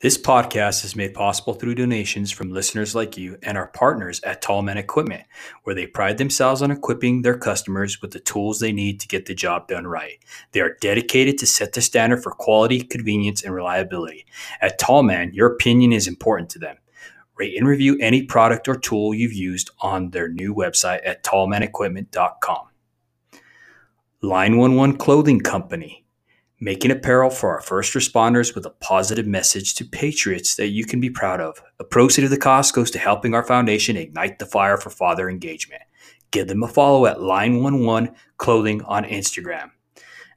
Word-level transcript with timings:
This 0.00 0.16
podcast 0.16 0.84
is 0.84 0.94
made 0.94 1.12
possible 1.12 1.54
through 1.54 1.74
donations 1.74 2.30
from 2.30 2.52
listeners 2.52 2.94
like 2.94 3.16
you 3.16 3.36
and 3.42 3.58
our 3.58 3.66
partners 3.66 4.20
at 4.22 4.40
Tallman 4.40 4.78
Equipment, 4.78 5.24
where 5.64 5.74
they 5.74 5.88
pride 5.88 6.18
themselves 6.18 6.62
on 6.62 6.70
equipping 6.70 7.22
their 7.22 7.36
customers 7.36 8.00
with 8.00 8.12
the 8.12 8.20
tools 8.20 8.60
they 8.60 8.70
need 8.70 9.00
to 9.00 9.08
get 9.08 9.26
the 9.26 9.34
job 9.34 9.66
done 9.66 9.88
right. 9.88 10.20
They 10.52 10.60
are 10.60 10.76
dedicated 10.80 11.36
to 11.38 11.48
set 11.48 11.72
the 11.72 11.80
standard 11.80 12.22
for 12.22 12.30
quality, 12.30 12.84
convenience, 12.84 13.42
and 13.42 13.52
reliability. 13.52 14.24
At 14.60 14.78
Tallman, 14.78 15.34
your 15.34 15.48
opinion 15.48 15.92
is 15.92 16.06
important 16.06 16.48
to 16.50 16.60
them. 16.60 16.76
Rate 17.36 17.56
and 17.58 17.66
review 17.66 17.98
any 18.00 18.22
product 18.22 18.68
or 18.68 18.76
tool 18.76 19.14
you've 19.14 19.32
used 19.32 19.72
on 19.80 20.10
their 20.10 20.28
new 20.28 20.54
website 20.54 21.00
at 21.04 21.24
tallmanequipment.com. 21.24 22.68
Line 24.22 24.54
11 24.54 24.96
Clothing 24.98 25.40
Company 25.40 26.04
making 26.60 26.90
apparel 26.90 27.30
for 27.30 27.54
our 27.54 27.60
first 27.60 27.94
responders 27.94 28.54
with 28.54 28.66
a 28.66 28.70
positive 28.70 29.26
message 29.26 29.74
to 29.76 29.84
patriots 29.84 30.56
that 30.56 30.68
you 30.68 30.84
can 30.84 31.00
be 31.00 31.10
proud 31.10 31.40
of. 31.40 31.62
A 31.78 31.84
proceed 31.84 32.24
of 32.24 32.30
the 32.30 32.36
cost 32.36 32.74
goes 32.74 32.90
to 32.90 32.98
helping 32.98 33.34
our 33.34 33.44
foundation 33.44 33.96
ignite 33.96 34.38
the 34.38 34.46
fire 34.46 34.76
for 34.76 34.90
father 34.90 35.30
engagement. 35.30 35.82
Give 36.30 36.48
them 36.48 36.62
a 36.62 36.68
follow 36.68 37.06
at 37.06 37.18
Line11 37.18 38.14
Clothing 38.36 38.82
on 38.82 39.04
Instagram. 39.04 39.70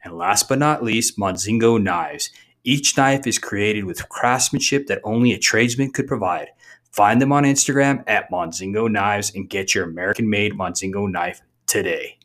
And 0.03 0.17
last 0.17 0.47
but 0.47 0.59
not 0.59 0.83
least, 0.83 1.17
Monzingo 1.17 1.81
Knives. 1.81 2.29
Each 2.63 2.95
knife 2.95 3.25
is 3.25 3.39
created 3.39 3.85
with 3.85 4.07
craftsmanship 4.09 4.87
that 4.87 5.01
only 5.03 5.33
a 5.33 5.39
tradesman 5.39 5.91
could 5.91 6.07
provide. 6.07 6.49
Find 6.91 7.21
them 7.21 7.31
on 7.31 7.43
Instagram 7.43 8.03
at 8.07 8.29
Monzingo 8.29 8.91
Knives 8.91 9.31
and 9.33 9.49
get 9.49 9.73
your 9.73 9.85
American 9.85 10.29
made 10.29 10.53
Monzingo 10.53 11.09
knife 11.09 11.41
today. 11.65 12.17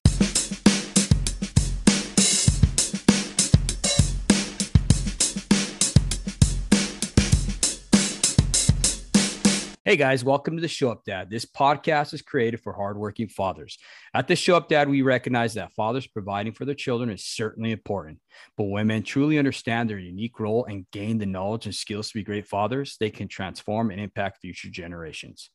Hey 9.87 9.95
guys, 9.95 10.25
welcome 10.25 10.57
to 10.57 10.61
the 10.61 10.67
Show 10.67 10.91
Up 10.91 11.05
Dad. 11.05 11.30
This 11.30 11.45
podcast 11.45 12.13
is 12.13 12.21
created 12.21 12.60
for 12.60 12.73
hardworking 12.73 13.29
fathers. 13.29 13.79
At 14.13 14.27
the 14.27 14.35
Show 14.35 14.57
Up 14.57 14.69
Dad, 14.69 14.88
we 14.88 15.02
recognize 15.02 15.55
that 15.55 15.74
fathers 15.74 16.09
providing 16.09 16.55
for 16.55 16.65
their 16.65 16.74
children 16.74 17.09
is 17.09 17.24
certainly 17.24 17.71
important. 17.71 18.19
But 18.57 18.65
when 18.65 18.88
men 18.88 19.05
truly 19.05 19.38
understand 19.38 19.88
their 19.88 20.01
unique 20.01 20.41
role 20.41 20.65
and 20.65 20.91
gain 20.91 21.19
the 21.19 21.27
knowledge 21.27 21.66
and 21.66 21.75
skills 21.75 22.09
to 22.09 22.15
be 22.15 22.25
great 22.25 22.49
fathers, 22.49 22.97
they 22.99 23.10
can 23.10 23.29
transform 23.29 23.93
and 23.93 24.01
impact 24.01 24.41
future 24.41 24.71
generations. 24.71 25.51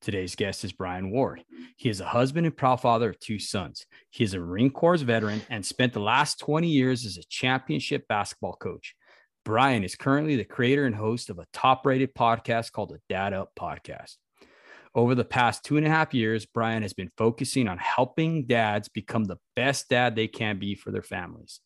Today's 0.00 0.36
guest 0.36 0.64
is 0.64 0.70
Bryan 0.70 1.10
Ward. 1.10 1.42
He 1.76 1.88
is 1.88 2.00
a 2.00 2.06
husband 2.06 2.46
and 2.46 2.56
proud 2.56 2.80
father 2.80 3.10
of 3.10 3.18
two 3.18 3.40
sons. 3.40 3.84
He 4.10 4.22
is 4.22 4.32
a 4.32 4.38
Marine 4.38 4.70
Corps 4.70 4.98
veteran 4.98 5.42
and 5.50 5.66
spent 5.66 5.92
the 5.92 5.98
last 5.98 6.38
20 6.38 6.68
years 6.68 7.04
as 7.04 7.16
a 7.16 7.24
championship 7.28 8.06
basketball 8.06 8.54
coach. 8.54 8.94
Bryan 9.44 9.82
is 9.82 9.96
currently 9.96 10.36
the 10.36 10.44
creator 10.44 10.86
and 10.86 10.94
host 10.94 11.28
of 11.28 11.38
a 11.40 11.46
top 11.52 11.84
rated 11.84 12.14
podcast 12.14 12.70
called 12.70 12.90
the 12.90 13.00
Dad 13.08 13.32
Up 13.32 13.50
Podcast. 13.58 14.16
Over 14.94 15.14
the 15.16 15.24
past 15.24 15.64
two 15.64 15.76
and 15.76 15.86
a 15.86 15.90
half 15.90 16.14
years, 16.14 16.46
Bryan 16.46 16.82
has 16.82 16.92
been 16.92 17.10
focusing 17.16 17.66
on 17.66 17.78
helping 17.78 18.46
dads 18.46 18.88
become 18.88 19.24
the 19.24 19.38
best 19.56 19.88
dad 19.88 20.14
they 20.14 20.28
can 20.28 20.58
be 20.58 20.76
for 20.76 20.92
their 20.92 21.02
families. 21.02 21.60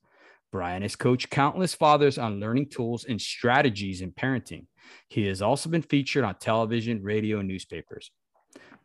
Bryan 0.52 0.82
has 0.82 0.96
coached 0.96 1.28
countless 1.28 1.74
fathers 1.74 2.16
on 2.16 2.40
learning 2.40 2.70
tools 2.70 3.04
and 3.04 3.20
strategies 3.20 4.00
in 4.00 4.12
parenting. 4.12 4.66
He 5.08 5.26
has 5.26 5.42
also 5.42 5.68
been 5.68 5.82
featured 5.82 6.24
on 6.24 6.36
television, 6.36 7.02
radio, 7.02 7.40
and 7.40 7.48
newspapers. 7.48 8.10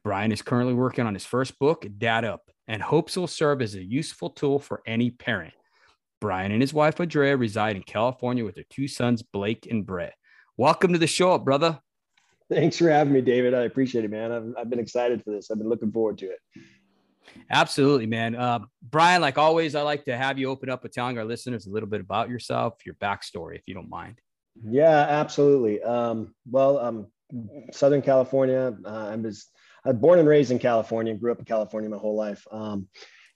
Bryan 0.03 0.33
is 0.33 0.42
currently 0.42 0.73
working 0.73 1.05
on 1.05 1.14
his 1.14 1.26
first 1.26 1.59
book, 1.59 1.86
Dad 1.98 2.26
Up, 2.26 2.50
and 2.67 2.81
hopes 2.81 3.16
it 3.16 3.20
will 3.22 3.28
serve 3.28 3.61
as 3.61 3.76
a 3.76 3.83
useful 3.83 4.31
tool 4.31 4.59
for 4.59 4.81
any 4.86 5.11
parent. 5.11 5.53
Bryan 6.22 6.52
and 6.52 6.61
his 6.61 6.73
wife, 6.73 7.02
Andrea, 7.02 7.36
reside 7.36 7.75
in 7.75 7.81
California 7.81 8.45
with 8.45 8.53
their 8.53 8.64
two 8.69 8.88
sons, 8.88 9.23
Blake 9.23 9.67
and 9.69 9.86
Brett. 9.86 10.14
Welcome 10.55 10.94
to 10.94 11.00
the 11.00 11.08
show, 11.08 11.36
brother. 11.39 11.80
Thanks 12.47 12.77
for 12.77 12.89
having 12.89 13.11
me, 13.11 13.22
David. 13.22 13.55
I 13.55 13.61
appreciate 13.64 14.05
it, 14.05 14.11
man. 14.11 14.31
I've, 14.31 14.53
I've 14.59 14.69
been 14.69 14.80
excited 14.80 15.23
for 15.23 15.31
this. 15.31 15.49
I've 15.49 15.58
been 15.58 15.67
looking 15.67 15.92
forward 15.92 16.19
to 16.19 16.27
it. 16.27 16.38
Absolutely, 17.49 18.05
man. 18.05 18.36
Uh, 18.36 18.59
Bryan, 18.87 19.21
like 19.21 19.39
always, 19.39 19.73
I 19.73 19.82
like 19.82 20.05
to 20.05 20.15
have 20.15 20.37
you 20.37 20.49
open 20.49 20.70
up 20.70 20.83
with 20.83 20.92
telling 20.92 21.17
our 21.17 21.26
listeners 21.26 21.65
a 21.65 21.71
little 21.71 21.89
bit 21.89 22.02
about 22.02 22.30
yourself, 22.30 22.76
your 22.86 22.95
backstory, 22.95 23.55
if 23.55 23.64
you 23.65 23.73
don't 23.73 23.89
mind. 23.89 24.20
Yeah, 24.64 24.99
absolutely. 24.99 25.82
Um, 25.82 26.36
well, 26.49 26.77
um, 26.77 27.08
Southern 27.71 28.03
California. 28.03 28.76
Uh, 28.86 29.08
I 29.08 29.15
was 29.15 29.48
I 29.86 29.89
was 29.89 29.98
born 29.98 30.20
and 30.20 30.27
raised 30.27 30.52
in 30.52 30.59
California. 30.59 31.15
Grew 31.15 31.32
up 31.32 31.39
in 31.39 31.45
California 31.45 31.89
my 31.89 31.98
whole 31.98 32.15
life. 32.15 32.45
Um, 32.52 32.89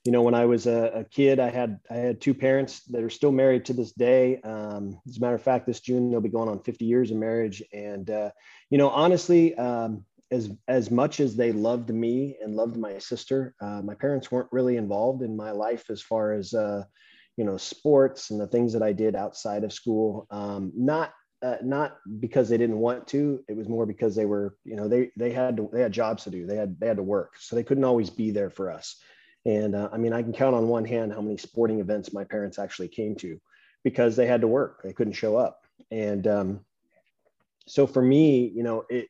you 0.06 0.12
know, 0.12 0.22
when 0.22 0.34
I 0.34 0.44
was 0.46 0.68
a, 0.68 0.92
a, 0.94 1.04
kid, 1.04 1.40
I 1.40 1.50
had 1.50 1.80
I 1.90 1.94
had 1.94 2.20
two 2.20 2.32
parents 2.32 2.82
that 2.84 3.02
are 3.02 3.10
still 3.10 3.32
married 3.32 3.64
to 3.64 3.72
this 3.72 3.90
day. 3.90 4.40
Um, 4.42 5.00
as 5.08 5.16
a 5.16 5.20
matter 5.20 5.34
of 5.34 5.42
fact, 5.42 5.66
this 5.66 5.80
June 5.80 6.10
they'll 6.10 6.20
be 6.20 6.28
going 6.28 6.48
on 6.48 6.62
50 6.62 6.84
years 6.84 7.10
of 7.10 7.16
marriage. 7.16 7.60
And 7.72 8.08
uh, 8.08 8.30
you 8.70 8.78
know, 8.78 8.88
honestly, 8.88 9.56
um, 9.56 10.04
as 10.30 10.52
as 10.68 10.92
much 10.92 11.18
as 11.18 11.34
they 11.34 11.50
loved 11.50 11.90
me 11.90 12.36
and 12.40 12.54
loved 12.54 12.76
my 12.76 12.98
sister, 12.98 13.56
uh, 13.60 13.82
my 13.82 13.94
parents 13.94 14.30
weren't 14.30 14.52
really 14.52 14.76
involved 14.76 15.22
in 15.22 15.36
my 15.36 15.50
life 15.50 15.90
as 15.90 16.00
far 16.02 16.32
as 16.32 16.54
uh, 16.54 16.84
you 17.36 17.44
know 17.44 17.56
sports 17.56 18.30
and 18.30 18.40
the 18.40 18.46
things 18.46 18.72
that 18.74 18.84
I 18.84 18.92
did 18.92 19.16
outside 19.16 19.64
of 19.64 19.72
school. 19.72 20.28
Um, 20.30 20.70
not 20.76 21.14
uh, 21.42 21.56
not 21.64 21.96
because 22.20 22.48
they 22.48 22.58
didn't 22.58 22.78
want 22.78 23.08
to. 23.08 23.40
It 23.48 23.56
was 23.56 23.68
more 23.68 23.86
because 23.86 24.14
they 24.14 24.24
were, 24.24 24.56
you 24.64 24.76
know, 24.76 24.86
they 24.86 25.10
they 25.16 25.32
had 25.32 25.56
to, 25.56 25.68
they 25.72 25.80
had 25.80 25.90
jobs 25.90 26.22
to 26.24 26.30
do. 26.30 26.46
They 26.46 26.56
had 26.56 26.78
they 26.78 26.86
had 26.86 26.98
to 26.98 27.02
work, 27.02 27.34
so 27.40 27.56
they 27.56 27.64
couldn't 27.64 27.84
always 27.84 28.08
be 28.08 28.30
there 28.30 28.50
for 28.50 28.70
us. 28.70 29.00
And 29.46 29.76
uh, 29.76 29.88
I 29.92 29.96
mean, 29.96 30.12
I 30.12 30.22
can 30.22 30.32
count 30.32 30.56
on 30.56 30.66
one 30.66 30.84
hand 30.84 31.12
how 31.12 31.20
many 31.20 31.36
sporting 31.36 31.78
events 31.78 32.12
my 32.12 32.24
parents 32.24 32.58
actually 32.58 32.88
came 32.88 33.14
to 33.16 33.40
because 33.84 34.16
they 34.16 34.26
had 34.26 34.40
to 34.40 34.48
work, 34.48 34.82
they 34.82 34.92
couldn't 34.92 35.12
show 35.12 35.36
up. 35.36 35.64
And 35.92 36.26
um, 36.26 36.60
so 37.68 37.86
for 37.86 38.02
me, 38.02 38.48
you 38.48 38.64
know, 38.64 38.84
it 38.90 39.06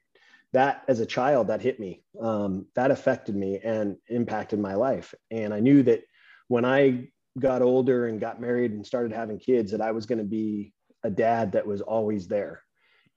that 0.53 0.85
as 0.89 1.01
a 1.01 1.07
child 1.07 1.49
that 1.49 1.63
hit 1.63 1.81
me, 1.81 2.03
um, 2.21 2.67
that 2.75 2.91
affected 2.91 3.35
me 3.35 3.61
and 3.65 3.97
impacted 4.09 4.59
my 4.59 4.75
life. 4.75 5.15
And 5.31 5.53
I 5.53 5.61
knew 5.61 5.83
that 5.85 6.03
when 6.49 6.65
I 6.65 7.09
got 7.39 7.63
older 7.63 8.07
and 8.07 8.21
got 8.21 8.41
married 8.41 8.73
and 8.73 8.87
started 8.87 9.13
having 9.13 9.39
kids, 9.39 9.73
that 9.73 9.81
I 9.81 9.93
was 9.93 10.07
going 10.07 10.19
to 10.19 10.25
be 10.25 10.73
a 11.03 11.11
dad 11.11 11.53
that 11.53 11.67
was 11.67 11.81
always 11.81 12.29
there, 12.29 12.63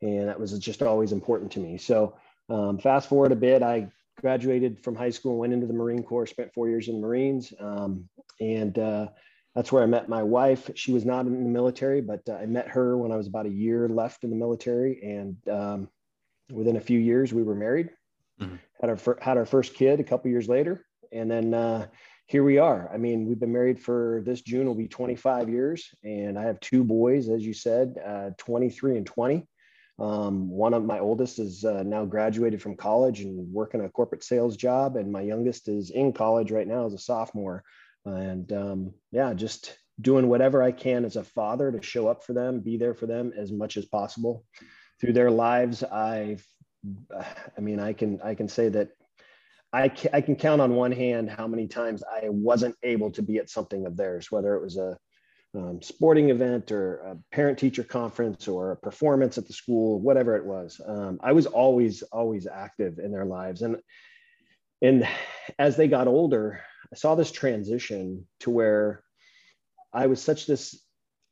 and 0.02 0.30
that 0.30 0.40
was 0.40 0.58
just 0.60 0.82
always 0.82 1.12
important 1.12 1.52
to 1.54 1.60
me. 1.60 1.78
So 1.78 2.16
um, 2.50 2.78
fast 2.80 3.10
forward 3.10 3.32
a 3.34 3.38
bit, 3.38 3.62
I 3.62 3.92
graduated 4.22 4.84
from 4.84 4.96
high 4.96 5.10
school, 5.10 5.38
went 5.38 5.54
into 5.54 5.68
the 5.68 5.74
Marine 5.74 6.04
Corps, 6.04 6.28
spent 6.28 6.54
four 6.54 6.70
years 6.70 6.88
in 6.88 6.96
the 6.96 7.02
Marines. 7.02 7.54
Um, 7.60 8.08
and 8.40 8.78
uh, 8.78 9.08
that's 9.56 9.72
where 9.72 9.84
I 9.84 9.88
met 9.88 10.10
my 10.10 10.24
wife. 10.24 10.70
She 10.76 10.92
was 10.92 11.06
not 11.06 11.26
in 11.26 11.44
the 11.44 11.50
military, 11.50 12.02
but 12.02 12.22
uh, 12.30 12.34
I 12.34 12.46
met 12.46 12.68
her 12.70 12.98
when 12.98 13.12
I 13.12 13.16
was 13.16 13.28
about 13.28 13.46
a 13.46 13.52
year 13.52 13.90
left 13.90 14.24
in 14.24 14.30
the 14.30 14.36
military. 14.36 15.02
And 15.04 15.38
um, 15.50 15.90
within 16.52 16.78
a 16.78 16.82
few 16.82 17.00
years, 17.00 17.34
we 17.34 17.44
were 17.44 17.56
married, 17.56 17.90
mm-hmm. 18.40 18.56
had, 18.82 18.90
our, 18.90 19.18
had 19.22 19.38
our 19.38 19.46
first 19.46 19.74
kid 19.74 20.00
a 20.00 20.04
couple 20.04 20.32
years 20.32 20.48
later. 20.48 20.86
And 21.12 21.30
then 21.30 21.54
uh, 21.54 21.88
here 22.28 22.44
we 22.44 22.60
are. 22.60 22.90
I 22.94 22.98
mean, 22.98 23.26
we've 23.26 23.40
been 23.40 23.52
married 23.52 23.80
for 23.80 24.22
this 24.26 24.42
June 24.42 24.68
will 24.68 24.76
be 24.76 24.88
25 24.88 25.50
years. 25.50 25.90
And 26.04 26.38
I 26.38 26.44
have 26.44 26.60
two 26.60 26.84
boys, 26.84 27.28
as 27.30 27.44
you 27.44 27.54
said, 27.54 27.96
uh, 28.06 28.30
23 28.38 28.98
and 28.98 29.06
20. 29.06 29.48
Um, 30.00 30.50
one 30.50 30.74
of 30.74 30.86
my 30.86 31.00
oldest 31.00 31.40
is 31.40 31.66
uh, 31.66 31.84
now 31.84 32.06
graduated 32.06 32.62
from 32.62 32.78
college 32.78 33.20
and 33.20 33.52
working 33.52 33.82
a 33.82 33.90
corporate 33.90 34.24
sales 34.24 34.56
job, 34.56 34.96
and 34.96 35.12
my 35.12 35.22
youngest 35.22 35.68
is 35.68 35.90
in 35.90 36.14
college 36.14 36.52
right 36.52 36.68
now 36.68 36.86
as 36.86 36.94
a 36.94 37.00
sophomore. 37.00 37.64
And 38.06 38.52
um, 38.54 38.94
yeah, 39.12 39.34
just 39.34 39.78
doing 40.00 40.30
whatever 40.30 40.64
I 40.64 40.72
can 40.72 41.04
as 41.04 41.18
a 41.18 41.24
father 41.24 41.72
to 41.72 41.82
show 41.82 42.08
up 42.08 42.24
for 42.24 42.34
them, 42.34 42.62
be 42.62 42.78
there 42.78 42.94
for 42.94 43.08
them 43.08 43.34
as 43.38 43.52
much 43.52 43.76
as 43.76 43.86
possible 43.86 44.46
through 45.02 45.14
their 45.14 45.32
lives. 45.32 45.84
I, 45.84 46.38
I 47.58 47.62
mean, 47.62 47.80
I 47.80 47.94
can 47.94 48.22
I 48.22 48.36
can 48.36 48.48
say 48.48 48.70
that 48.70 48.90
I 49.74 49.92
I 50.14 50.22
can 50.22 50.36
count 50.36 50.62
on 50.62 50.76
one 50.76 50.94
hand 50.94 51.30
how 51.30 51.48
many 51.48 51.68
times 51.68 52.04
I 52.04 52.30
wasn't 52.30 52.76
able 52.84 53.12
to 53.12 53.22
be 53.22 53.38
at 53.38 53.50
something 53.50 53.86
of 53.86 53.98
theirs, 53.98 54.32
whether 54.32 54.56
it 54.56 54.62
was 54.62 54.78
a 54.78 54.98
um, 55.56 55.82
sporting 55.82 56.30
event 56.30 56.72
or 56.72 56.98
a 56.98 57.18
parent 57.32 57.58
teacher 57.58 57.84
conference 57.84 58.48
or 58.48 58.72
a 58.72 58.78
performance 58.78 59.38
at 59.38 59.48
the 59.48 59.54
school, 59.54 60.00
whatever 60.00 60.36
it 60.36 60.46
was. 60.46 60.80
Um, 60.86 61.20
I 61.24 61.32
was 61.32 61.46
always, 61.48 62.04
always 62.04 62.48
active 62.48 63.00
in 63.00 63.12
their 63.12 63.26
lives. 63.26 63.62
And, 63.62 63.78
and 64.82 65.08
as 65.58 65.76
they 65.76 65.88
got 65.88 66.08
older, 66.08 66.62
I 66.94 66.96
saw 66.96 67.16
this 67.16 67.32
transition 67.32 68.28
to 68.42 68.52
where 68.52 69.04
I 69.92 70.08
was 70.08 70.22
such 70.22 70.46
this 70.46 70.84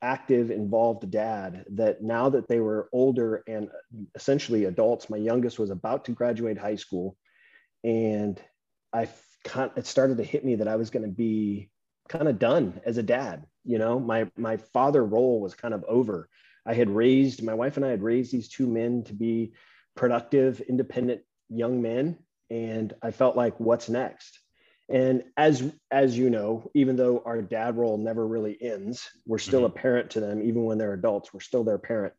active, 0.01 0.51
involved 0.51 1.09
dad 1.11 1.65
that 1.75 2.01
now 2.01 2.29
that 2.29 2.47
they 2.47 2.59
were 2.59 2.89
older 2.91 3.43
and 3.47 3.69
essentially 4.15 4.65
adults, 4.65 5.09
my 5.09 5.17
youngest 5.17 5.59
was 5.59 5.69
about 5.69 6.05
to 6.05 6.11
graduate 6.11 6.57
high 6.57 6.75
school. 6.75 7.17
And 7.83 8.41
I 8.93 9.07
it 9.77 9.85
started 9.85 10.17
to 10.17 10.23
hit 10.23 10.43
me 10.43 10.55
that 10.55 10.67
I 10.67 10.75
was 10.75 10.89
going 10.89 11.05
to 11.05 11.11
be 11.11 11.69
kind 12.09 12.27
of 12.27 12.39
done 12.39 12.81
as 12.85 12.97
a 12.97 13.03
dad 13.03 13.45
you 13.67 13.77
know 13.77 13.99
my 13.99 14.29
my 14.37 14.57
father 14.57 15.03
role 15.03 15.39
was 15.39 15.53
kind 15.53 15.73
of 15.73 15.83
over 15.87 16.29
i 16.65 16.73
had 16.73 16.89
raised 16.89 17.43
my 17.43 17.53
wife 17.53 17.77
and 17.77 17.85
i 17.85 17.89
had 17.89 18.01
raised 18.01 18.31
these 18.31 18.49
two 18.49 18.67
men 18.67 19.03
to 19.03 19.13
be 19.13 19.53
productive 19.95 20.61
independent 20.61 21.21
young 21.49 21.81
men 21.81 22.17
and 22.49 22.93
i 23.01 23.11
felt 23.11 23.35
like 23.35 23.59
what's 23.59 23.89
next 23.89 24.39
and 24.89 25.23
as 25.35 25.71
as 25.91 26.17
you 26.17 26.29
know 26.29 26.69
even 26.73 26.95
though 26.95 27.21
our 27.25 27.41
dad 27.41 27.77
role 27.77 27.97
never 27.97 28.25
really 28.25 28.57
ends 28.61 29.09
we're 29.25 29.37
still 29.37 29.61
mm-hmm. 29.61 29.77
a 29.77 29.81
parent 29.81 30.09
to 30.11 30.19
them 30.19 30.41
even 30.41 30.63
when 30.63 30.77
they're 30.77 30.93
adults 30.93 31.33
we're 31.33 31.39
still 31.39 31.63
their 31.63 31.77
parent 31.77 32.13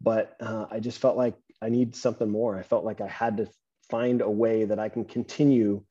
but 0.00 0.36
uh, 0.40 0.66
I 0.70 0.80
just 0.80 1.00
felt 1.00 1.16
like 1.16 1.34
I 1.60 1.68
need 1.68 1.96
something 1.96 2.30
more. 2.30 2.56
I 2.56 2.62
felt 2.62 2.84
like 2.84 3.00
I 3.00 3.08
had 3.08 3.38
to 3.38 3.48
find 3.90 4.20
a 4.20 4.30
way 4.30 4.64
that 4.64 4.78
I 4.78 4.88
can 4.88 5.04
continue 5.04 5.84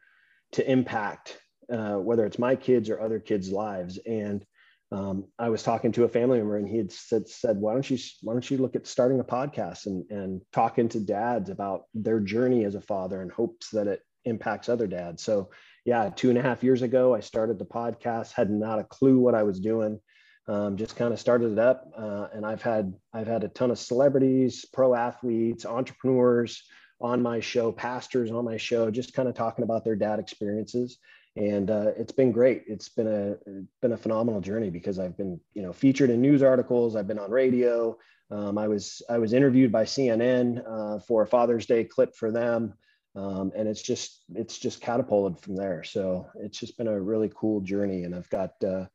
to 0.54 0.69
impact, 0.69 1.39
uh, 1.71 1.95
whether 1.95 2.25
it's 2.25 2.39
my 2.39 2.56
kids 2.56 2.89
or 2.89 3.01
other 3.01 3.19
kids' 3.19 3.51
lives. 3.51 4.00
And 4.06 4.45
um, 4.92 5.25
I 5.38 5.50
was 5.50 5.63
talking 5.63 5.92
to 5.94 6.06
a 6.06 6.10
family 6.10 6.38
member, 6.38 6.57
and 6.57 6.68
he 6.68 6.78
had 6.78 6.92
said, 6.92 7.28
said, 7.28 7.57
"Why 7.57 7.74
don't 7.74 7.89
you 7.89 7.98
why 8.22 8.34
don't 8.34 8.50
you 8.50 8.57
look 8.57 8.75
at 8.75 8.88
starting 8.88 9.19
a 9.19 9.24
podcast 9.24 9.86
and 9.86 10.10
and 10.10 10.42
talking 10.54 10.88
to 10.89 11.00
dads 11.00 11.50
about 11.50 11.86
their 11.94 12.22
journey 12.22 12.63
as 12.63 12.75
a 12.75 12.81
father 12.81 13.22
and 13.22 13.31
hopes 13.31 13.69
that 13.72 13.88
it 13.88 14.01
impacts 14.24 14.69
other 14.69 14.88
dads." 14.88 15.24
So 15.24 15.50
yeah, 15.86 16.10
two 16.10 16.30
and 16.30 16.38
a 16.38 16.42
half 16.42 16.63
years 16.63 16.84
ago, 16.84 17.13
I 17.13 17.19
started 17.19 17.60
the 17.60 17.66
podcast. 17.66 18.31
Had 18.31 18.50
not 18.50 18.80
a 18.80 18.86
clue 18.86 19.19
what 19.19 19.36
I 19.36 19.44
was 19.44 19.60
doing. 19.60 20.00
Um, 20.48 20.78
just 20.78 20.95
kind 20.95 21.12
of 21.12 21.19
started 21.19 21.51
it 21.51 21.60
up, 21.60 21.92
uh, 21.98 22.28
and 22.33 22.45
I've 22.45 22.62
had 22.62 22.94
I've 23.13 23.28
had 23.28 23.44
a 23.44 23.50
ton 23.50 23.72
of 23.72 23.80
celebrities, 23.80 24.66
pro 24.72 24.95
athletes, 24.95 25.66
entrepreneurs 25.66 26.63
on 27.01 27.22
my 27.22 27.42
show, 27.42 27.74
pastors 27.74 28.31
on 28.31 28.45
my 28.45 28.56
show, 28.56 28.90
just 28.90 29.13
kind 29.13 29.28
of 29.28 29.36
talking 29.36 29.63
about 29.63 29.83
their 29.83 29.98
dad 29.98 30.19
experiences 30.19 30.98
and 31.38 31.69
uh, 31.69 31.92
it's 31.95 32.12
been 32.12 32.31
great. 32.31 32.63
It's 32.68 32.89
been 32.89 33.07
a 33.07 33.38
been 33.81 33.94
a 33.94 33.98
phenomenal 33.98 34.42
journey 34.42 34.69
because 34.69 34.98
I've 34.98 35.16
been 35.16 35.39
you 35.54 35.62
know 35.62 35.72
featured 35.72 36.10
in 36.10 36.22
news 36.22 36.42
articles. 36.42 36.95
I've 36.95 37.07
been 37.07 37.19
on 37.19 37.31
radio. 37.31 37.98
Um, 38.31 38.57
I 38.57 38.68
was 38.68 39.01
I 39.10 39.19
was 39.19 39.34
interviewed 39.34 39.72
by 39.72 39.84
CNN 39.84 40.63
uh, 40.68 41.00
for 41.00 41.22
a 41.22 41.28
Father's 41.28 41.66
Day 41.66 41.84
clip 41.84 42.16
for 42.16 42.31
them, 42.31 42.74
um, 43.16 43.51
and 43.56 43.68
it's 43.68 43.81
just 43.81 44.24
it's 44.34 44.57
just 44.57 44.81
catapulted 44.81 45.39
from 45.39 45.56
there. 45.56 45.84
So 45.84 46.28
it's 46.36 46.60
just 46.60 46.78
been 46.78 46.88
a 46.88 47.00
really 47.00 47.31
cool 47.34 47.62
journey, 47.62 48.04
and 48.04 48.16
I've 48.16 48.30
got 48.30 48.51
uh, 48.63 48.86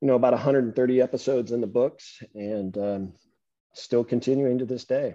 you 0.00 0.08
know 0.08 0.16
about 0.16 0.32
130 0.32 1.00
episodes 1.00 1.52
in 1.52 1.60
the 1.60 1.66
books, 1.66 2.22
and 2.34 2.76
um, 2.78 3.12
still 3.74 4.02
continuing 4.02 4.58
to 4.58 4.66
this 4.66 4.84
day. 4.84 5.14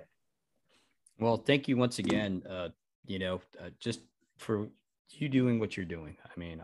Well, 1.20 1.38
thank 1.38 1.68
you 1.68 1.76
once 1.76 2.00
again. 2.00 2.44
Uh, 2.50 2.70
you 3.06 3.20
know, 3.20 3.42
uh, 3.60 3.70
just 3.80 4.02
for 4.38 4.70
you 5.10 5.30
doing 5.30 5.60
what 5.60 5.76
you're 5.76 5.86
doing. 5.86 6.16
I 6.24 6.40
mean, 6.40 6.62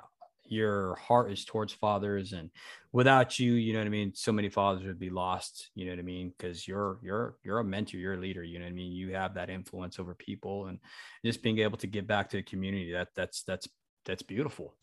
your 0.54 0.96
heart 0.96 1.32
is 1.32 1.46
towards 1.46 1.74
fathers 1.74 2.34
and 2.34 2.50
without 2.92 3.40
you 3.40 3.54
you 3.54 3.74
know 3.74 3.80
what 3.80 3.88
i 3.88 3.90
mean? 3.90 4.14
So 4.16 4.32
many 4.32 4.50
fathers 4.50 4.86
would 4.86 5.00
be 5.00 5.10
lost 5.10 5.70
you 5.76 5.86
know 5.86 5.92
what 5.92 6.00
i 6.00 6.04
mean? 6.04 6.34
Because 6.38 6.68
you're 6.68 7.00
you're 7.04 7.36
you're 7.44 7.60
a 7.60 7.64
mentor 7.64 7.98
you're 7.98 8.14
a 8.14 8.20
leader 8.20 8.44
you 8.44 8.60
know 8.60 8.66
what 8.66 8.72
i 8.72 8.76
mean? 8.76 8.92
You 8.92 9.14
have 9.14 9.34
that 9.36 9.50
influence 9.50 10.00
over 10.00 10.14
people 10.14 10.68
and 10.68 10.80
just 11.26 11.44
being 11.44 11.60
able 11.60 11.78
to 11.80 11.88
give 11.88 12.08
back 12.08 12.30
to 12.30 12.38
the 12.38 12.44
community 12.44 12.92
that 12.94 13.10
that's 13.16 13.44
that's 13.44 13.68
that's 14.06 14.22
beautiful. 14.22 14.76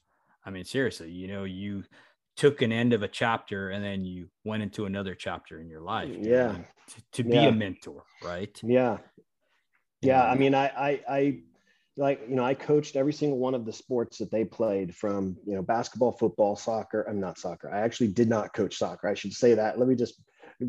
I 0.44 0.50
mean 0.50 0.64
seriously 0.64 1.10
you 1.10 1.28
know 1.28 1.44
you 1.44 1.84
took 2.36 2.62
an 2.62 2.72
end 2.72 2.92
of 2.92 3.02
a 3.02 3.08
chapter 3.08 3.70
and 3.70 3.84
then 3.84 4.04
you 4.04 4.28
went 4.44 4.62
into 4.62 4.86
another 4.86 5.14
chapter 5.14 5.60
in 5.60 5.68
your 5.68 5.82
life 5.82 6.16
yeah. 6.18 6.56
to, 6.88 7.02
to 7.12 7.24
be 7.24 7.36
yeah. 7.36 7.48
a 7.48 7.52
mentor 7.52 8.04
right? 8.22 8.58
Yeah. 8.62 8.98
Yeah 10.00 10.24
i 10.24 10.34
mean 10.34 10.54
i 10.54 10.66
i 10.68 11.00
i 11.08 11.40
like 11.96 12.20
you 12.28 12.36
know 12.36 12.44
i 12.44 12.54
coached 12.54 12.96
every 12.96 13.12
single 13.12 13.38
one 13.38 13.54
of 13.54 13.64
the 13.64 13.72
sports 13.72 14.18
that 14.18 14.30
they 14.30 14.44
played 14.44 14.94
from 14.94 15.36
you 15.44 15.54
know 15.54 15.62
basketball 15.62 16.12
football 16.12 16.56
soccer 16.56 17.02
i'm 17.08 17.20
not 17.20 17.38
soccer. 17.38 17.72
I 17.72 17.80
actually 17.80 18.08
did 18.08 18.28
not 18.28 18.54
coach 18.54 18.76
soccer. 18.76 19.08
I 19.08 19.14
should 19.14 19.32
say 19.32 19.54
that. 19.54 19.78
Let 19.78 19.88
me 19.88 19.94
just 19.94 20.22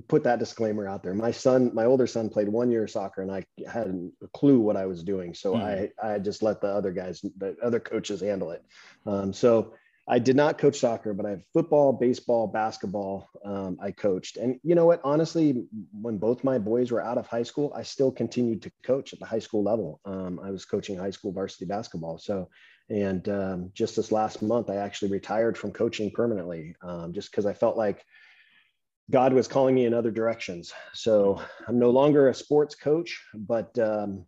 put 0.08 0.24
that 0.24 0.40
disclaimer 0.40 0.88
out 0.88 1.04
there. 1.04 1.14
My 1.14 1.32
son 1.32 1.72
my 1.74 1.86
older 1.86 2.08
son 2.08 2.30
played 2.30 2.48
one 2.48 2.72
year 2.72 2.86
of 2.86 2.90
soccer 2.90 3.22
and 3.22 3.32
i 3.32 3.44
had 3.72 3.88
a 4.24 4.28
clue 4.30 4.60
what 4.60 4.78
i 4.78 4.86
was 4.86 5.04
doing. 5.04 5.34
So 5.34 5.54
mm. 5.54 5.90
i 6.02 6.14
i 6.14 6.20
just 6.20 6.44
let 6.44 6.62
the 6.62 6.68
other 6.68 6.92
guys 6.92 7.22
the 7.38 7.56
other 7.62 7.80
coaches 7.80 8.22
handle 8.22 8.52
it. 8.52 8.64
Um, 9.06 9.34
so 9.34 9.74
I 10.12 10.20
did 10.20 10.36
not 10.36 10.58
coach 10.58 10.78
soccer, 10.78 11.14
but 11.14 11.26
I 11.26 11.30
have 11.30 11.44
football, 11.54 11.94
baseball, 11.94 12.46
basketball. 12.46 13.30
Um, 13.46 13.78
I 13.82 13.92
coached, 13.92 14.36
and 14.36 14.60
you 14.62 14.76
know 14.76 14.86
what? 14.86 15.00
Honestly, 15.06 15.64
when 15.94 16.18
both 16.18 16.44
my 16.44 16.58
boys 16.58 16.92
were 16.92 17.02
out 17.02 17.18
of 17.18 17.28
high 17.28 17.44
school, 17.44 17.72
I 17.74 17.84
still 17.84 18.12
continued 18.12 18.62
to 18.64 18.72
coach 18.84 19.14
at 19.14 19.20
the 19.20 19.26
high 19.26 19.40
school 19.40 19.64
level. 19.64 20.02
Um, 20.04 20.38
I 20.44 20.52
was 20.52 20.66
coaching 20.66 20.98
high 20.98 21.12
school 21.12 21.32
varsity 21.32 21.64
basketball. 21.64 22.18
So, 22.18 22.50
and 22.90 23.28
um, 23.30 23.72
just 23.74 23.96
this 23.96 24.12
last 24.12 24.42
month, 24.42 24.70
I 24.70 24.76
actually 24.76 25.12
retired 25.12 25.58
from 25.58 25.72
coaching 25.72 26.12
permanently, 26.12 26.76
um, 26.82 27.14
just 27.14 27.32
because 27.32 27.46
I 27.46 27.54
felt 27.54 27.78
like 27.78 28.04
God 29.10 29.32
was 29.32 29.48
calling 29.48 29.76
me 29.76 29.86
in 29.86 29.94
other 29.94 30.12
directions. 30.12 30.74
So 30.94 31.42
I'm 31.70 31.80
no 31.80 31.90
longer 31.90 32.28
a 32.28 32.34
sports 32.34 32.76
coach, 32.76 33.18
but 33.34 33.80
um, 33.80 34.26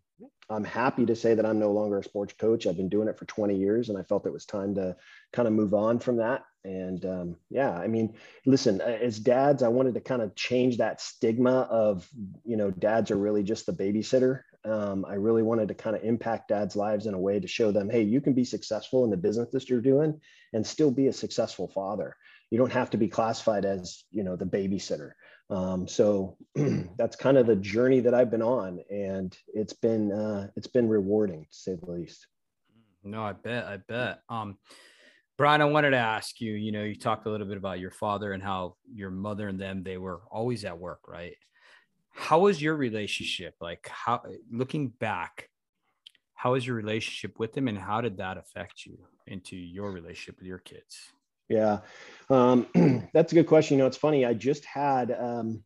I'm 0.50 0.64
happy 0.64 1.06
to 1.06 1.16
say 1.16 1.34
that 1.34 1.46
I'm 1.46 1.60
no 1.60 1.72
longer 1.72 2.00
a 2.00 2.04
sports 2.04 2.34
coach. 2.38 2.68
I've 2.68 2.78
been 2.78 2.90
doing 2.90 3.08
it 3.08 3.18
for 3.18 3.26
20 3.26 3.56
years, 3.56 3.90
and 3.90 3.98
I 3.98 4.04
felt 4.04 4.26
it 4.26 4.34
was 4.34 4.46
time 4.46 4.76
to 4.76 4.96
kind 5.34 5.48
of 5.48 5.54
move 5.54 5.74
on 5.74 6.00
from 6.00 6.18
that. 6.18 6.44
And 6.64 7.06
um, 7.06 7.36
yeah, 7.50 7.72
I 7.72 7.88
mean, 7.88 8.14
listen, 8.46 8.80
as 8.80 9.20
dads, 9.20 9.64
I 9.64 9.68
wanted 9.68 9.96
to 9.96 10.02
kind 10.02 10.22
of 10.22 10.34
change 10.36 10.78
that 10.78 11.02
stigma 11.02 11.68
of, 11.70 12.08
you 12.46 12.56
know, 12.56 12.72
dads 12.72 13.12
are 13.12 13.18
really 13.18 13.44
just 13.44 13.66
the 13.66 13.74
babysitter. 13.74 14.42
Um, 14.64 15.06
I 15.06 15.16
really 15.16 15.44
wanted 15.44 15.68
to 15.68 15.74
kind 15.74 15.96
of 15.96 16.04
impact 16.04 16.48
dads' 16.48 16.78
lives 16.78 17.06
in 17.06 17.14
a 17.14 17.20
way 17.20 17.40
to 17.40 17.48
show 17.48 17.74
them, 17.74 17.90
hey, 17.90 18.02
you 18.02 18.22
can 18.22 18.32
be 18.32 18.46
successful 18.46 19.04
in 19.04 19.10
the 19.10 19.18
business 19.18 19.50
that 19.52 19.70
you're 19.70 19.82
doing 19.82 20.22
and 20.54 20.66
still 20.66 20.92
be 20.92 21.08
a 21.08 21.14
successful 21.14 21.68
father. 21.68 22.16
You 22.50 22.58
don't 22.58 22.72
have 22.72 22.92
to 22.92 22.98
be 22.98 23.10
classified 23.10 23.66
as, 23.66 24.06
you 24.12 24.24
know, 24.24 24.38
the 24.38 24.46
babysitter. 24.46 25.12
Um, 25.50 25.88
so 25.88 26.38
that's 26.98 27.18
kind 27.18 27.38
of 27.38 27.48
the 27.48 27.56
journey 27.56 28.00
that 28.02 28.14
I've 28.14 28.32
been 28.32 28.42
on, 28.42 28.80
and 28.90 29.36
it's 29.54 29.74
been 29.74 30.12
uh, 30.12 30.48
it's 30.56 30.68
been 30.68 30.88
rewarding 30.88 31.44
to 31.44 31.56
say 31.56 31.76
the 31.76 31.92
least. 31.92 32.28
No, 33.04 33.22
I 33.22 33.34
bet, 33.34 33.66
I 33.66 33.78
bet. 33.78 34.22
Um, 34.30 34.58
Bryan, 35.38 35.62
I 35.62 35.66
wanted 35.66 35.92
to 35.92 35.98
ask 35.98 36.40
you. 36.40 36.54
You 36.54 36.72
know, 36.72 36.84
you 36.84 36.96
talked 36.96 37.26
a 37.26 37.30
little 37.30 37.48
bit 37.48 37.58
about 37.58 37.80
your 37.80 37.92
father 37.92 38.34
and 38.34 38.44
how 38.44 38.76
your 38.94 39.10
mother 39.10 39.48
and 39.48 39.60
them 39.60 39.84
they 39.84 39.98
were 39.98 40.22
always 40.32 40.64
at 40.64 40.78
work, 40.78 41.08
right? 41.08 41.36
How 42.12 42.40
was 42.40 42.62
your 42.62 42.76
relationship? 42.76 43.56
Like, 43.60 43.90
how 43.92 44.22
looking 44.52 44.90
back, 44.90 45.50
how 46.36 46.54
was 46.54 46.66
your 46.68 46.76
relationship 46.76 47.40
with 47.40 47.54
them, 47.54 47.68
and 47.68 47.78
how 47.78 48.02
did 48.02 48.18
that 48.18 48.38
affect 48.38 48.86
you 48.86 49.00
into 49.26 49.56
your 49.56 49.92
relationship 49.92 50.38
with 50.38 50.48
your 50.48 50.60
kids? 50.60 50.98
Yeah, 51.50 51.80
um, 52.30 52.68
that's 53.14 53.32
a 53.32 53.36
good 53.36 53.48
question. 53.48 53.78
You 53.78 53.84
know, 53.84 53.88
it's 53.88 53.98
funny. 53.98 54.26
I 54.26 54.36
just 54.36 54.66
had 54.66 55.12
um, 55.12 55.64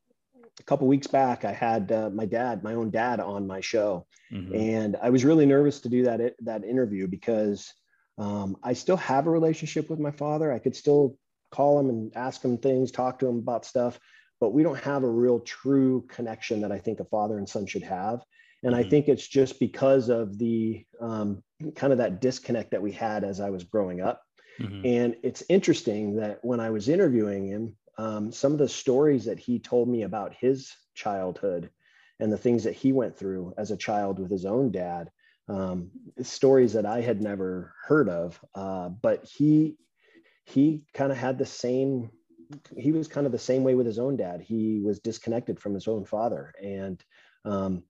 a 0.59 0.63
couple 0.63 0.87
weeks 0.87 1.07
back. 1.07 1.43
I 1.43 1.51
had 1.51 1.91
uh, 1.91 2.09
my 2.09 2.25
dad, 2.25 2.63
my 2.63 2.73
own 2.73 2.89
dad, 2.89 3.19
on 3.19 3.45
my 3.45 3.59
show, 3.59 4.05
mm-hmm. 4.31 4.55
and 4.55 4.97
I 5.01 5.09
was 5.09 5.25
really 5.25 5.45
nervous 5.45 5.81
to 5.81 5.89
do 5.89 6.03
that 6.03 6.35
that 6.41 6.63
interview 6.63 7.07
because 7.07 7.73
um, 8.17 8.57
I 8.63 8.73
still 8.73 8.97
have 8.97 9.27
a 9.27 9.31
relationship 9.31 9.89
with 9.89 9.99
my 9.99 10.11
father. 10.11 10.51
I 10.51 10.59
could 10.59 10.75
still 10.75 11.17
call 11.51 11.79
him 11.79 11.89
and 11.89 12.11
ask 12.15 12.43
him 12.43 12.57
things, 12.57 12.91
talk 12.91 13.19
to 13.19 13.27
him 13.27 13.37
about 13.37 13.65
stuff, 13.65 13.99
but 14.39 14.53
we 14.53 14.63
don't 14.63 14.79
have 14.79 15.03
a 15.03 15.09
real 15.09 15.39
true 15.39 16.05
connection 16.07 16.61
that 16.61 16.71
I 16.71 16.79
think 16.79 16.99
a 16.99 17.05
father 17.05 17.37
and 17.37 17.47
son 17.47 17.65
should 17.65 17.83
have. 17.83 18.23
And 18.63 18.73
mm-hmm. 18.73 18.85
I 18.85 18.89
think 18.89 19.07
it's 19.07 19.27
just 19.27 19.59
because 19.59 20.09
of 20.09 20.37
the 20.37 20.85
um, 20.99 21.43
kind 21.75 21.93
of 21.93 21.99
that 21.99 22.21
disconnect 22.21 22.71
that 22.71 22.81
we 22.81 22.91
had 22.91 23.23
as 23.23 23.39
I 23.39 23.49
was 23.49 23.63
growing 23.63 24.01
up. 24.01 24.21
Mm-hmm. 24.59 24.81
And 24.85 25.15
it's 25.23 25.43
interesting 25.49 26.15
that 26.17 26.39
when 26.43 26.59
I 26.59 26.71
was 26.71 26.89
interviewing 26.89 27.47
him, 27.47 27.75
um, 27.99 28.31
some 28.31 28.51
of 28.51 28.57
the 28.57 28.69
stories 28.69 29.25
that 29.25 29.39
he 29.39 29.59
told 29.59 29.87
me 29.87 30.03
about 30.03 30.33
his 30.33 30.71
childhood 30.95 31.69
and 32.19 32.31
the 32.31 32.37
things 32.37 32.63
that 32.63 32.75
he 32.75 32.91
went 32.91 33.17
through 33.17 33.53
as 33.57 33.71
a 33.71 33.77
child 33.77 34.19
with 34.19 34.31
his 34.31 34.45
own 34.45 34.71
dad, 34.71 35.09
um, 35.49 35.91
stories 36.21 36.73
that 36.73 36.85
I 36.85 37.01
had 37.01 37.21
never 37.21 37.73
heard 37.85 38.09
of. 38.09 38.39
Uh, 38.55 38.89
but 38.89 39.25
he 39.25 39.77
he 40.45 40.83
kind 40.93 41.11
of 41.11 41.17
had 41.17 41.37
the 41.37 41.45
same. 41.45 42.09
He 42.77 42.91
was 42.91 43.07
kind 43.07 43.25
of 43.25 43.31
the 43.31 43.39
same 43.39 43.63
way 43.63 43.75
with 43.75 43.85
his 43.85 43.99
own 43.99 44.15
dad. 44.15 44.41
He 44.41 44.79
was 44.79 44.99
disconnected 44.99 45.59
from 45.59 45.73
his 45.73 45.87
own 45.87 46.05
father, 46.05 46.53
and 46.61 47.03
um, 47.45 47.83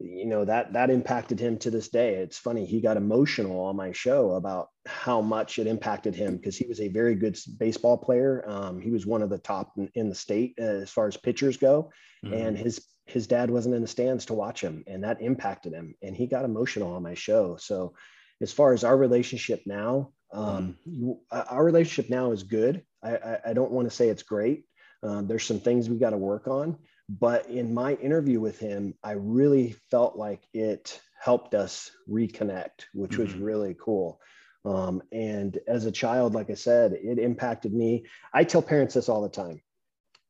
you 0.00 0.26
know 0.26 0.44
that 0.44 0.72
that 0.72 0.90
impacted 0.90 1.40
him 1.40 1.58
to 1.58 1.70
this 1.70 1.88
day. 1.88 2.14
It's 2.14 2.38
funny 2.38 2.64
he 2.64 2.80
got 2.80 2.96
emotional 2.96 3.60
on 3.60 3.76
my 3.76 3.92
show 3.92 4.32
about 4.32 4.68
how 4.86 5.20
much 5.20 5.58
it 5.58 5.66
impacted 5.66 6.14
him 6.14 6.36
because 6.36 6.56
he 6.56 6.66
was 6.66 6.80
a 6.80 6.88
very 6.88 7.14
good 7.14 7.36
baseball 7.58 7.98
player. 7.98 8.44
Um, 8.46 8.80
he 8.80 8.90
was 8.90 9.06
one 9.06 9.22
of 9.22 9.30
the 9.30 9.38
top 9.38 9.72
in, 9.76 9.90
in 9.94 10.08
the 10.08 10.14
state 10.14 10.54
uh, 10.60 10.64
as 10.64 10.90
far 10.90 11.08
as 11.08 11.16
pitchers 11.16 11.56
go. 11.56 11.90
Mm-hmm. 12.24 12.34
and 12.34 12.58
his 12.58 12.84
his 13.06 13.28
dad 13.28 13.48
wasn't 13.48 13.74
in 13.76 13.82
the 13.82 13.88
stands 13.88 14.26
to 14.26 14.34
watch 14.34 14.60
him 14.60 14.82
and 14.88 15.04
that 15.04 15.22
impacted 15.22 15.72
him 15.72 15.94
and 16.02 16.16
he 16.16 16.26
got 16.26 16.44
emotional 16.44 16.92
on 16.94 17.02
my 17.02 17.14
show. 17.14 17.56
So 17.56 17.94
as 18.40 18.52
far 18.52 18.72
as 18.72 18.82
our 18.82 18.96
relationship 18.96 19.62
now 19.66 20.10
um, 20.32 20.76
mm-hmm. 20.86 21.12
our 21.30 21.64
relationship 21.64 22.10
now 22.10 22.32
is 22.32 22.42
good. 22.42 22.82
I, 23.02 23.16
I, 23.16 23.38
I 23.46 23.52
don't 23.52 23.70
want 23.70 23.88
to 23.88 23.94
say 23.94 24.08
it's 24.08 24.22
great. 24.22 24.64
Um, 25.02 25.26
there's 25.26 25.44
some 25.44 25.60
things 25.60 25.88
we 25.88 25.96
got 25.96 26.10
to 26.10 26.18
work 26.18 26.48
on 26.48 26.76
but 27.08 27.46
in 27.48 27.72
my 27.72 27.94
interview 27.94 28.38
with 28.38 28.58
him, 28.58 28.94
I 29.02 29.12
really 29.12 29.76
felt 29.90 30.16
like 30.16 30.42
it 30.52 31.00
helped 31.18 31.54
us 31.54 31.90
reconnect, 32.08 32.84
which 32.92 33.12
mm-hmm. 33.12 33.22
was 33.22 33.34
really 33.34 33.74
cool. 33.80 34.20
Um, 34.64 35.02
and 35.10 35.58
as 35.66 35.86
a 35.86 35.92
child, 35.92 36.34
like 36.34 36.50
I 36.50 36.54
said, 36.54 36.92
it 36.92 37.18
impacted 37.18 37.72
me. 37.72 38.04
I 38.34 38.44
tell 38.44 38.60
parents 38.60 38.94
this 38.94 39.08
all 39.08 39.22
the 39.22 39.28
time. 39.30 39.62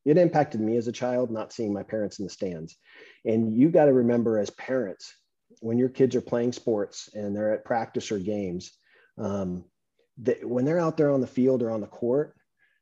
It 0.05 0.19
impacted 0.19 0.61
me 0.61 0.77
as 0.77 0.87
a 0.87 0.93
child 0.93 1.31
not 1.31 1.53
seeing 1.53 1.73
my 1.73 1.83
parents 1.83 2.21
in 2.21 2.25
the 2.25 2.31
stands. 2.31 2.77
And 3.25 3.53
you 3.53 3.71
got 3.71 3.87
to 3.87 3.93
remember, 3.93 4.39
as 4.39 4.51
parents, 4.51 5.13
when 5.61 5.79
your 5.79 5.89
kids 5.89 6.15
are 6.15 6.21
playing 6.21 6.53
sports 6.53 7.09
and 7.13 7.35
they're 7.35 7.53
at 7.53 7.65
practice 7.65 8.13
or 8.13 8.19
games, 8.19 8.71
um, 9.19 9.65
that 10.19 10.49
when 10.49 10.65
they're 10.65 10.79
out 10.79 10.97
there 10.97 11.11
on 11.11 11.21
the 11.21 11.27
field 11.27 11.63
or 11.63 11.71
on 11.71 11.81
the 11.81 11.87
court, 11.89 12.37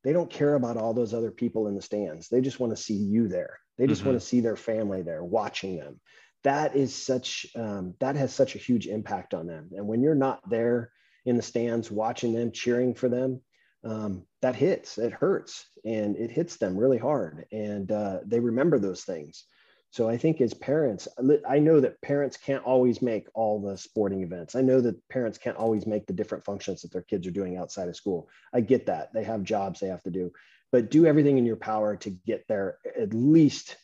they 0.05 0.13
don't 0.13 0.31
care 0.31 0.55
about 0.55 0.77
all 0.77 0.93
those 0.93 1.15
other 1.15 1.31
people 1.31 1.67
in 1.69 1.75
the 1.75 1.83
stands. 1.83 2.29
They 2.29 2.43
just 2.43 2.61
want 2.61 2.77
to 2.77 2.83
see 2.83 2.95
you 2.95 3.29
there 3.29 3.59
They 3.79 3.87
just 3.87 4.01
mm-hmm. 4.01 4.11
want 4.11 4.21
to 4.21 4.27
see 4.27 4.41
their 4.41 4.57
family 4.57 5.03
there, 5.03 5.23
watching 5.23 5.77
them. 5.77 6.01
That 6.45 6.77
is 6.77 6.95
such 6.95 7.47
um, 7.57 7.95
that 8.01 8.17
has 8.17 8.35
such 8.35 8.55
a 8.55 8.59
huge 8.59 8.87
impact 8.87 9.35
on 9.35 9.47
them. 9.47 9.71
And 9.73 9.87
when 9.87 10.03
you're 10.03 10.15
not 10.15 10.49
there 10.49 10.93
in 11.25 11.37
the 11.37 11.43
stands, 11.43 11.91
watching 11.91 12.33
them, 12.33 12.53
cheering 12.53 12.95
for 12.95 13.09
them, 13.09 13.41
um, 13.85 14.25
that 14.43 14.57
hits. 14.57 14.99
It 14.99 15.13
hurts, 15.13 15.67
and 15.85 16.17
it 16.17 16.31
hits 16.31 16.57
them 16.57 16.77
really 16.77 16.99
hard. 16.99 17.47
And 17.53 17.91
uh, 17.91 18.21
they 18.25 18.41
remember 18.41 18.79
those 18.79 19.05
things. 19.05 19.45
So 19.91 20.09
I 20.09 20.19
think 20.19 20.41
as 20.41 20.53
parents, 20.53 21.09
I 21.49 21.59
know 21.59 21.81
that 21.81 22.03
parents 22.03 22.37
can't 22.37 22.65
always 22.65 23.01
make 23.01 23.29
all 23.35 23.61
the 23.61 23.79
sporting 23.79 24.23
events. 24.23 24.55
I 24.55 24.61
know 24.61 24.81
that 24.83 25.09
parents 25.09 25.39
can't 25.39 25.57
always 25.57 25.87
make 25.87 26.07
the 26.07 26.13
different 26.13 26.45
functions 26.45 26.83
that 26.83 26.93
their 26.93 27.03
kids 27.03 27.27
are 27.27 27.31
doing 27.31 27.57
outside 27.57 27.89
of 27.89 27.97
school. 27.97 28.29
I 28.53 28.61
get 28.61 28.87
that. 28.87 29.13
They 29.15 29.25
have 29.25 29.43
jobs 29.43 29.81
they 29.81 29.87
have 29.87 30.03
to 30.03 30.11
do 30.11 30.33
but 30.73 30.91
do 30.91 31.07
everything 31.07 31.39
in 31.39 31.47
your 31.47 31.57
power 31.57 31.97
to 31.97 32.11
get 32.11 32.45
there 32.49 32.79
at 33.01 33.15
least 33.15 33.77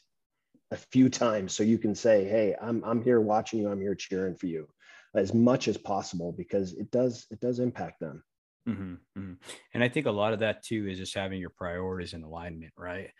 a 0.70 0.76
few 0.76 1.08
times 1.08 1.54
so 1.54 1.62
you 1.62 1.78
can 1.78 1.94
say 1.94 2.24
hey 2.24 2.54
i'm, 2.60 2.82
I'm 2.84 3.02
here 3.02 3.20
watching 3.20 3.60
you. 3.60 3.70
I'm 3.70 3.80
here 3.80 3.94
cheering 3.94 4.36
for 4.36 4.46
you 4.46 4.68
as 5.14 5.34
much 5.34 5.68
as 5.68 5.76
possible 5.76 6.32
because 6.32 6.72
it 6.72 6.90
does 6.90 7.26
it 7.30 7.40
does 7.40 7.58
impact 7.58 8.00
them. 8.00 8.22
Mm-hmm, 8.68 8.94
mm-hmm. 9.18 9.32
and 9.74 9.82
i 9.82 9.88
think 9.88 10.06
a 10.06 10.10
lot 10.12 10.32
of 10.32 10.38
that 10.38 10.62
too 10.62 10.86
is 10.88 10.96
just 10.96 11.14
having 11.14 11.40
your 11.40 11.50
priorities 11.50 12.14
in 12.14 12.22
alignment 12.22 12.72
right? 12.76 13.10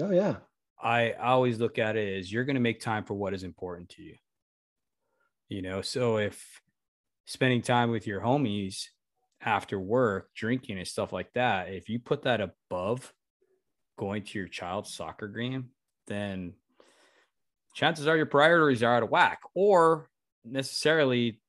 Oh 0.00 0.10
yeah. 0.10 0.36
I, 0.82 1.12
I 1.12 1.28
always 1.28 1.58
look 1.58 1.78
at 1.78 1.96
it 1.96 2.18
as 2.18 2.32
you're 2.32 2.44
going 2.44 2.56
to 2.56 2.60
make 2.60 2.80
time 2.80 3.04
for 3.04 3.14
what 3.14 3.32
is 3.32 3.42
important 3.42 3.88
to 3.90 4.02
you. 4.02 4.16
You 5.48 5.62
know 5.62 5.82
so 5.82 6.18
if 6.18 6.60
spending 7.26 7.62
time 7.62 7.90
with 7.90 8.06
your 8.06 8.20
homies 8.20 8.86
after 9.44 9.78
work 9.78 10.28
drinking 10.34 10.78
and 10.78 10.88
stuff 10.88 11.12
like 11.12 11.32
that 11.34 11.68
if 11.68 11.88
you 11.88 11.98
put 11.98 12.22
that 12.22 12.40
above 12.40 13.12
going 13.98 14.22
to 14.22 14.38
your 14.38 14.48
child's 14.48 14.92
soccer 14.92 15.28
game 15.28 15.70
then 16.06 16.54
chances 17.74 18.06
are 18.06 18.16
your 18.16 18.26
priorities 18.26 18.82
are 18.82 18.96
out 18.96 19.02
of 19.02 19.10
whack 19.10 19.40
or 19.54 20.08
necessarily 20.44 21.40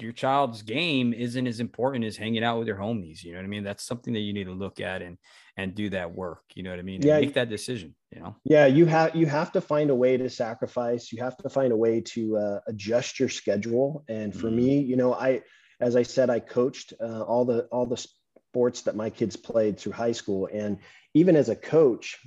your 0.00 0.12
child's 0.12 0.62
game 0.62 1.12
isn't 1.12 1.46
as 1.46 1.58
important 1.58 2.04
as 2.04 2.16
hanging 2.16 2.44
out 2.44 2.58
with 2.58 2.68
your 2.68 2.76
homies 2.76 3.22
you 3.22 3.32
know 3.32 3.38
what 3.38 3.44
i 3.44 3.48
mean? 3.48 3.64
That's 3.64 3.84
something 3.84 4.14
that 4.14 4.20
you 4.20 4.32
need 4.32 4.44
to 4.44 4.52
look 4.52 4.80
at 4.80 5.02
and 5.02 5.18
and 5.56 5.74
do 5.74 5.90
that 5.90 6.14
work 6.14 6.42
you 6.54 6.62
know 6.62 6.70
what 6.70 6.78
i 6.78 6.82
mean? 6.82 7.02
Yeah 7.02 7.20
make 7.20 7.34
that 7.34 7.50
decision 7.50 7.94
you 8.10 8.20
know? 8.20 8.36
Yeah 8.44 8.66
you 8.66 8.86
have 8.86 9.14
you 9.14 9.26
have 9.26 9.52
to 9.52 9.60
find 9.60 9.90
a 9.90 9.94
way 9.94 10.16
to 10.16 10.30
sacrifice 10.30 11.12
you 11.12 11.22
have 11.22 11.36
to 11.38 11.48
find 11.48 11.72
a 11.72 11.76
way 11.76 12.00
to 12.00 12.36
uh, 12.36 12.60
adjust 12.68 13.18
your 13.18 13.28
schedule 13.28 14.04
and 14.08 14.32
for 14.32 14.46
mm-hmm. 14.46 14.56
me 14.56 14.80
you 14.80 14.96
know 14.96 15.14
i 15.14 15.42
as 15.80 15.96
I 15.96 16.02
said, 16.02 16.30
I 16.30 16.40
coached 16.40 16.92
uh, 17.00 17.22
all 17.22 17.44
the 17.44 17.62
all 17.70 17.86
the 17.86 18.04
sports 18.48 18.82
that 18.82 18.96
my 18.96 19.10
kids 19.10 19.36
played 19.36 19.78
through 19.78 19.92
high 19.92 20.12
school, 20.12 20.48
and 20.52 20.78
even 21.14 21.36
as 21.36 21.48
a 21.48 21.56
coach, 21.56 22.18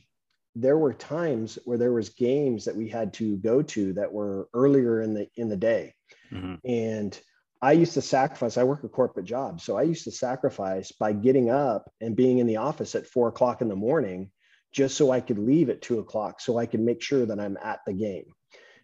there 0.56 0.78
were 0.78 0.94
times 0.94 1.58
where 1.66 1.78
there 1.78 1.94
was 1.94 2.10
games 2.10 2.66
that 2.66 2.76
we 2.76 2.88
had 2.88 3.14
to 3.16 3.38
go 3.38 3.62
to 3.62 3.94
that 3.94 4.12
were 4.12 4.50
earlier 4.54 5.02
in 5.02 5.14
the 5.14 5.28
in 5.36 5.50
the 5.50 5.58
day, 5.58 5.94
mm-hmm. 6.32 6.56
and 6.66 7.20
I 7.62 7.74
used 7.74 7.94
to 7.94 8.02
sacrifice. 8.02 8.58
I 8.58 8.64
work 8.64 8.84
a 8.84 8.90
corporate 8.90 9.26
job, 9.26 9.62
so 9.62 9.78
I 9.78 9.84
used 9.84 10.06
to 10.06 10.12
sacrifice 10.12 10.92
by 10.92 11.14
getting 11.14 11.50
up 11.50 11.92
and 12.00 12.16
being 12.16 12.40
in 12.40 12.48
the 12.48 12.58
office 12.58 12.96
at 12.96 13.08
four 13.08 13.28
o'clock 13.28 13.62
in 13.62 13.68
the 13.68 13.76
morning, 13.76 14.32
just 14.72 14.98
so 14.98 15.12
I 15.12 15.20
could 15.20 15.40
leave 15.40 15.70
at 15.70 15.82
two 15.82 16.00
o'clock, 16.00 16.42
so 16.42 16.58
I 16.58 16.66
could 16.66 16.80
make 16.80 17.02
sure 17.02 17.26
that 17.26 17.40
I'm 17.40 17.58
at 17.62 17.82
the 17.86 17.94
game. 17.94 18.26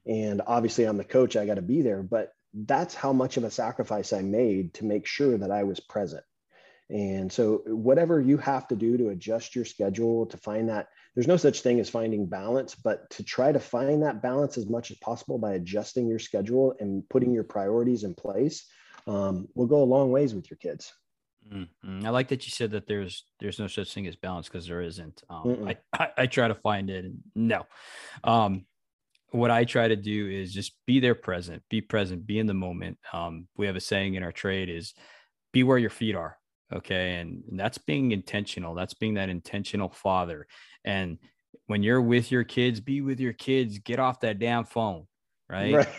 And 0.06 0.42
obviously, 0.46 0.86
I'm 0.86 0.98
the 0.98 1.04
coach; 1.04 1.36
I 1.36 1.46
got 1.46 1.56
to 1.56 1.62
be 1.62 1.82
there. 1.82 2.04
But 2.04 2.32
that's 2.54 2.96
how 2.96 3.14
much 3.14 3.38
of 3.38 3.44
a 3.44 3.52
sacrifice 3.52 4.14
I 4.14 4.22
made 4.22 4.74
to 4.76 4.86
make 4.86 5.06
sure 5.06 5.38
that 5.38 5.52
I 5.52 5.64
was 5.64 5.80
present. 5.80 6.24
And 6.90 7.32
so, 7.32 7.64
whatever 7.66 8.22
you 8.22 8.38
have 8.38 8.68
to 8.70 8.76
do 8.76 8.98
to 8.98 9.10
adjust 9.10 9.56
your 9.56 9.66
schedule 9.66 10.26
to 10.28 10.38
find 10.38 10.70
that, 10.70 10.88
there's 11.16 11.28
no 11.28 11.36
such 11.36 11.62
thing 11.62 11.80
as 11.80 11.90
finding 11.90 12.28
balance, 12.28 12.76
but 12.76 13.10
to 13.12 13.24
try 13.24 13.52
to 13.52 13.60
find 13.60 14.04
that 14.04 14.22
balance 14.22 14.58
as 14.58 14.70
much 14.70 14.92
as 14.92 14.98
possible 14.98 15.38
by 15.38 15.54
adjusting 15.54 16.08
your 16.08 16.20
schedule 16.20 16.76
and 16.80 17.08
putting 17.10 17.34
your 17.34 17.44
priorities 17.44 18.04
in 18.04 18.14
place 18.14 18.66
um, 19.06 19.48
will 19.54 19.66
go 19.66 19.82
a 19.82 19.84
long 19.84 20.12
ways 20.12 20.34
with 20.34 20.50
your 20.50 20.58
kids. 20.58 20.94
Mm-hmm. 21.52 22.06
I 22.06 22.10
like 22.10 22.28
that 22.30 22.46
you 22.46 22.52
said 22.52 22.72
that 22.72 22.88
there's 22.88 23.26
there's 23.40 23.60
no 23.60 23.68
such 23.68 23.94
thing 23.94 24.08
as 24.08 24.16
balance 24.16 24.48
because 24.48 24.68
there 24.68 24.82
isn't. 24.82 25.24
Um, 25.30 25.68
I, 25.68 25.78
I, 25.94 26.10
I 26.18 26.26
try 26.28 26.48
to 26.48 26.56
find 26.56 26.90
it. 26.90 27.06
And 27.06 27.20
no, 27.36 27.66
um, 28.24 28.66
what 29.32 29.52
I 29.52 29.66
try 29.66 29.88
to 29.88 29.96
do 29.96 30.30
is 30.30 30.54
just 30.54 30.74
be 30.86 31.00
there 31.00 31.16
present, 31.16 31.64
be 31.70 31.82
present, 31.82 32.26
be 32.26 32.40
in 32.40 32.48
the 32.48 32.54
moment. 32.54 32.98
Um, 33.12 33.48
we 33.58 33.68
have 33.68 33.76
a 33.76 33.82
saying 33.82 34.16
in 34.16 34.24
our 34.24 34.32
trade 34.32 34.70
is 34.70 34.94
be 35.52 35.64
where 35.64 35.78
your 35.78 35.90
feet 35.90 36.16
are. 36.16 36.38
Okay. 36.74 37.16
And, 37.16 37.44
and 37.50 37.60
that's 37.60 37.78
being 37.78 38.12
intentional. 38.12 38.76
That's 38.76 38.94
being 38.94 39.16
that 39.16 39.30
intentional 39.30 39.90
father. 39.90 40.48
And 40.84 41.18
when 41.68 41.84
you're 41.84 42.02
with 42.02 42.32
your 42.32 42.44
kids, 42.44 42.80
be 42.80 43.02
with 43.02 43.20
your 43.20 43.34
kids, 43.34 43.80
get 43.80 44.00
off 44.00 44.22
that 44.22 44.40
damn 44.40 44.66
phone. 44.66 45.08
Right. 45.50 45.74
right. 45.74 45.90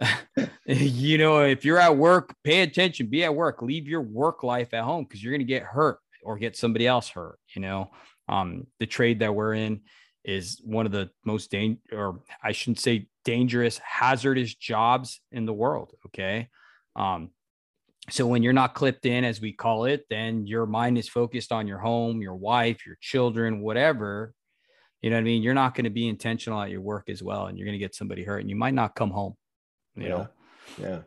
you 0.66 1.18
know, 1.18 1.40
if 1.40 1.64
you're 1.64 1.78
at 1.78 1.96
work, 1.96 2.34
pay 2.44 2.62
attention, 2.62 3.06
be 3.06 3.24
at 3.24 3.34
work, 3.34 3.62
leave 3.62 3.86
your 3.86 4.02
work 4.02 4.42
life 4.42 4.74
at 4.74 4.82
home 4.82 5.04
because 5.04 5.22
you're 5.22 5.32
going 5.32 5.40
to 5.40 5.44
get 5.44 5.62
hurt 5.62 5.98
or 6.24 6.38
get 6.38 6.56
somebody 6.56 6.86
else 6.86 7.08
hurt. 7.08 7.38
You 7.54 7.62
know, 7.62 7.90
um, 8.28 8.66
the 8.78 8.86
trade 8.86 9.20
that 9.20 9.34
we're 9.34 9.54
in, 9.54 9.82
is 10.24 10.60
one 10.64 10.86
of 10.86 10.92
the 10.92 11.10
most 11.24 11.50
dangerous, 11.50 11.80
or 11.92 12.20
I 12.42 12.52
shouldn't 12.52 12.80
say 12.80 13.08
dangerous, 13.24 13.78
hazardous 13.78 14.54
jobs 14.54 15.20
in 15.30 15.46
the 15.46 15.52
world. 15.52 15.92
Okay. 16.06 16.48
Um, 16.96 17.30
so 18.10 18.26
when 18.26 18.42
you're 18.42 18.52
not 18.52 18.74
clipped 18.74 19.06
in, 19.06 19.24
as 19.24 19.40
we 19.40 19.52
call 19.52 19.84
it, 19.84 20.04
then 20.10 20.46
your 20.46 20.66
mind 20.66 20.98
is 20.98 21.08
focused 21.08 21.52
on 21.52 21.68
your 21.68 21.78
home, 21.78 22.20
your 22.20 22.34
wife, 22.34 22.84
your 22.84 22.98
children, 23.00 23.60
whatever. 23.60 24.34
You 25.00 25.10
know 25.10 25.16
what 25.16 25.20
I 25.20 25.24
mean? 25.24 25.42
You're 25.42 25.54
not 25.54 25.74
going 25.74 25.84
to 25.84 25.90
be 25.90 26.08
intentional 26.08 26.60
at 26.60 26.70
your 26.70 26.80
work 26.80 27.08
as 27.08 27.22
well, 27.22 27.46
and 27.46 27.56
you're 27.56 27.66
going 27.66 27.78
to 27.78 27.84
get 27.84 27.94
somebody 27.94 28.24
hurt, 28.24 28.40
and 28.40 28.50
you 28.50 28.56
might 28.56 28.74
not 28.74 28.94
come 28.94 29.10
home. 29.10 29.34
You 29.94 30.02
yeah. 30.02 30.08
know. 30.08 30.28
Yeah. 30.78 31.00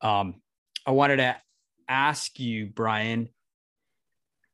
Um, 0.00 0.40
I 0.86 0.92
wanted 0.92 1.16
to 1.16 1.36
ask 1.88 2.38
you, 2.38 2.66
Bryan, 2.66 3.28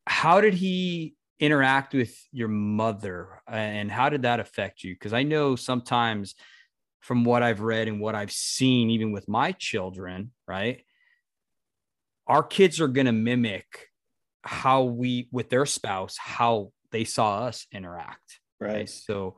how 0.07 0.41
did 0.41 0.55
he 0.55 1.15
interact 1.41 1.95
with 1.95 2.17
your 2.33 2.49
mother 2.49 3.41
and 3.49 3.91
how 3.91 4.09
did 4.09 4.23
that 4.23 4.41
affect 4.41 4.85
you 4.85 4.95
because 4.95 5.13
i 5.13 5.23
know 5.23 5.57
sometimes 5.57 6.35
from 7.01 7.25
what 7.25 7.43
i've 7.43 7.61
read 7.61 7.89
and 7.89 8.01
what 8.01 8.15
i've 8.15 8.33
seen 8.33 8.91
even 8.91 9.11
with 9.13 9.29
my 9.29 9.53
children 9.53 10.31
right 10.47 10.83
our 12.27 12.43
kids 12.43 12.81
are 12.81 12.89
going 12.89 13.07
to 13.07 13.13
mimic 13.13 13.89
how 14.43 14.85
we 14.85 15.29
with 15.33 15.51
their 15.51 15.67
spouse 15.67 16.17
how 16.19 16.71
they 16.93 17.05
saw 17.05 17.41
us 17.41 17.67
interact 17.73 18.41
right? 18.61 18.73
right 18.73 18.89
so 18.89 19.37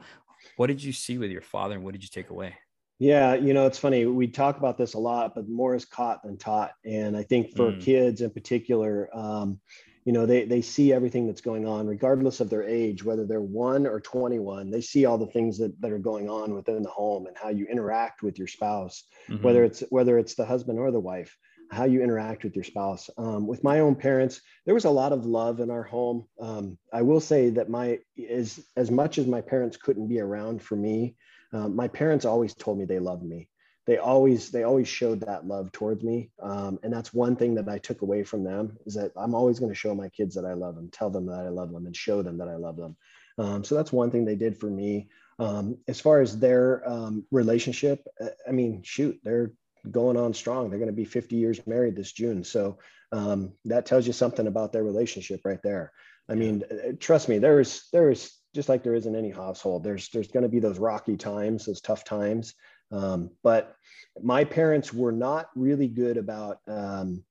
what 0.56 0.66
did 0.66 0.82
you 0.82 0.92
see 0.92 1.16
with 1.16 1.30
your 1.30 1.42
father 1.42 1.74
and 1.74 1.82
what 1.82 1.92
did 1.92 2.02
you 2.02 2.10
take 2.12 2.30
away 2.30 2.54
yeah, 2.98 3.34
you 3.34 3.52
know, 3.52 3.66
it's 3.66 3.78
funny. 3.78 4.06
We 4.06 4.26
talk 4.26 4.56
about 4.56 4.78
this 4.78 4.94
a 4.94 4.98
lot, 4.98 5.34
but 5.34 5.48
more 5.48 5.74
is 5.74 5.84
caught 5.84 6.22
than 6.22 6.38
taught. 6.38 6.72
And 6.84 7.14
I 7.14 7.24
think 7.24 7.54
for 7.54 7.72
mm. 7.72 7.80
kids 7.80 8.22
in 8.22 8.30
particular, 8.30 9.10
um, 9.12 9.60
you 10.06 10.12
know 10.12 10.24
they 10.24 10.44
they 10.44 10.62
see 10.62 10.92
everything 10.92 11.26
that's 11.26 11.42
going 11.42 11.66
on 11.66 11.86
regardless 11.86 12.40
of 12.40 12.48
their 12.48 12.62
age 12.62 13.04
whether 13.04 13.26
they're 13.26 13.42
1 13.42 13.86
or 13.86 14.00
21 14.00 14.70
they 14.70 14.80
see 14.80 15.04
all 15.04 15.18
the 15.18 15.26
things 15.26 15.58
that, 15.58 15.78
that 15.82 15.90
are 15.90 15.98
going 15.98 16.30
on 16.30 16.54
within 16.54 16.82
the 16.82 16.88
home 16.88 17.26
and 17.26 17.36
how 17.36 17.50
you 17.50 17.66
interact 17.66 18.22
with 18.22 18.38
your 18.38 18.46
spouse 18.46 19.04
mm-hmm. 19.28 19.42
whether 19.42 19.64
it's 19.64 19.82
whether 19.90 20.16
it's 20.16 20.34
the 20.34 20.46
husband 20.46 20.78
or 20.78 20.90
the 20.90 21.00
wife 21.00 21.36
how 21.72 21.84
you 21.84 22.00
interact 22.00 22.44
with 22.44 22.54
your 22.54 22.62
spouse. 22.62 23.10
Um, 23.18 23.44
with 23.44 23.64
my 23.64 23.80
own 23.80 23.96
parents 23.96 24.40
there 24.64 24.74
was 24.74 24.84
a 24.84 24.90
lot 24.90 25.12
of 25.12 25.26
love 25.26 25.58
in 25.58 25.70
our 25.70 25.82
home. 25.82 26.24
Um, 26.40 26.78
i 26.92 27.02
will 27.02 27.20
say 27.20 27.50
that 27.50 27.68
my 27.68 27.98
as 28.30 28.64
as 28.76 28.90
much 28.90 29.18
as 29.18 29.26
my 29.26 29.40
parents 29.40 29.76
couldn't 29.76 30.08
be 30.08 30.20
around 30.20 30.62
for 30.62 30.76
me 30.76 31.16
um, 31.52 31.74
my 31.74 31.88
parents 31.88 32.24
always 32.24 32.54
told 32.54 32.78
me 32.78 32.84
they 32.84 33.00
loved 33.00 33.24
me 33.24 33.48
they 33.86 33.98
always 33.98 34.50
they 34.50 34.64
always 34.64 34.88
showed 34.88 35.20
that 35.20 35.46
love 35.46 35.70
towards 35.72 36.02
me. 36.02 36.30
Um, 36.42 36.78
and 36.82 36.92
that's 36.92 37.14
one 37.14 37.36
thing 37.36 37.54
that 37.54 37.68
i 37.68 37.78
took 37.78 38.02
away 38.02 38.24
from 38.24 38.44
them 38.44 38.76
is 38.84 38.94
that 38.94 39.12
i'm 39.16 39.34
always 39.34 39.58
going 39.58 39.70
to 39.70 39.78
show 39.78 39.94
my 39.94 40.08
kids 40.08 40.34
that 40.34 40.44
i 40.44 40.52
love 40.52 40.74
them 40.74 40.90
tell 40.90 41.10
them 41.10 41.26
that 41.26 41.46
i 41.46 41.48
love 41.48 41.72
them 41.72 41.86
and 41.86 41.96
show 41.96 42.22
them 42.22 42.38
that 42.38 42.48
i 42.48 42.56
love 42.56 42.76
them. 42.76 42.96
Um, 43.38 43.64
so 43.64 43.74
that's 43.74 43.92
one 43.92 44.10
thing 44.10 44.24
they 44.24 44.36
did 44.36 44.58
for 44.58 44.70
me. 44.70 45.08
Um, 45.38 45.76
as 45.86 46.00
far 46.00 46.22
as 46.22 46.38
their 46.38 46.88
um, 46.88 47.24
relationship 47.30 48.06
uh, 48.20 48.28
i 48.48 48.50
mean 48.50 48.82
shoot 48.82 49.18
they're 49.22 49.52
going 49.88 50.16
on 50.16 50.34
strong. 50.34 50.68
They're 50.68 50.80
going 50.80 50.90
to 50.90 50.96
be 50.96 51.04
50 51.04 51.36
years 51.36 51.64
married 51.64 51.94
this 51.94 52.10
june. 52.10 52.42
So 52.42 52.78
um, 53.12 53.52
that 53.66 53.86
tells 53.86 54.04
you 54.04 54.12
something 54.12 54.48
about 54.48 54.72
their 54.72 54.82
relationship 54.82 55.42
right 55.44 55.62
there. 55.62 55.92
I 56.28 56.34
mean 56.34 56.64
uh, 56.70 56.92
trust 56.98 57.28
me 57.28 57.38
there 57.38 57.60
is 57.60 57.84
there 57.92 58.10
is 58.10 58.32
just 58.52 58.68
like 58.68 58.82
there 58.82 58.94
isn't 58.94 59.14
any 59.14 59.30
household 59.30 59.84
there's 59.84 60.08
there's 60.08 60.32
going 60.32 60.42
to 60.42 60.48
be 60.48 60.60
those 60.60 60.78
rocky 60.78 61.16
times 61.16 61.66
those 61.66 61.80
tough 61.80 62.04
times 62.04 62.54
um, 62.92 63.30
but 63.42 63.74
my 64.22 64.44
parents 64.44 64.92
were 64.92 65.12
not 65.12 65.50
really 65.54 65.88
good 65.88 66.16
about 66.16 66.58
um, 66.68 67.24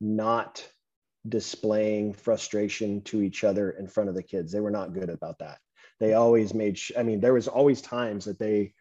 not 0.00 0.66
displaying 1.28 2.14
frustration 2.14 3.02
to 3.02 3.22
each 3.22 3.44
other 3.44 3.70
in 3.70 3.86
front 3.86 4.08
of 4.08 4.14
the 4.14 4.22
kids. 4.22 4.52
They 4.52 4.60
were 4.60 4.70
not 4.70 4.94
good 4.94 5.10
about 5.10 5.38
that. 5.40 5.58
They 5.98 6.14
always 6.14 6.54
made, 6.54 6.78
sh- 6.78 6.92
I 6.96 7.02
mean, 7.02 7.20
there 7.20 7.34
was 7.34 7.48
always 7.48 7.82
times 7.82 8.24
that 8.24 8.38
they 8.38 8.72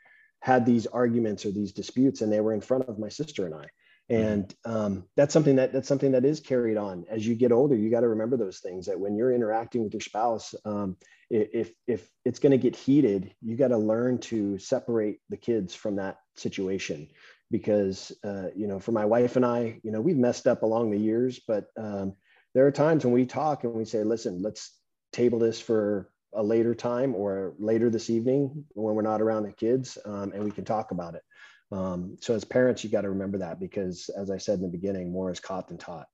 had 0.41 0.65
these 0.65 0.87
arguments 0.87 1.45
or 1.45 1.51
these 1.51 1.73
disputes 1.73 2.21
and 2.21 2.31
they 2.31 2.39
were 2.39 2.53
in 2.53 2.61
front 2.61 2.87
of 2.87 2.97
my 2.97 3.09
sister 3.09 3.45
and 3.45 3.55
I. 3.55 3.65
Mm-hmm. 4.11 4.23
and 4.23 4.55
um, 4.65 5.03
that's 5.15 5.33
something 5.33 5.55
that 5.57 5.71
that's 5.71 5.87
something 5.87 6.13
that 6.13 6.25
is 6.25 6.39
carried 6.39 6.77
on. 6.77 7.05
As 7.09 7.27
you 7.27 7.35
get 7.35 7.51
older 7.51 7.75
you 7.75 7.91
got 7.91 8.01
to 8.01 8.07
remember 8.07 8.37
those 8.37 8.59
things 8.59 8.87
that 8.87 8.99
when 8.99 9.15
you're 9.15 9.33
interacting 9.33 9.83
with 9.83 9.93
your 9.93 10.01
spouse 10.01 10.55
um, 10.65 10.97
if 11.29 11.71
if 11.87 12.09
it's 12.25 12.39
going 12.39 12.51
to 12.51 12.57
get 12.57 12.75
heated 12.75 13.31
you 13.41 13.55
got 13.55 13.67
to 13.67 13.77
learn 13.77 14.17
to 14.17 14.57
separate 14.57 15.19
the 15.29 15.37
kids 15.37 15.75
from 15.75 15.95
that 15.97 16.17
situation. 16.35 17.07
Because 17.51 18.11
uh, 18.23 18.47
you 18.55 18.67
know 18.67 18.79
for 18.79 18.91
my 18.91 19.05
wife 19.05 19.35
and 19.35 19.45
i 19.45 19.79
you 19.83 19.91
know 19.91 20.01
we've 20.01 20.17
messed 20.17 20.47
up 20.47 20.63
along 20.63 20.91
the 20.91 20.99
years 20.99 21.39
but 21.47 21.67
um, 21.77 22.13
there 22.53 22.65
are 22.65 22.71
times 22.71 23.03
when 23.03 23.13
we 23.13 23.25
talk 23.25 23.63
and 23.63 23.73
we 23.73 23.85
say 23.85 24.03
listen 24.03 24.41
let's 24.41 24.77
table 25.11 25.39
this 25.39 25.59
for 25.59 26.11
a 26.33 26.43
later 26.43 26.75
time 26.75 27.15
or 27.15 27.55
later 27.57 27.89
this 27.89 28.09
evening 28.09 28.65
when 28.73 28.93
we're 28.95 29.01
not 29.01 29.21
around 29.21 29.43
the 29.43 29.51
kids 29.51 29.97
um, 30.05 30.31
and 30.33 30.43
we 30.43 30.51
can 30.51 30.65
talk 30.65 30.91
about 30.91 31.15
it 31.15 31.23
um, 31.71 32.17
so 32.19 32.33
as 32.33 32.43
parents, 32.43 32.83
you 32.83 32.89
got 32.89 33.01
to 33.01 33.09
remember 33.09 33.37
that 33.39 33.59
because, 33.59 34.09
as 34.17 34.31
I 34.31 34.37
said 34.37 34.55
in 34.55 34.63
the 34.63 34.69
beginning, 34.69 35.11
more 35.11 35.31
is 35.31 35.39
caught 35.39 35.67
than 35.67 35.77
taught. 35.77 36.07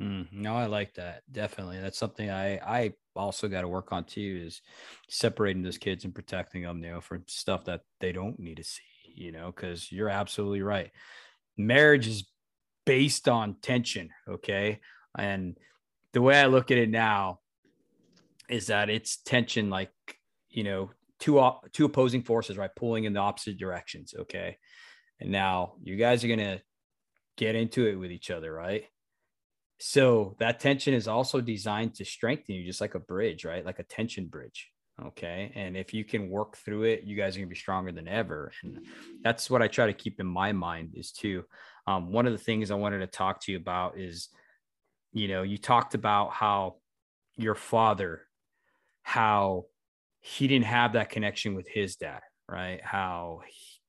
Mm, 0.00 0.26
no, 0.32 0.54
I 0.54 0.66
like 0.66 0.94
that. 0.94 1.22
Definitely. 1.30 1.80
That's 1.80 1.98
something 1.98 2.30
I, 2.30 2.56
I 2.58 2.92
also 3.14 3.48
got 3.48 3.62
to 3.62 3.68
work 3.68 3.92
on 3.92 4.04
too 4.04 4.42
is 4.44 4.60
separating 5.08 5.62
those 5.62 5.78
kids 5.78 6.04
and 6.04 6.14
protecting 6.14 6.62
them, 6.62 6.82
you 6.82 6.90
know, 6.90 7.00
from 7.00 7.24
stuff 7.28 7.64
that 7.64 7.80
they 8.00 8.12
don't 8.12 8.38
need 8.38 8.58
to 8.58 8.64
see, 8.64 8.82
you 9.14 9.32
know, 9.32 9.50
cause 9.52 9.88
you're 9.90 10.10
absolutely 10.10 10.60
right. 10.60 10.90
Marriage 11.56 12.06
is 12.06 12.28
based 12.84 13.26
on 13.26 13.56
tension. 13.62 14.10
Okay. 14.28 14.80
And 15.16 15.56
the 16.12 16.20
way 16.20 16.38
I 16.38 16.46
look 16.46 16.70
at 16.70 16.78
it 16.78 16.90
now 16.90 17.40
is 18.50 18.66
that 18.66 18.90
it's 18.90 19.16
tension, 19.16 19.70
like, 19.70 19.92
you 20.50 20.62
know, 20.62 20.90
two, 21.18 21.42
two 21.72 21.86
opposing 21.86 22.22
forces, 22.22 22.58
right? 22.58 22.70
Pulling 22.76 23.04
in 23.04 23.14
the 23.14 23.20
opposite 23.20 23.56
directions. 23.56 24.14
Okay. 24.18 24.58
And 25.20 25.30
now 25.30 25.74
you 25.82 25.96
guys 25.96 26.24
are 26.24 26.28
going 26.28 26.38
to 26.40 26.60
get 27.36 27.54
into 27.54 27.86
it 27.86 27.96
with 27.96 28.10
each 28.10 28.30
other, 28.30 28.52
right? 28.52 28.84
So 29.78 30.36
that 30.38 30.60
tension 30.60 30.94
is 30.94 31.08
also 31.08 31.40
designed 31.40 31.94
to 31.96 32.04
strengthen 32.04 32.54
you, 32.54 32.64
just 32.64 32.80
like 32.80 32.94
a 32.94 33.00
bridge, 33.00 33.44
right? 33.44 33.64
Like 33.64 33.78
a 33.78 33.84
tension 33.84 34.26
bridge. 34.26 34.70
Okay. 35.04 35.52
And 35.54 35.76
if 35.76 35.92
you 35.92 36.04
can 36.04 36.30
work 36.30 36.56
through 36.56 36.84
it, 36.84 37.02
you 37.04 37.16
guys 37.16 37.36
are 37.36 37.40
going 37.40 37.48
to 37.48 37.54
be 37.54 37.58
stronger 37.58 37.92
than 37.92 38.08
ever. 38.08 38.50
And 38.62 38.86
that's 39.22 39.50
what 39.50 39.60
I 39.60 39.68
try 39.68 39.86
to 39.86 39.92
keep 39.92 40.20
in 40.20 40.26
my 40.26 40.52
mind 40.52 40.94
is 40.94 41.12
too. 41.12 41.44
Um, 41.86 42.12
one 42.12 42.26
of 42.26 42.32
the 42.32 42.38
things 42.38 42.70
I 42.70 42.76
wanted 42.76 43.00
to 43.00 43.06
talk 43.06 43.42
to 43.42 43.52
you 43.52 43.58
about 43.58 43.98
is, 43.98 44.30
you 45.12 45.28
know, 45.28 45.42
you 45.42 45.58
talked 45.58 45.94
about 45.94 46.32
how 46.32 46.76
your 47.36 47.54
father, 47.54 48.22
how 49.02 49.66
he 50.20 50.48
didn't 50.48 50.64
have 50.64 50.94
that 50.94 51.10
connection 51.10 51.54
with 51.54 51.68
his 51.68 51.96
dad, 51.96 52.20
right? 52.48 52.80
How 52.82 53.42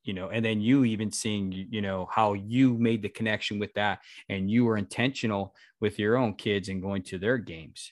you 0.08 0.14
know 0.14 0.30
and 0.30 0.44
then 0.44 0.62
you 0.62 0.86
even 0.86 1.12
seeing 1.12 1.52
you 1.52 1.82
know 1.82 2.08
how 2.12 2.34
you 2.34 2.78
made 2.78 3.02
the 3.02 3.10
connection 3.10 3.60
with 3.60 3.74
that 3.74 4.00
and 4.30 4.50
you 4.50 4.64
were 4.66 4.78
intentional 4.78 5.54
with 5.80 6.00
your 6.00 6.18
own 6.18 6.34
kids 6.34 6.70
and 6.70 6.82
going 6.82 7.04
to 7.04 7.18
their 7.20 7.38
games 7.38 7.92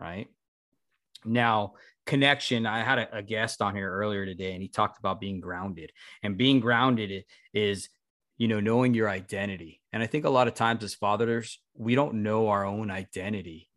right? 0.00 0.28
Now 1.24 1.72
connection 2.06 2.64
i 2.64 2.82
had 2.82 2.98
a, 2.98 3.18
a 3.18 3.22
guest 3.22 3.60
on 3.60 3.74
here 3.74 3.92
earlier 3.92 4.24
today 4.24 4.52
and 4.52 4.62
he 4.62 4.68
talked 4.68 4.98
about 4.98 5.20
being 5.20 5.40
grounded 5.40 5.92
and 6.22 6.38
being 6.38 6.58
grounded 6.58 7.24
is 7.52 7.90
you 8.38 8.48
know 8.48 8.60
knowing 8.60 8.94
your 8.94 9.10
identity. 9.10 9.82
And 9.92 10.02
i 10.02 10.06
think 10.06 10.24
a 10.24 10.30
lot 10.30 10.48
of 10.48 10.54
times 10.54 10.84
as 10.84 10.94
fathers 10.94 11.58
we 11.74 11.94
don't 11.94 12.22
know 12.22 12.48
our 12.48 12.64
own 12.64 12.90
identity 12.90 13.68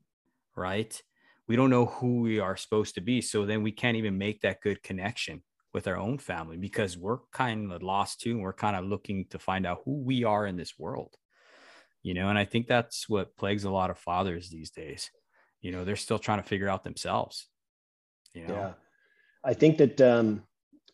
right? 0.56 1.02
We 1.48 1.56
don't 1.56 1.70
know 1.70 1.86
who 1.86 2.22
we 2.22 2.40
are 2.40 2.56
supposed 2.56 2.96
to 2.96 3.02
be 3.02 3.22
so 3.22 3.46
then 3.46 3.64
we 3.64 3.72
can't 3.72 3.98
even 3.98 4.18
make 4.18 4.42
that 4.42 4.62
good 4.62 4.82
connection 4.84 5.42
with 5.74 5.88
our 5.88 5.98
own 5.98 6.18
family 6.18 6.58
because 6.58 6.98
we're 6.98 7.20
kind 7.32 7.72
of 7.72 7.82
lost 7.82 8.22
too. 8.22 8.32
And 8.32 8.42
we're 8.42 8.54
kind 8.54 8.75
of 8.75 8.86
looking 8.86 9.25
to 9.30 9.40
find 9.40 9.66
out 9.66 9.82
who 9.86 10.01
we 10.04 10.24
are 10.24 10.46
in 10.46 10.58
this 10.58 10.74
world, 10.78 11.16
you 12.04 12.13
know, 12.13 12.30
and 12.30 12.38
I 12.38 12.46
think 12.46 12.68
that's 12.68 13.08
what 13.08 13.38
plagues 13.38 13.63
a 13.63 13.72
lot 13.72 13.90
of 13.90 13.98
fathers 13.98 14.50
these 14.50 14.72
days. 14.72 15.10
You 15.62 15.72
know, 15.72 15.86
they're 15.86 15.96
still 15.96 16.20
trying 16.20 16.42
to 16.42 16.48
figure 16.48 16.70
out 16.70 16.84
themselves. 16.84 17.48
You 18.34 18.48
know? 18.48 18.54
Yeah. 18.54 18.74
I 19.44 19.54
think 19.54 19.78
that 19.78 20.01
um, 20.01 20.44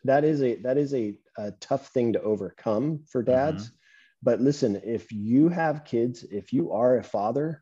that 0.03 0.23
is 0.23 0.41
a 0.41 0.55
that 0.57 0.77
is 0.77 0.93
a, 0.93 1.17
a 1.37 1.51
tough 1.59 1.87
thing 1.89 2.13
to 2.13 2.21
overcome 2.21 3.03
for 3.09 3.21
dads. 3.23 3.65
Mm-hmm. 3.65 3.73
But 4.23 4.41
listen, 4.41 4.81
if 4.83 5.11
you 5.11 5.49
have 5.49 5.85
kids, 5.85 6.23
if 6.23 6.51
you 6.51 6.71
are 6.71 6.97
a 6.97 7.03
father, 7.03 7.61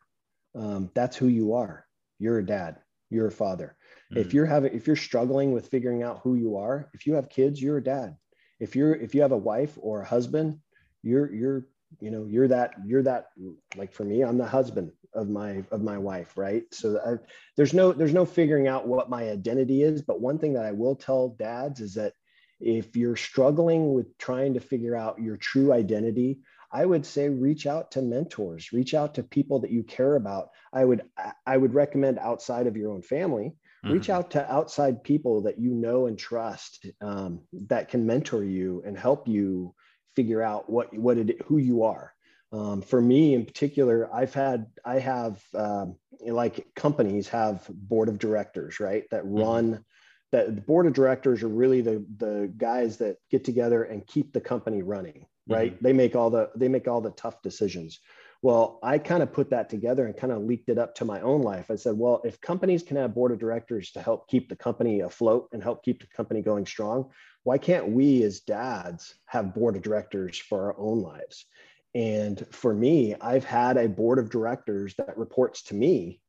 um, 0.55 0.89
that's 0.95 1.17
who 1.17 1.27
you 1.27 1.53
are. 1.53 1.85
You're 2.17 2.39
a 2.39 2.45
dad. 2.45 2.77
You're 3.09 3.27
a 3.27 3.31
father. 3.31 3.75
Mm. 4.13 4.17
If 4.17 4.33
you're 4.33 4.45
having, 4.45 4.73
if 4.73 4.87
you're 4.87 4.95
struggling 4.95 5.51
with 5.51 5.67
figuring 5.67 6.03
out 6.03 6.21
who 6.23 6.35
you 6.35 6.57
are, 6.57 6.89
if 6.93 7.05
you 7.05 7.13
have 7.13 7.29
kids, 7.29 7.61
you're 7.61 7.77
a 7.77 7.83
dad. 7.83 8.15
If 8.59 8.75
you're, 8.75 8.95
if 8.95 9.13
you 9.15 9.21
have 9.21 9.31
a 9.31 9.37
wife 9.37 9.77
or 9.77 10.01
a 10.01 10.05
husband, 10.05 10.59
you're, 11.03 11.33
you're, 11.33 11.67
you 11.99 12.11
know, 12.11 12.25
you're 12.25 12.47
that, 12.47 12.73
you're 12.85 13.03
that, 13.03 13.27
like 13.75 13.93
for 13.93 14.03
me, 14.03 14.23
I'm 14.23 14.37
the 14.37 14.45
husband 14.45 14.91
of 15.13 15.29
my, 15.29 15.63
of 15.71 15.81
my 15.81 15.97
wife. 15.97 16.37
Right. 16.37 16.63
So 16.71 16.99
I, 17.05 17.25
there's 17.57 17.73
no, 17.73 17.91
there's 17.91 18.13
no 18.13 18.25
figuring 18.25 18.67
out 18.67 18.87
what 18.87 19.09
my 19.09 19.29
identity 19.29 19.83
is. 19.83 20.01
But 20.01 20.21
one 20.21 20.37
thing 20.39 20.53
that 20.53 20.65
I 20.65 20.71
will 20.71 20.95
tell 20.95 21.29
dads 21.29 21.81
is 21.81 21.93
that 21.95 22.13
if 22.59 22.95
you're 22.95 23.17
struggling 23.17 23.93
with 23.93 24.17
trying 24.17 24.53
to 24.53 24.59
figure 24.59 24.95
out 24.95 25.21
your 25.21 25.37
true 25.37 25.73
identity, 25.73 26.39
I 26.71 26.85
would 26.85 27.05
say 27.05 27.29
reach 27.29 27.67
out 27.67 27.91
to 27.91 28.01
mentors, 28.01 28.73
reach 28.73 28.93
out 28.93 29.15
to 29.15 29.23
people 29.23 29.59
that 29.59 29.71
you 29.71 29.83
care 29.83 30.15
about. 30.15 30.49
I 30.73 30.83
would 30.83 31.03
I 31.45 31.55
would 31.55 31.73
recommend 31.73 32.19
outside 32.19 32.67
of 32.67 32.75
your 32.75 32.91
own 32.91 33.01
family, 33.01 33.55
mm-hmm. 33.85 33.93
reach 33.93 34.09
out 34.09 34.31
to 34.31 34.51
outside 34.51 35.03
people 35.03 35.41
that 35.43 35.59
you 35.59 35.71
know 35.71 36.07
and 36.07 36.17
trust 36.17 36.85
um, 37.01 37.41
that 37.53 37.89
can 37.89 38.05
mentor 38.05 38.43
you 38.43 38.83
and 38.85 38.97
help 38.97 39.27
you 39.27 39.73
figure 40.15 40.41
out 40.41 40.69
what 40.69 40.93
what 40.97 41.17
it 41.17 41.41
who 41.43 41.57
you 41.57 41.83
are. 41.83 42.13
Um, 42.51 42.81
for 42.81 43.01
me 43.01 43.33
in 43.33 43.45
particular, 43.45 44.09
I've 44.13 44.33
had 44.33 44.67
I 44.83 44.99
have 44.99 45.41
um, 45.53 45.97
like 46.25 46.65
companies 46.75 47.27
have 47.29 47.67
board 47.69 48.09
of 48.09 48.17
directors, 48.17 48.79
right? 48.79 49.03
That 49.11 49.23
mm-hmm. 49.23 49.39
run 49.39 49.85
that 50.31 50.55
the 50.55 50.61
board 50.61 50.85
of 50.85 50.93
directors 50.93 51.43
are 51.43 51.47
really 51.47 51.81
the 51.81 52.05
the 52.17 52.51
guys 52.57 52.97
that 52.97 53.17
get 53.29 53.43
together 53.43 53.83
and 53.83 54.07
keep 54.07 54.33
the 54.33 54.41
company 54.41 54.81
running, 54.81 55.25
right? 55.47 55.73
Mm-hmm. 55.73 55.85
They 55.85 55.93
make 55.93 56.15
all 56.15 56.29
the 56.29 56.49
they 56.55 56.67
make 56.67 56.87
all 56.87 57.01
the 57.01 57.11
tough 57.11 57.41
decisions. 57.41 57.99
Well, 58.45 58.77
I 58.83 58.99
kind 58.99 59.23
of 59.23 59.33
put 59.33 59.49
that 59.49 59.71
together 59.71 60.05
and 60.05 60.15
kind 60.15 60.31
of 60.31 60.43
leaked 60.43 60.69
it 60.69 60.77
up 60.77 60.93
to 60.95 61.03
my 61.03 61.19
own 61.21 61.41
life. 61.41 61.71
I 61.71 61.75
said, 61.77 61.97
well, 61.97 62.21
if 62.23 62.39
companies 62.39 62.83
can 62.83 62.95
have 62.95 63.15
board 63.15 63.31
of 63.31 63.39
directors 63.39 63.89
to 63.93 64.03
help 64.03 64.27
keep 64.27 64.49
the 64.49 64.55
company 64.55 64.99
afloat 64.99 65.49
and 65.51 65.63
help 65.63 65.83
keep 65.83 65.99
the 65.99 66.15
company 66.15 66.43
going 66.43 66.67
strong, 66.67 67.09
why 67.41 67.57
can't 67.57 67.89
we 67.89 68.21
as 68.21 68.41
dads 68.41 69.15
have 69.25 69.55
board 69.55 69.75
of 69.75 69.81
directors 69.81 70.37
for 70.37 70.65
our 70.65 70.77
own 70.77 71.01
lives? 71.01 71.47
And 71.95 72.45
for 72.51 72.71
me, 72.71 73.15
I've 73.19 73.45
had 73.45 73.77
a 73.77 73.89
board 73.89 74.19
of 74.19 74.29
directors 74.29 74.93
that 74.99 75.17
reports 75.17 75.63
to 75.63 75.73
me 75.73 76.21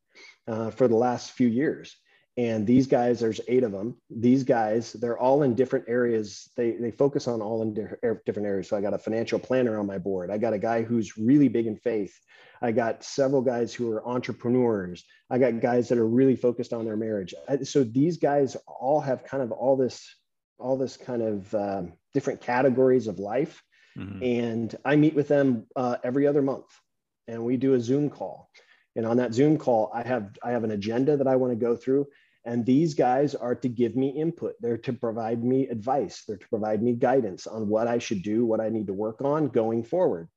uh, 0.49 0.71
for 0.71 0.89
the 0.89 0.97
last 0.97 1.33
few 1.33 1.49
years 1.49 1.99
and 2.37 2.66
these 2.66 2.87
guys 2.87 3.20
there's 3.20 3.40
eight 3.49 3.62
of 3.62 3.72
them. 3.72 3.96
These 4.11 4.44
guys 4.44 4.92
they're 4.92 5.18
all 5.18 5.42
in 5.42 5.55
different 5.55 5.87
areas. 5.88 6.51
They 6.57 6.72
they 6.72 6.90
focus 6.90 7.27
on 7.29 7.40
all 7.40 7.62
in 7.62 7.72
different 7.72 8.46
areas. 8.46 8.68
So 8.68 8.77
i 8.77 8.81
got 8.81 8.94
a 8.94 8.99
financial 8.99 9.38
planner 9.38 9.79
on 9.79 9.87
my 9.87 9.99
board. 9.99 10.31
I 10.31 10.38
got 10.38 10.53
a 10.53 10.59
guy 10.59 10.83
who's 10.83 11.16
really 11.16 11.49
big 11.49 11.66
in 11.66 11.77
faith. 11.77 12.14
I 12.61 12.72
got 12.72 13.05
several 13.05 13.42
guys 13.42 13.72
who 13.72 13.90
are 13.92 14.07
entrepreneurs. 14.07 15.05
I 15.31 15.38
got 15.38 15.61
guys 15.61 15.88
that 15.88 15.99
are 15.99 16.07
really 16.07 16.37
focused 16.37 16.72
on 16.72 16.85
their 16.85 16.96
marriage. 16.96 17.35
So 17.64 17.85
these 17.85 18.18
guys 18.18 18.57
all 18.66 19.01
have 19.01 19.25
kind 19.25 19.42
of 19.42 19.53
all 19.53 19.77
this 19.77 20.07
all 20.59 20.77
this 20.77 20.96
kind 20.96 21.22
of 21.22 21.55
um, 21.55 21.92
different 22.12 22.40
categories 22.40 23.07
of 23.07 23.18
life. 23.18 23.62
Mm-hmm. 23.96 24.22
and 24.22 24.77
i 24.85 24.94
meet 24.94 25.14
with 25.14 25.27
them 25.27 25.64
uh, 25.75 25.96
every 26.05 26.27
other 26.27 26.42
month 26.42 26.66
and 27.29 27.42
we 27.42 27.57
do 27.57 27.72
a 27.72 27.81
zoom 27.81 28.11
call. 28.11 28.51
And 28.94 29.07
on 29.07 29.16
that 29.16 29.33
zoom 29.33 29.57
call 29.57 29.90
i 29.94 30.07
have 30.07 30.37
i 30.42 30.51
have 30.51 30.64
an 30.64 30.70
agenda 30.70 31.16
that 31.16 31.27
i 31.27 31.37
want 31.37 31.53
to 31.53 31.57
go 31.57 31.77
through 31.77 32.07
and 32.47 32.65
these 32.65 32.95
guys 32.95 33.35
are 33.35 33.57
to 33.57 33.69
give 33.69 33.97
me 33.97 34.09
input. 34.11 34.55
They're 34.61 34.79
to 34.79 34.93
provide 34.93 35.43
me 35.43 35.67
advice. 35.67 36.23
They're 36.27 36.37
to 36.37 36.49
provide 36.49 36.81
me 36.81 36.93
guidance 36.93 37.49
on 37.49 37.69
what 37.69 37.89
I 37.89 37.99
should 37.99 38.23
do, 38.23 38.47
what 38.47 38.61
I 38.61 38.69
need 38.69 38.87
to 38.87 38.95
work 38.95 39.21
on 39.21 39.49
going 39.49 39.83
forward. 39.83 40.29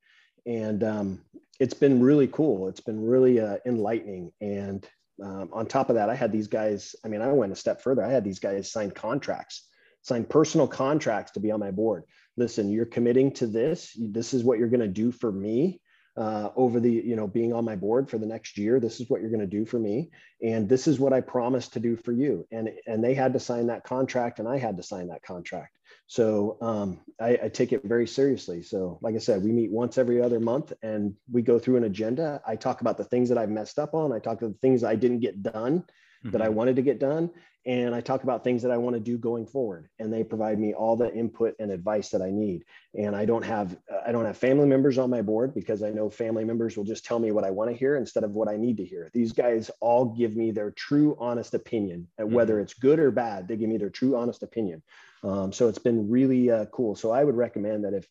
And 0.47 0.83
um, 0.83 1.21
it's 1.59 1.75
been 1.75 2.01
really 2.01 2.27
cool. 2.27 2.67
It's 2.67 2.79
been 2.79 3.05
really 3.05 3.39
uh, 3.39 3.57
enlightening. 3.63 4.31
And 4.41 4.87
um, 5.23 5.49
on 5.53 5.67
top 5.67 5.89
of 5.89 5.95
that, 5.95 6.09
I 6.09 6.15
had 6.15 6.31
these 6.31 6.47
guys, 6.47 6.95
I 7.05 7.09
mean, 7.09 7.21
I 7.21 7.31
went 7.31 7.53
a 7.53 7.55
step 7.55 7.79
further. 7.79 8.03
I 8.03 8.11
had 8.11 8.23
these 8.23 8.39
guys 8.39 8.71
sign 8.71 8.89
contracts, 8.89 9.67
sign 10.01 10.25
personal 10.25 10.67
contracts 10.67 11.33
to 11.33 11.39
be 11.39 11.51
on 11.51 11.59
my 11.59 11.69
board. 11.69 12.05
Listen, 12.37 12.71
you're 12.71 12.87
committing 12.87 13.31
to 13.33 13.45
this. 13.45 13.95
This 13.99 14.33
is 14.33 14.43
what 14.43 14.57
you're 14.57 14.67
going 14.67 14.79
to 14.79 14.87
do 14.87 15.11
for 15.11 15.31
me 15.31 15.79
uh, 16.19 16.49
over 16.57 16.79
the 16.81 16.91
you 16.91 17.15
know 17.15 17.27
being 17.27 17.53
on 17.53 17.63
my 17.63 17.75
board 17.75 18.09
for 18.09 18.17
the 18.17 18.25
next 18.25 18.57
year 18.57 18.79
this 18.79 18.99
is 18.99 19.09
what 19.09 19.21
you're 19.21 19.29
going 19.29 19.39
to 19.39 19.47
do 19.47 19.65
for 19.65 19.79
me 19.79 20.09
and 20.43 20.67
this 20.67 20.85
is 20.85 20.99
what 20.99 21.13
i 21.13 21.21
promised 21.21 21.73
to 21.73 21.79
do 21.79 21.95
for 21.95 22.11
you. 22.11 22.45
And 22.51 22.69
and 22.85 23.03
they 23.03 23.13
had 23.13 23.33
to 23.33 23.39
sign 23.39 23.67
that 23.67 23.85
contract 23.85 24.39
and 24.39 24.47
i 24.47 24.57
had 24.57 24.77
to 24.77 24.83
sign 24.83 25.07
that 25.07 25.23
contract. 25.23 25.77
So 26.07 26.57
um, 26.61 27.01
I, 27.21 27.39
I, 27.43 27.49
take 27.49 27.71
it 27.71 27.83
very 27.83 28.07
seriously. 28.07 28.63
So 28.63 28.99
like 29.01 29.15
i 29.15 29.19
said 29.19 29.43
we 29.43 29.51
meet 29.51 29.71
once 29.71 29.97
every 29.97 30.21
other 30.21 30.39
month 30.39 30.73
and 30.83 31.15
we 31.31 31.41
go 31.41 31.57
through 31.57 31.77
an 31.77 31.85
agenda. 31.85 32.41
I 32.45 32.55
talk 32.55 32.81
about 32.81 32.97
the 32.97 33.05
things 33.05 33.29
that 33.29 33.37
i've 33.37 33.49
messed 33.49 33.79
up 33.79 33.93
on. 33.93 34.11
I 34.11 34.19
talk 34.19 34.41
about 34.41 34.53
the 34.53 34.59
things 34.67 34.83
i 34.83 34.95
didn't 34.95 35.21
get 35.21 35.41
done 35.41 35.85
mm-hmm. 36.23 36.31
that 36.31 36.41
I 36.41 36.45
mm-hmm. 36.45 36.55
wanted 36.55 36.75
to 36.77 36.81
get 36.81 36.99
done. 36.99 37.29
And 37.65 37.93
I 37.93 37.99
talk 37.99 38.23
about 38.23 38.43
things 38.43 38.63
that 38.63 38.71
I 38.71 38.77
want 38.77 38.95
to 38.95 39.01
do 39.01 39.17
going 39.17 39.45
forward. 39.45 39.89
And 39.99 40.11
they 40.11 40.23
provide 40.23 40.57
me 40.59 40.73
all 40.73 40.95
the 40.95 41.13
input 41.13 41.55
and 41.59 41.71
advice 41.71 42.09
that 42.09 42.21
I 42.21 42.31
need. 42.31 42.63
And 42.95 43.15
I 43.15 43.25
don't 43.25 43.43
have 43.43 43.77
I 44.07 44.11
don't 44.11 44.25
have 44.25 44.37
family 44.37 44.65
members 44.65 44.97
on 44.97 45.09
my 45.09 45.21
board 45.21 45.53
because 45.53 45.83
I 45.83 45.89
know 45.89 46.09
family 46.09 46.45
members 46.45 46.77
will 46.77 46.85
just 46.85 47.05
tell 47.05 47.19
me 47.19 47.31
what 47.31 47.43
I 47.43 47.51
want 47.51 47.69
to 47.69 47.75
hear 47.75 47.97
instead 47.97 48.23
of 48.23 48.31
what 48.31 48.47
I 48.47 48.55
need 48.55 48.77
to 48.77 48.85
hear. 48.85 49.11
These 49.13 49.33
guys 49.33 49.69
all 49.81 50.05
give 50.05 50.35
me 50.37 50.51
their 50.51 50.71
true 50.71 51.17
honest 51.19 51.53
opinion, 51.53 52.07
mm-hmm. 52.19 52.33
whether 52.33 52.59
it's 52.59 52.73
good 52.73 52.97
or 52.97 53.11
bad. 53.11 53.47
They 53.47 53.57
give 53.57 53.69
me 53.69 53.77
their 53.77 53.89
true 53.89 54.15
honest 54.15 54.41
opinion. 54.41 54.81
Um, 55.21 55.51
so 55.51 55.67
it's 55.67 55.79
been 55.79 56.09
really 56.09 56.49
uh, 56.49 56.65
cool. 56.67 56.95
So 56.95 57.11
I 57.11 57.25
would 57.25 57.35
recommend 57.35 57.83
that 57.83 57.93
if 57.93 58.07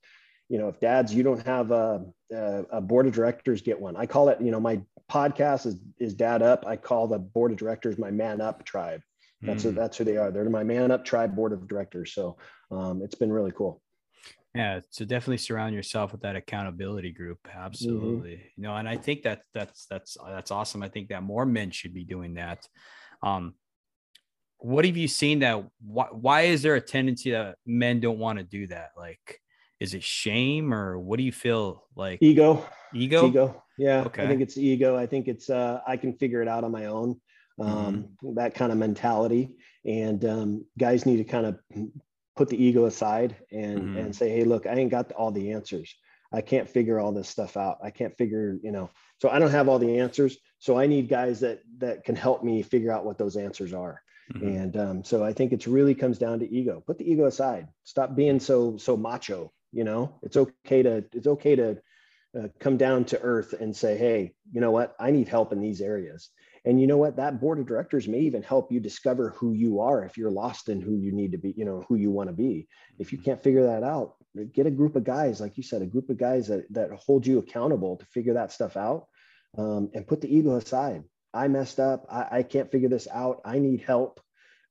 you 0.48 0.58
know 0.58 0.68
if 0.68 0.80
dads 0.80 1.14
you 1.14 1.22
don't 1.22 1.44
have 1.46 1.70
a, 1.70 2.04
a, 2.32 2.64
a, 2.72 2.80
board 2.80 3.06
of 3.06 3.12
directors 3.12 3.60
get 3.60 3.78
one 3.78 3.96
i 3.96 4.06
call 4.06 4.30
it 4.30 4.40
you 4.40 4.50
know 4.50 4.60
my 4.60 4.80
podcast 5.10 5.66
is 5.66 5.76
is 5.98 6.14
dad 6.14 6.42
up 6.42 6.64
i 6.66 6.76
call 6.76 7.08
the 7.08 7.18
board 7.18 7.50
of 7.50 7.56
directors 7.56 7.98
my 7.98 8.10
man 8.10 8.40
up 8.40 8.64
tribe. 8.64 9.00
That's 9.40 9.62
mm. 9.62 9.66
who, 9.66 9.72
that's 9.72 9.96
who 9.96 10.04
they 10.04 10.16
are. 10.16 10.30
They're 10.30 10.48
my 10.50 10.64
man 10.64 10.90
up 10.90 11.04
tribe 11.04 11.36
board 11.36 11.52
of 11.52 11.68
directors. 11.68 12.12
So 12.12 12.38
um, 12.70 13.02
it's 13.02 13.14
been 13.14 13.32
really 13.32 13.52
cool. 13.52 13.80
Yeah 14.54 14.80
so 14.90 15.04
definitely 15.04 15.38
surround 15.38 15.74
yourself 15.74 16.10
with 16.10 16.22
that 16.22 16.34
accountability 16.34 17.12
group. 17.12 17.38
Absolutely. 17.52 18.32
Mm-hmm. 18.32 18.48
you 18.56 18.62
know 18.62 18.74
and 18.74 18.88
i 18.88 18.96
think 18.96 19.22
that 19.22 19.42
that's 19.54 19.86
that's 19.86 20.16
that's 20.26 20.50
awesome. 20.50 20.82
I 20.82 20.88
think 20.88 21.08
that 21.08 21.22
more 21.22 21.46
men 21.46 21.70
should 21.70 21.94
be 21.94 22.04
doing 22.04 22.34
that. 22.34 22.66
Um 23.22 23.54
what 24.60 24.84
have 24.84 24.96
you 24.96 25.06
seen 25.06 25.40
that 25.40 25.64
why, 25.80 26.06
why 26.10 26.40
is 26.42 26.62
there 26.62 26.74
a 26.74 26.80
tendency 26.80 27.30
that 27.30 27.56
men 27.66 28.00
don't 28.00 28.18
want 28.18 28.38
to 28.38 28.44
do 28.44 28.66
that? 28.68 28.90
Like 28.96 29.40
is 29.78 29.94
it 29.94 30.02
shame 30.02 30.74
or 30.74 30.98
what 30.98 31.18
do 31.18 31.22
you 31.22 31.32
feel 31.32 31.84
like? 31.94 32.18
Ego. 32.22 32.66
Ego? 32.92 33.28
Ego 33.28 33.62
yeah 33.78 34.02
okay. 34.04 34.24
i 34.24 34.26
think 34.26 34.40
it's 34.40 34.58
ego. 34.58 34.96
I 34.96 35.06
think 35.06 35.28
it's 35.28 35.48
uh 35.48 35.80
i 35.86 35.96
can 35.96 36.12
figure 36.14 36.42
it 36.42 36.48
out 36.48 36.64
on 36.64 36.72
my 36.72 36.86
own 36.86 37.20
um 37.60 38.08
mm-hmm. 38.22 38.34
that 38.34 38.54
kind 38.54 38.72
of 38.72 38.78
mentality. 38.78 39.56
And 39.84 40.24
um 40.24 40.64
guys 40.78 41.06
need 41.06 41.18
to 41.18 41.24
kind 41.24 41.46
of 41.46 41.58
put 42.36 42.48
the 42.48 42.62
ego 42.62 42.84
aside 42.84 43.36
and 43.50 43.80
mm-hmm. 43.80 43.96
and 43.98 44.16
say 44.16 44.28
hey 44.30 44.44
look 44.44 44.66
i 44.66 44.74
ain't 44.74 44.90
got 44.90 45.12
all 45.12 45.30
the 45.30 45.52
answers. 45.52 45.94
I 46.30 46.42
can't 46.42 46.68
figure 46.68 47.00
all 47.00 47.12
this 47.12 47.28
stuff 47.28 47.56
out. 47.56 47.78
I 47.82 47.90
can't 47.90 48.14
figure 48.16 48.58
you 48.62 48.72
know. 48.72 48.90
So 49.20 49.30
i 49.30 49.38
don't 49.38 49.50
have 49.50 49.68
all 49.68 49.78
the 49.78 49.98
answers. 50.00 50.36
So 50.58 50.78
i 50.78 50.86
need 50.86 51.08
guys 51.08 51.40
that 51.40 51.60
that 51.78 52.04
can 52.04 52.16
help 52.16 52.42
me 52.42 52.62
figure 52.62 52.92
out 52.92 53.04
what 53.04 53.18
those 53.18 53.36
answers 53.36 53.72
are. 53.72 54.02
Mm-hmm. 54.32 54.46
and 54.46 54.76
um, 54.76 55.04
so 55.04 55.24
i 55.24 55.32
think 55.32 55.52
it's 55.52 55.66
really 55.66 55.94
comes 55.94 56.18
down 56.18 56.40
to 56.40 56.52
ego. 56.52 56.82
Put 56.86 56.98
the 56.98 57.10
ego 57.10 57.26
aside. 57.26 57.68
Stop 57.84 58.14
being 58.14 58.40
so 58.40 58.76
so 58.76 58.96
macho 58.96 59.52
you 59.72 59.84
know? 59.84 60.14
It's 60.22 60.36
okay 60.36 60.82
to 60.82 61.04
it's 61.12 61.26
okay 61.26 61.56
to 61.56 61.78
uh, 62.38 62.48
come 62.60 62.76
down 62.76 63.04
to 63.04 63.20
earth 63.20 63.54
and 63.58 63.74
say 63.76 63.96
hey 63.96 64.34
you 64.52 64.60
know 64.60 64.70
what? 64.70 64.94
I 64.98 65.10
need 65.10 65.28
help 65.28 65.52
in 65.52 65.60
these 65.60 65.80
areas. 65.80 66.30
And 66.64 66.80
you 66.80 66.86
know 66.86 66.96
what? 66.96 67.16
That 67.16 67.40
board 67.40 67.58
of 67.58 67.66
directors 67.66 68.08
may 68.08 68.20
even 68.20 68.42
help 68.42 68.72
you 68.72 68.80
discover 68.80 69.30
who 69.30 69.52
you 69.52 69.80
are 69.80 70.04
if 70.04 70.16
you're 70.16 70.30
lost 70.30 70.68
in 70.68 70.80
who 70.80 70.96
you 70.96 71.12
need 71.12 71.32
to 71.32 71.38
be 71.38 71.54
you 71.56 71.64
know 71.64 71.84
who 71.88 71.96
you 71.96 72.10
want 72.10 72.28
to 72.28 72.34
be. 72.34 72.68
If 72.98 73.12
you 73.12 73.18
mm-hmm. 73.18 73.24
can't 73.24 73.42
figure 73.42 73.66
that 73.66 73.82
out 73.82 74.14
get 74.54 74.66
a 74.66 74.70
group 74.70 74.94
of 74.94 75.04
guys 75.04 75.40
like 75.40 75.56
you 75.56 75.62
said 75.62 75.82
a 75.82 75.86
group 75.86 76.10
of 76.10 76.18
guys 76.18 76.48
that, 76.48 76.72
that 76.72 76.90
hold 76.92 77.26
you 77.26 77.38
accountable 77.38 77.96
to 77.96 78.04
figure 78.06 78.34
that 78.34 78.52
stuff 78.52 78.76
out 78.76 79.06
um, 79.56 79.90
and 79.94 80.06
put 80.06 80.20
the 80.20 80.34
ego 80.34 80.56
aside. 80.56 81.04
I 81.32 81.48
messed 81.48 81.80
up. 81.80 82.06
I, 82.10 82.38
I 82.38 82.42
can't 82.42 82.70
figure 82.70 82.88
this 82.88 83.08
out. 83.12 83.40
I 83.44 83.58
need 83.58 83.82
help. 83.82 84.20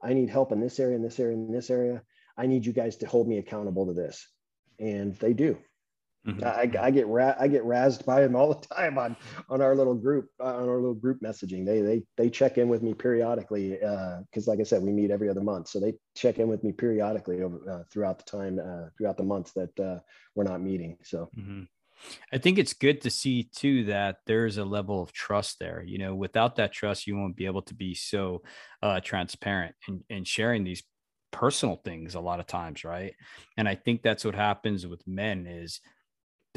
I 0.01 0.13
need 0.13 0.29
help 0.29 0.51
in 0.51 0.59
this 0.59 0.79
area 0.79 0.95
in 0.95 1.03
this 1.03 1.19
area 1.19 1.35
in 1.35 1.51
this 1.51 1.69
area. 1.69 2.01
I 2.37 2.45
need 2.47 2.65
you 2.65 2.73
guys 2.73 2.97
to 2.97 3.07
hold 3.07 3.27
me 3.27 3.37
accountable 3.37 3.87
to 3.87 3.93
this. 3.93 4.27
And 4.79 5.15
they 5.15 5.33
do. 5.33 5.57
Mm-hmm. 6.27 6.43
I, 6.43 6.87
I, 6.87 6.91
get 6.91 7.07
ra- 7.07 7.35
I 7.39 7.47
get 7.47 7.63
razzed 7.63 8.05
by 8.05 8.21
them 8.21 8.35
all 8.35 8.53
the 8.53 8.67
time 8.67 8.97
on 8.97 9.15
on 9.49 9.61
our 9.61 9.75
little 9.75 9.95
group 9.95 10.29
uh, 10.41 10.55
on 10.55 10.67
our 10.67 10.75
little 10.75 10.93
group 10.93 11.21
messaging. 11.21 11.65
They 11.65 11.81
they 11.81 12.03
they 12.17 12.29
check 12.29 12.57
in 12.57 12.67
with 12.67 12.83
me 12.83 12.93
periodically 12.93 13.71
because, 13.71 14.47
uh, 14.47 14.51
like 14.51 14.59
I 14.59 14.63
said, 14.63 14.83
we 14.83 14.91
meet 14.91 15.09
every 15.09 15.29
other 15.29 15.41
month. 15.41 15.69
So 15.69 15.79
they 15.79 15.93
check 16.15 16.37
in 16.39 16.49
with 16.49 16.63
me 16.63 16.73
periodically 16.73 17.43
over 17.43 17.61
uh, 17.71 17.83
throughout 17.91 18.17
the 18.17 18.25
time 18.25 18.59
uh, 18.59 18.89
throughout 18.97 19.17
the 19.17 19.23
months 19.23 19.53
that 19.53 19.79
uh, 19.79 19.99
we're 20.35 20.43
not 20.43 20.61
meeting. 20.61 20.97
So. 21.03 21.29
Mm-hmm. 21.37 21.63
I 22.31 22.37
think 22.37 22.59
it's 22.59 22.73
good 22.73 23.01
to 23.01 23.09
see 23.09 23.49
too 23.55 23.85
that 23.85 24.17
there's 24.27 24.57
a 24.57 24.65
level 24.65 25.01
of 25.01 25.13
trust 25.13 25.57
there. 25.59 25.81
You 25.83 25.97
know, 25.97 26.13
without 26.13 26.57
that 26.57 26.71
trust, 26.71 27.07
you 27.07 27.17
won't 27.17 27.35
be 27.35 27.47
able 27.47 27.63
to 27.63 27.73
be 27.73 27.95
so 27.95 28.43
uh, 28.83 28.99
transparent 28.99 29.73
and, 29.87 30.03
and 30.07 30.27
sharing 30.27 30.63
these 30.63 30.83
personal 31.31 31.75
things 31.83 32.15
a 32.15 32.19
lot 32.19 32.39
of 32.39 32.47
times 32.47 32.83
right 32.85 33.13
and 33.57 33.67
i 33.67 33.75
think 33.75 34.01
that's 34.01 34.23
what 34.23 34.33
happens 34.33 34.87
with 34.87 35.05
men 35.05 35.45
is 35.45 35.81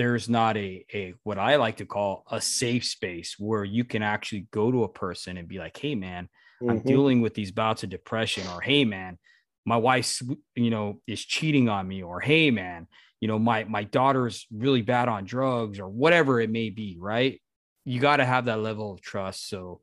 there's 0.01 0.31
not 0.31 0.57
a 0.57 0.83
a 0.95 1.13
what 1.25 1.39
i 1.39 1.57
like 1.57 1.77
to 1.77 1.85
call 1.85 2.25
a 2.31 2.41
safe 2.41 2.87
space 2.87 3.37
where 3.39 3.65
you 3.65 3.85
can 3.85 4.03
actually 4.03 4.47
go 4.51 4.73
to 4.73 4.85
a 4.85 4.89
person 4.89 5.37
and 5.37 5.47
be 5.47 5.59
like 5.59 5.77
hey 5.77 5.95
man 5.95 6.25
mm-hmm. 6.63 6.71
i'm 6.71 6.81
dealing 6.81 7.21
with 7.21 7.35
these 7.35 7.53
bouts 7.53 7.83
of 7.83 7.91
depression 7.91 8.47
or 8.55 8.63
hey 8.63 8.87
man 8.87 9.19
my 9.67 9.77
wife 9.77 10.23
you 10.55 10.71
know 10.71 11.01
is 11.07 11.23
cheating 11.23 11.69
on 11.69 11.87
me 11.87 12.03
or 12.03 12.19
hey 12.19 12.51
man 12.51 12.87
you 13.21 13.29
know 13.29 13.39
my 13.39 13.65
my 13.65 13.85
daughter's 13.85 14.47
really 14.51 14.81
bad 14.81 15.07
on 15.07 15.27
drugs 15.27 15.79
or 15.79 15.89
whatever 15.89 16.41
it 16.41 16.49
may 16.49 16.71
be 16.71 16.97
right 16.99 17.43
you 17.85 18.01
got 18.01 18.17
to 18.17 18.25
have 18.25 18.47
that 18.47 18.61
level 18.61 18.95
of 18.95 19.03
trust 19.03 19.51
so 19.51 19.83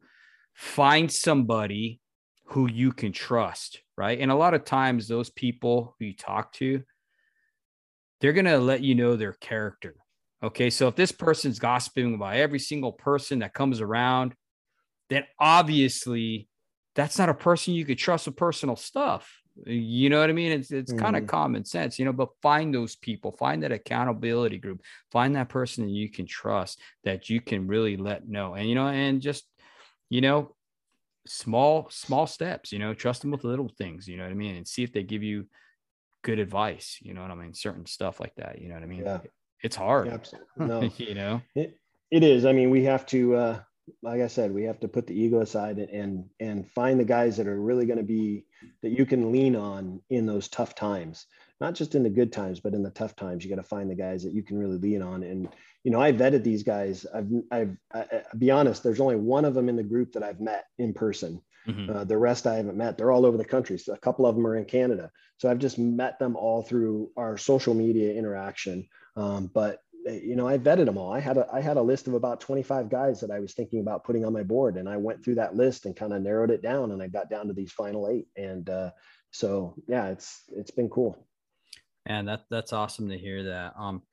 find 0.55 1.11
somebody 1.11 2.01
who 2.47 2.67
you 2.67 2.91
can 2.93 3.11
trust, 3.11 3.81
right? 3.97 4.19
And 4.19 4.31
a 4.31 4.35
lot 4.35 4.53
of 4.53 4.63
times, 4.63 5.07
those 5.07 5.29
people 5.29 5.95
who 5.99 6.05
you 6.05 6.15
talk 6.15 6.53
to, 6.53 6.81
they're 8.19 8.33
going 8.33 8.45
to 8.45 8.57
let 8.57 8.81
you 8.81 8.95
know 8.95 9.15
their 9.15 9.33
character. 9.33 9.95
Okay. 10.43 10.69
So 10.69 10.87
if 10.87 10.95
this 10.95 11.11
person's 11.11 11.59
gossiping 11.59 12.15
about 12.15 12.35
every 12.35 12.59
single 12.59 12.91
person 12.91 13.39
that 13.39 13.53
comes 13.53 13.81
around, 13.81 14.35
then 15.09 15.23
obviously 15.39 16.47
that's 16.95 17.17
not 17.17 17.29
a 17.29 17.33
person 17.33 17.73
you 17.73 17.85
could 17.85 17.97
trust 17.97 18.27
with 18.27 18.35
personal 18.35 18.75
stuff. 18.75 19.31
You 19.65 20.09
know 20.11 20.19
what 20.19 20.29
I 20.29 20.33
mean? 20.33 20.51
It's 20.51 20.71
it's 20.71 20.93
mm. 20.93 20.99
kind 20.99 21.15
of 21.15 21.25
common 21.25 21.65
sense, 21.65 21.97
you 21.97 22.05
know, 22.05 22.13
but 22.13 22.29
find 22.43 22.73
those 22.73 22.95
people, 22.95 23.31
find 23.31 23.63
that 23.63 23.71
accountability 23.71 24.59
group, 24.59 24.81
find 25.11 25.35
that 25.35 25.49
person 25.49 25.85
that 25.85 25.91
you 25.91 26.11
can 26.11 26.27
trust 26.27 26.79
that 27.03 27.29
you 27.29 27.41
can 27.41 27.65
really 27.65 27.97
let 27.97 28.27
know. 28.27 28.53
And 28.53 28.69
you 28.69 28.75
know, 28.75 28.87
and 28.87 29.19
just 29.19 29.45
you 30.09 30.21
know, 30.21 30.55
small 31.27 31.87
small 31.89 32.25
steps 32.25 32.71
you 32.71 32.79
know 32.79 32.93
trust 32.93 33.21
them 33.21 33.31
with 33.31 33.43
little 33.43 33.69
things 33.77 34.07
you 34.07 34.17
know 34.17 34.23
what 34.23 34.31
i 34.31 34.35
mean 34.35 34.55
and 34.55 34.67
see 34.67 34.83
if 34.83 34.91
they 34.93 35.03
give 35.03 35.23
you 35.23 35.45
good 36.23 36.39
advice 36.39 36.97
you 37.01 37.13
know 37.13 37.21
what 37.21 37.31
i 37.31 37.35
mean 37.35 37.53
certain 37.53 37.85
stuff 37.85 38.19
like 38.19 38.33
that 38.35 38.61
you 38.61 38.69
know 38.69 38.75
what 38.75 38.83
i 38.83 38.87
mean 38.87 39.03
yeah. 39.03 39.19
It's 39.63 39.75
hard 39.75 40.07
yeah, 40.07 40.17
no. 40.65 40.89
you 40.97 41.13
know 41.13 41.41
it, 41.55 41.77
it 42.11 42.23
is 42.23 42.45
i 42.45 42.51
mean 42.51 42.69
we 42.69 42.83
have 42.83 43.05
to 43.05 43.35
uh 43.35 43.59
like 44.01 44.21
i 44.21 44.27
said 44.27 44.51
we 44.51 44.63
have 44.63 44.79
to 44.79 44.87
put 44.87 45.07
the 45.07 45.19
ego 45.19 45.41
aside 45.41 45.77
and 45.77 45.89
and, 45.89 46.29
and 46.39 46.71
find 46.71 46.99
the 46.99 47.05
guys 47.05 47.37
that 47.37 47.47
are 47.47 47.61
really 47.61 47.85
going 47.85 47.97
to 47.97 48.03
be 48.03 48.45
that 48.81 48.91
you 48.91 49.05
can 49.05 49.31
lean 49.31 49.55
on 49.55 50.01
in 50.09 50.25
those 50.25 50.47
tough 50.47 50.75
times 50.75 51.25
not 51.59 51.73
just 51.73 51.95
in 51.95 52.03
the 52.03 52.09
good 52.09 52.31
times 52.31 52.59
but 52.59 52.73
in 52.73 52.83
the 52.83 52.91
tough 52.91 53.15
times 53.15 53.43
you 53.43 53.49
got 53.49 53.61
to 53.61 53.67
find 53.67 53.89
the 53.89 53.95
guys 53.95 54.23
that 54.23 54.33
you 54.33 54.43
can 54.43 54.57
really 54.57 54.77
lean 54.77 55.01
on 55.01 55.23
and 55.23 55.49
you 55.87 55.91
know, 55.91 56.01
I 56.01 56.11
vetted 56.11 56.43
these 56.43 56.63
guys. 56.63 57.05
I've, 57.15 57.29
I've, 57.49 57.77
I, 57.93 58.05
will 58.33 58.39
be 58.39 58.51
honest, 58.51 58.83
there's 58.83 58.99
only 58.99 59.15
one 59.15 59.45
of 59.45 59.53
them 59.53 59.69
in 59.69 59.77
the 59.77 59.83
group 59.83 60.11
that 60.11 60.21
I've 60.21 60.41
met 60.41 60.65
in 60.77 60.93
person. 60.93 61.41
Mm-hmm. 61.65 61.89
Uh, 61.89 62.03
the 62.03 62.17
rest 62.17 62.45
I 62.45 62.55
haven't 62.55 62.75
met. 62.75 62.97
They're 62.97 63.11
all 63.13 63.25
over 63.25 63.37
the 63.37 63.45
country. 63.45 63.77
So 63.77 63.93
a 63.93 63.97
couple 63.97 64.25
of 64.25 64.35
them 64.35 64.45
are 64.45 64.57
in 64.57 64.65
Canada. 64.65 65.11
So 65.37 65.49
I've 65.49 65.59
just 65.59 65.79
met 65.79 66.19
them 66.19 66.35
all 66.35 66.61
through 66.61 67.11
our 67.15 67.37
social 67.37 67.73
media 67.73 68.13
interaction. 68.13 68.85
Um, 69.17 69.49
but 69.53 69.81
eh, 70.07 70.19
you 70.23 70.35
know, 70.35 70.47
I 70.47 70.57
vetted 70.57 70.85
them 70.85 70.97
all. 70.97 71.11
I 71.11 71.19
had 71.19 71.37
a, 71.37 71.47
I 71.51 71.59
had 71.59 71.75
a 71.75 71.81
list 71.81 72.07
of 72.07 72.13
about 72.13 72.39
25 72.39 72.89
guys 72.89 73.19
that 73.19 73.31
I 73.31 73.39
was 73.39 73.53
thinking 73.53 73.81
about 73.81 74.03
putting 74.03 74.23
on 74.23 74.31
my 74.31 74.43
board, 74.43 74.77
and 74.77 74.87
I 74.87 74.95
went 74.95 75.23
through 75.23 75.35
that 75.35 75.55
list 75.55 75.85
and 75.85 75.95
kind 75.95 76.13
of 76.13 76.21
narrowed 76.21 76.51
it 76.51 76.61
down, 76.61 76.91
and 76.91 77.01
I 77.01 77.07
got 77.07 77.29
down 77.29 77.47
to 77.47 77.53
these 77.53 77.71
final 77.71 78.07
eight. 78.07 78.27
And 78.37 78.69
uh, 78.69 78.91
so, 79.31 79.75
yeah, 79.87 80.07
it's 80.09 80.43
it's 80.55 80.71
been 80.71 80.89
cool. 80.89 81.27
And 82.05 82.27
that 82.27 82.45
that's 82.49 82.71
awesome 82.71 83.09
to 83.09 83.17
hear 83.17 83.43
that. 83.43 83.73
Um, 83.77 84.03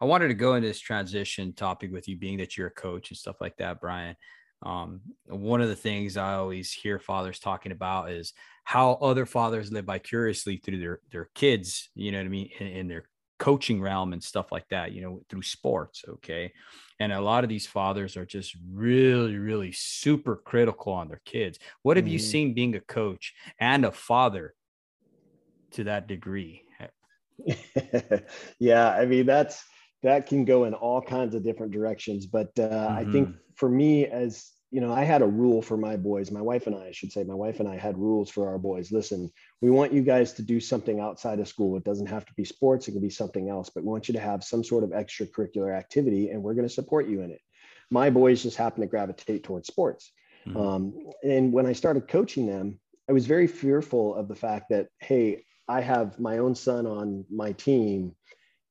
I 0.00 0.04
wanted 0.04 0.28
to 0.28 0.34
go 0.34 0.54
into 0.54 0.68
this 0.68 0.80
transition 0.80 1.52
topic 1.52 1.92
with 1.92 2.08
you, 2.08 2.16
being 2.16 2.38
that 2.38 2.58
you're 2.58 2.66
a 2.66 2.72
coach 2.72 3.10
and 3.10 3.16
stuff 3.16 3.36
like 3.40 3.56
that, 3.58 3.80
Bryan. 3.80 4.16
Um, 4.64 5.00
one 5.26 5.60
of 5.60 5.68
the 5.68 5.76
things 5.76 6.16
I 6.16 6.34
always 6.34 6.72
hear 6.72 6.98
fathers 6.98 7.38
talking 7.38 7.72
about 7.72 8.10
is 8.10 8.32
how 8.64 8.92
other 8.94 9.26
fathers 9.26 9.72
live 9.72 9.86
vicariously 9.86 10.56
through 10.56 10.78
their 10.78 11.00
their 11.10 11.30
kids. 11.34 11.88
You 11.94 12.12
know 12.12 12.18
what 12.18 12.26
I 12.26 12.30
mean, 12.30 12.50
in, 12.58 12.66
in 12.66 12.88
their 12.88 13.04
coaching 13.42 13.80
realm 13.82 14.12
and 14.12 14.22
stuff 14.22 14.52
like 14.52 14.68
that. 14.68 14.92
You 14.92 15.02
know, 15.02 15.20
through 15.28 15.42
sports. 15.42 16.04
Okay, 16.08 16.52
and 17.00 17.12
a 17.12 17.20
lot 17.20 17.42
of 17.42 17.50
these 17.50 17.66
fathers 17.66 18.16
are 18.16 18.24
just 18.24 18.56
really, 18.72 19.36
really 19.36 19.72
super 19.72 20.36
critical 20.36 20.92
on 20.92 21.08
their 21.08 21.20
kids. 21.24 21.58
What 21.82 21.96
have 21.96 22.04
mm-hmm. 22.04 22.12
you 22.12 22.18
seen 22.20 22.54
being 22.54 22.76
a 22.76 22.80
coach 22.80 23.34
and 23.58 23.84
a 23.84 23.90
father 23.90 24.54
to 25.72 25.84
that 25.84 26.06
degree? 26.06 26.62
yeah, 28.60 28.90
I 28.90 29.06
mean 29.06 29.26
that's 29.26 29.64
that 30.04 30.28
can 30.28 30.44
go 30.44 30.64
in 30.64 30.74
all 30.74 31.02
kinds 31.02 31.34
of 31.34 31.42
different 31.42 31.72
directions. 31.72 32.26
But 32.26 32.50
uh, 32.56 32.68
mm-hmm. 32.68 32.96
I 32.96 33.12
think 33.12 33.28
mm-hmm. 33.28 33.38
for 33.56 33.68
me, 33.68 34.06
as 34.06 34.51
you 34.72 34.80
know, 34.80 34.90
I 34.90 35.04
had 35.04 35.20
a 35.20 35.26
rule 35.26 35.60
for 35.60 35.76
my 35.76 35.98
boys, 35.98 36.30
my 36.30 36.40
wife 36.40 36.66
and 36.66 36.74
I, 36.74 36.86
I 36.86 36.92
should 36.92 37.12
say, 37.12 37.24
my 37.24 37.34
wife 37.34 37.60
and 37.60 37.68
I 37.68 37.76
had 37.76 37.98
rules 37.98 38.30
for 38.30 38.48
our 38.48 38.58
boys. 38.58 38.90
Listen, 38.90 39.30
we 39.60 39.70
want 39.70 39.92
you 39.92 40.00
guys 40.00 40.32
to 40.34 40.42
do 40.42 40.60
something 40.60 40.98
outside 40.98 41.40
of 41.40 41.46
school. 41.46 41.76
It 41.76 41.84
doesn't 41.84 42.06
have 42.06 42.24
to 42.24 42.32
be 42.34 42.44
sports, 42.44 42.88
it 42.88 42.92
can 42.92 43.02
be 43.02 43.10
something 43.10 43.50
else, 43.50 43.68
but 43.68 43.84
we 43.84 43.90
want 43.90 44.08
you 44.08 44.14
to 44.14 44.20
have 44.20 44.42
some 44.42 44.64
sort 44.64 44.82
of 44.82 44.90
extracurricular 44.90 45.76
activity 45.76 46.30
and 46.30 46.42
we're 46.42 46.54
going 46.54 46.66
to 46.66 46.72
support 46.72 47.06
you 47.06 47.20
in 47.20 47.30
it. 47.30 47.40
My 47.90 48.08
boys 48.08 48.42
just 48.42 48.56
happen 48.56 48.80
to 48.80 48.86
gravitate 48.86 49.44
towards 49.44 49.68
sports. 49.68 50.10
Mm-hmm. 50.48 50.56
Um, 50.56 50.94
and 51.22 51.52
when 51.52 51.66
I 51.66 51.74
started 51.74 52.08
coaching 52.08 52.46
them, 52.46 52.80
I 53.10 53.12
was 53.12 53.26
very 53.26 53.46
fearful 53.46 54.14
of 54.14 54.26
the 54.26 54.34
fact 54.34 54.70
that, 54.70 54.88
hey, 55.00 55.44
I 55.68 55.82
have 55.82 56.18
my 56.18 56.38
own 56.38 56.54
son 56.54 56.86
on 56.86 57.26
my 57.30 57.52
team 57.52 58.14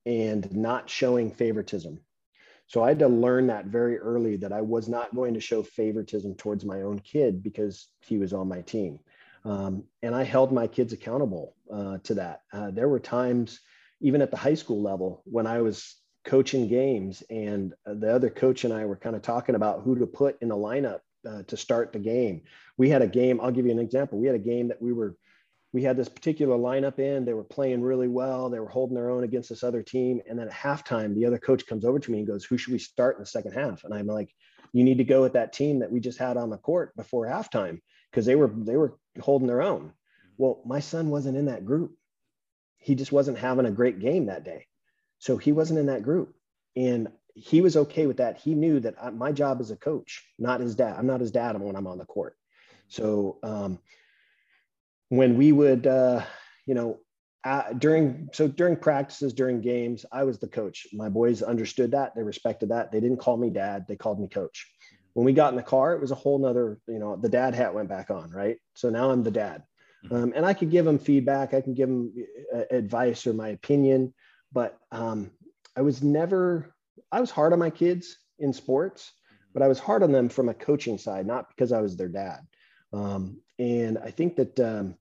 and 0.04 0.52
not 0.52 0.90
showing 0.90 1.30
favoritism. 1.30 2.00
So 2.72 2.82
I 2.82 2.88
had 2.88 3.00
to 3.00 3.08
learn 3.08 3.48
that 3.48 3.66
very 3.66 3.98
early 3.98 4.36
that 4.36 4.50
I 4.50 4.62
was 4.62 4.88
not 4.88 5.14
going 5.14 5.34
to 5.34 5.40
show 5.40 5.62
favoritism 5.62 6.36
towards 6.36 6.64
my 6.64 6.80
own 6.80 7.00
kid 7.00 7.42
because 7.42 7.88
he 8.00 8.16
was 8.16 8.32
on 8.32 8.48
my 8.48 8.62
team. 8.62 8.98
Um, 9.44 9.84
and 10.02 10.14
I 10.14 10.22
held 10.22 10.52
my 10.52 10.66
kids 10.68 10.94
accountable 10.94 11.54
uh, 11.70 11.98
to 12.04 12.14
that. 12.14 12.40
Uh, 12.50 12.70
there 12.70 12.88
were 12.88 12.98
times, 12.98 13.60
even 14.00 14.22
at 14.22 14.30
the 14.30 14.38
high 14.38 14.54
school 14.54 14.80
level, 14.80 15.22
when 15.26 15.46
I 15.46 15.60
was 15.60 15.96
coaching 16.24 16.66
games 16.66 17.22
and 17.28 17.74
the 17.84 18.10
other 18.10 18.30
coach 18.30 18.64
and 18.64 18.72
I 18.72 18.86
were 18.86 18.96
kind 18.96 19.16
of 19.16 19.20
talking 19.20 19.54
about 19.54 19.82
who 19.82 19.98
to 19.98 20.06
put 20.06 20.40
in 20.40 20.48
the 20.48 20.56
lineup 20.56 21.00
uh, 21.28 21.42
to 21.48 21.58
start 21.58 21.92
the 21.92 21.98
game. 21.98 22.40
We 22.78 22.88
had 22.88 23.02
a 23.02 23.06
game, 23.06 23.38
I'll 23.42 23.50
give 23.50 23.66
you 23.66 23.72
an 23.72 23.80
example. 23.80 24.18
We 24.18 24.28
had 24.28 24.36
a 24.36 24.38
game 24.38 24.68
that 24.68 24.80
we 24.80 24.94
were 24.94 25.14
we 25.72 25.82
had 25.82 25.96
this 25.96 26.08
particular 26.08 26.56
lineup 26.56 26.98
in. 26.98 27.24
They 27.24 27.32
were 27.32 27.44
playing 27.44 27.82
really 27.82 28.08
well. 28.08 28.50
They 28.50 28.60
were 28.60 28.68
holding 28.68 28.94
their 28.94 29.10
own 29.10 29.24
against 29.24 29.48
this 29.48 29.64
other 29.64 29.82
team. 29.82 30.20
And 30.28 30.38
then 30.38 30.48
at 30.48 30.54
halftime, 30.54 31.14
the 31.14 31.26
other 31.26 31.38
coach 31.38 31.66
comes 31.66 31.84
over 31.84 31.98
to 31.98 32.10
me 32.10 32.18
and 32.18 32.26
goes, 32.26 32.44
Who 32.44 32.58
should 32.58 32.72
we 32.72 32.78
start 32.78 33.16
in 33.16 33.22
the 33.22 33.26
second 33.26 33.52
half? 33.52 33.84
And 33.84 33.94
I'm 33.94 34.06
like, 34.06 34.34
You 34.72 34.84
need 34.84 34.98
to 34.98 35.04
go 35.04 35.22
with 35.22 35.32
that 35.32 35.52
team 35.52 35.78
that 35.80 35.90
we 35.90 36.00
just 36.00 36.18
had 36.18 36.36
on 36.36 36.50
the 36.50 36.58
court 36.58 36.94
before 36.96 37.26
halftime 37.26 37.80
because 38.10 38.26
they 38.26 38.36
were 38.36 38.52
they 38.54 38.76
were 38.76 38.98
holding 39.20 39.48
their 39.48 39.62
own. 39.62 39.80
Mm-hmm. 39.80 40.28
Well, 40.36 40.62
my 40.66 40.80
son 40.80 41.08
wasn't 41.08 41.38
in 41.38 41.46
that 41.46 41.64
group. 41.64 41.94
He 42.78 42.94
just 42.94 43.12
wasn't 43.12 43.38
having 43.38 43.66
a 43.66 43.70
great 43.70 43.98
game 43.98 44.26
that 44.26 44.44
day. 44.44 44.66
So 45.18 45.36
he 45.36 45.52
wasn't 45.52 45.78
in 45.78 45.86
that 45.86 46.02
group. 46.02 46.34
And 46.76 47.08
he 47.34 47.60
was 47.62 47.76
okay 47.76 48.06
with 48.06 48.18
that. 48.18 48.38
He 48.38 48.54
knew 48.54 48.80
that 48.80 48.96
I, 49.00 49.10
my 49.10 49.32
job 49.32 49.60
as 49.60 49.70
a 49.70 49.76
coach, 49.76 50.22
not 50.38 50.60
his 50.60 50.74
dad. 50.74 50.96
I'm 50.98 51.06
not 51.06 51.20
his 51.20 51.30
dad 51.30 51.58
when 51.58 51.76
I'm 51.76 51.86
on 51.86 51.96
the 51.96 52.04
court. 52.04 52.34
Mm-hmm. 52.34 53.02
So 53.02 53.38
um, 53.42 53.78
when 55.12 55.36
we 55.36 55.52
would, 55.52 55.86
uh, 55.86 56.24
you 56.64 56.74
know, 56.74 56.98
uh, 57.44 57.74
during 57.74 58.30
so 58.32 58.48
during 58.48 58.76
practices, 58.76 59.34
during 59.34 59.60
games, 59.60 60.06
I 60.10 60.24
was 60.24 60.38
the 60.38 60.48
coach. 60.48 60.86
My 60.94 61.10
boys 61.10 61.42
understood 61.42 61.90
that. 61.90 62.14
They 62.14 62.22
respected 62.22 62.70
that. 62.70 62.90
They 62.90 63.00
didn't 63.00 63.18
call 63.18 63.36
me 63.36 63.50
dad. 63.50 63.84
They 63.86 63.96
called 63.96 64.18
me 64.18 64.26
coach. 64.26 64.66
When 65.12 65.26
we 65.26 65.34
got 65.34 65.52
in 65.52 65.56
the 65.56 65.62
car, 65.62 65.92
it 65.92 66.00
was 66.00 66.12
a 66.12 66.14
whole 66.14 66.38
nother, 66.38 66.78
you 66.88 66.98
know, 66.98 67.16
the 67.16 67.28
dad 67.28 67.54
hat 67.54 67.74
went 67.74 67.90
back 67.90 68.10
on, 68.10 68.30
right? 68.30 68.56
So 68.74 68.88
now 68.88 69.10
I'm 69.10 69.22
the 69.22 69.30
dad. 69.30 69.64
Mm-hmm. 70.06 70.14
Um, 70.14 70.32
and 70.34 70.46
I 70.46 70.54
could 70.54 70.70
give 70.70 70.86
them 70.86 70.98
feedback. 70.98 71.52
I 71.52 71.60
can 71.60 71.74
give 71.74 71.90
them 71.90 72.14
uh, 72.54 72.62
advice 72.70 73.26
or 73.26 73.34
my 73.34 73.48
opinion, 73.48 74.14
but 74.50 74.78
um, 74.92 75.30
I 75.76 75.82
was 75.82 76.02
never, 76.02 76.74
I 77.10 77.20
was 77.20 77.30
hard 77.30 77.52
on 77.52 77.58
my 77.58 77.68
kids 77.68 78.16
in 78.38 78.54
sports, 78.54 79.12
but 79.52 79.62
I 79.62 79.68
was 79.68 79.78
hard 79.78 80.02
on 80.02 80.10
them 80.10 80.30
from 80.30 80.48
a 80.48 80.54
coaching 80.54 80.96
side, 80.96 81.26
not 81.26 81.50
because 81.50 81.70
I 81.70 81.82
was 81.82 81.98
their 81.98 82.08
dad. 82.08 82.40
Um, 82.94 83.42
and 83.58 83.98
I 83.98 84.10
think 84.10 84.36
that 84.36 84.58
um, 84.60 84.96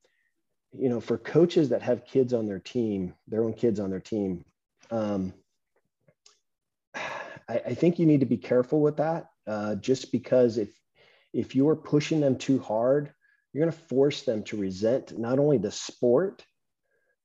you 0.74 0.90
know, 0.90 1.02
for 1.02 1.18
coaches 1.18 1.70
that 1.70 1.82
have 1.82 2.06
kids 2.06 2.34
on 2.34 2.48
their 2.48 2.60
team, 2.60 3.14
their 3.28 3.44
own 3.44 3.54
kids 3.54 3.80
on 3.80 3.90
their 3.90 4.00
team, 4.00 4.46
um, 4.90 5.34
I, 6.96 7.62
I, 7.66 7.74
think 7.74 8.00
you 8.00 8.06
need 8.06 8.22
to 8.22 8.26
be 8.26 8.38
careful 8.38 8.82
with 8.82 8.98
that. 8.98 9.30
Uh, 9.48 9.76
just 9.76 10.12
because 10.12 10.58
if 10.58 10.70
if 11.34 11.56
you're 11.56 11.76
pushing 11.76 12.22
them 12.22 12.38
too 12.38 12.60
hard, 12.60 13.12
you're 13.52 13.66
going 13.66 13.76
to 13.76 13.86
force 13.88 14.24
them 14.24 14.44
to 14.44 14.58
resent 14.58 15.18
not 15.18 15.40
only 15.40 15.58
the 15.58 15.72
sport, 15.72 16.46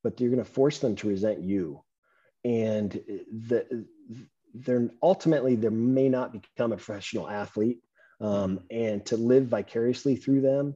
but 0.03 0.21
you're 0.21 0.31
going 0.31 0.45
to 0.45 0.51
force 0.51 0.79
them 0.79 0.97
to 0.97 1.09
resent 1.09 1.41
you. 1.43 1.83
And 2.45 2.93
the, 2.93 3.87
they're 4.55 4.89
ultimately 5.03 5.57
they 5.57 5.69
may 5.69 6.09
not 6.09 6.33
become 6.33 6.73
a 6.73 6.77
professional 6.77 7.29
athlete, 7.29 7.81
um, 8.21 8.61
and 8.71 9.05
to 9.07 9.17
live 9.17 9.47
vicariously 9.47 10.17
through 10.17 10.41
them. 10.41 10.75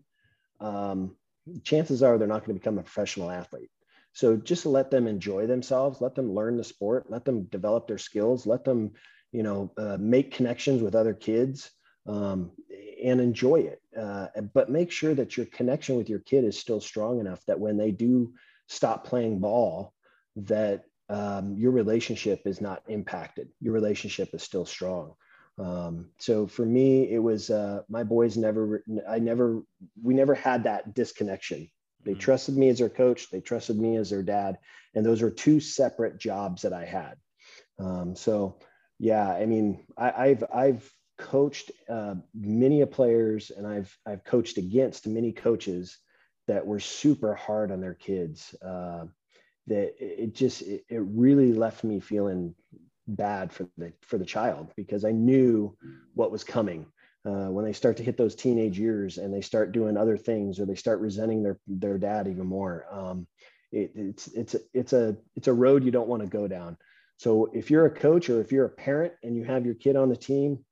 Um, 0.61 1.17
chances 1.65 2.03
are 2.03 2.19
they're 2.19 2.29
not 2.29 2.45
going 2.45 2.57
to 2.57 2.61
become 2.61 2.79
a 2.79 2.83
professional 2.83 3.31
athlete. 3.31 3.71
So 4.13 4.37
just 4.37 4.67
let 4.67 4.91
them 4.91 5.07
enjoy 5.07 5.47
themselves, 5.47 6.01
let 6.01 6.15
them 6.15 6.35
learn 6.35 6.57
the 6.57 6.65
sport, 6.65 7.11
let 7.11 7.25
them 7.25 7.45
develop 7.45 7.87
their 7.87 7.99
skills, 7.99 8.47
let 8.47 8.65
them, 8.65 8.93
you 9.33 9.43
know, 9.43 9.73
uh, 9.79 9.97
make 10.01 10.35
connections 10.35 10.83
with 10.83 10.97
other 10.97 11.15
kids 11.15 11.71
um, 12.07 12.51
and 13.03 13.21
enjoy 13.21 13.61
it. 13.61 13.81
Uh, 13.97 14.27
but 14.53 14.69
make 14.69 14.91
sure 14.91 15.15
that 15.15 15.37
your 15.37 15.47
connection 15.47 15.97
with 15.97 16.09
your 16.09 16.19
kid 16.21 16.45
is 16.45 16.59
still 16.59 16.81
strong 16.81 17.21
enough 17.21 17.45
that 17.47 17.61
when 17.61 17.77
they 17.77 17.93
do 17.93 18.33
stop 18.69 19.07
playing 19.07 19.39
ball, 19.39 19.95
that 20.37 20.85
um, 21.09 21.57
your 21.57 21.73
relationship 21.73 22.43
is 22.47 22.61
not 22.61 22.83
impacted. 22.89 23.49
Your 23.61 23.75
relationship 23.75 24.31
is 24.33 24.43
still 24.43 24.65
strong. 24.65 25.15
Um, 25.61 26.07
so 26.19 26.47
for 26.47 26.65
me, 26.65 27.11
it 27.11 27.19
was 27.19 27.51
uh, 27.51 27.83
my 27.89 28.03
boys 28.03 28.37
never, 28.37 28.83
I 29.09 29.19
never, 29.19 29.63
we 30.03 30.15
never 30.15 30.35
had 30.35 30.65
that 30.65 30.95
disconnection. 30.95 31.71
They 32.03 32.13
mm-hmm. 32.13 32.21
trusted 32.21 32.57
me 32.57 32.71
as 32.71 32.79
their 32.79 32.89
coach, 32.89 33.31
they 33.31 33.41
trusted 33.41 33.79
me 33.79 33.97
as 33.97 34.09
their 34.09 34.23
dad, 34.23 34.59
and 34.95 35.05
those 35.05 35.21
are 35.21 35.31
two 35.31 35.61
separate 35.61 36.19
jobs 36.19 36.63
that 36.63 36.73
I 36.73 36.87
had. 36.87 37.17
Um, 37.79 38.17
so 38.17 38.59
yeah, 38.99 39.29
I 39.31 39.47
mean, 39.47 39.85
I, 39.99 40.29
have 40.29 40.45
I've 40.53 40.93
coached 41.19 41.71
uh, 41.89 42.15
many 42.35 42.85
players, 42.87 43.51
and 43.51 43.67
I've 43.67 43.95
I've 44.07 44.25
coached 44.25 44.59
against 44.59 45.07
many 45.07 45.33
coaches 45.33 45.99
that 46.47 46.67
were 46.67 46.81
super 46.81 47.35
hard 47.35 47.71
on 47.71 47.81
their 47.81 47.95
kids. 47.95 48.55
Uh, 48.65 49.07
that 49.67 49.95
it 49.99 50.35
just 50.35 50.63
it, 50.63 50.85
it 50.89 51.01
really 51.01 51.53
left 51.53 51.85
me 51.85 52.01
feeling 52.01 52.55
bad 53.07 53.53
for 53.53 53.69
the 53.77 53.93
for 54.03 54.19
the 54.19 54.25
child 54.25 54.73
because 54.77 55.05
I 55.05 55.13
knew 55.13 55.77
what 56.15 56.31
was 56.31 56.45
coming. 56.45 56.87
Uh, 57.27 57.51
when 57.51 57.67
they 57.67 57.73
start 57.73 57.99
to 57.99 58.03
hit 58.03 58.17
those 58.17 58.35
teenage 58.35 58.79
years 58.79 59.19
and 59.19 59.33
they 59.33 59.43
start 59.43 59.73
doing 59.73 59.97
other 59.97 60.17
things 60.17 60.59
or 60.59 60.65
they 60.65 60.75
start 60.75 61.01
resenting 61.01 61.43
their 61.43 61.59
their 61.67 61.99
dad 61.99 62.27
even 62.29 62.47
more, 62.47 62.87
um, 62.91 63.27
it, 63.73 63.93
it's 63.95 64.29
it's 64.29 64.57
it's 64.73 64.93
a 64.93 65.17
it's 65.37 65.49
a 65.49 65.53
road 65.53 65.85
you 65.85 65.91
don't 65.91 66.09
want 66.09 66.23
to 66.23 66.29
go 66.29 66.49
down. 66.49 66.77
So 67.19 67.51
if 67.53 67.71
you're 67.71 67.85
a 67.85 67.91
coach 67.91 68.31
or 68.31 68.41
if 68.41 68.53
you're 68.53 68.65
a 68.65 68.71
parent 68.71 69.13
and 69.23 69.37
you 69.37 69.45
have 69.45 69.67
your 69.67 69.75
kid 69.75 69.97
on 69.97 70.09
the 70.09 70.17
team, 70.17 70.65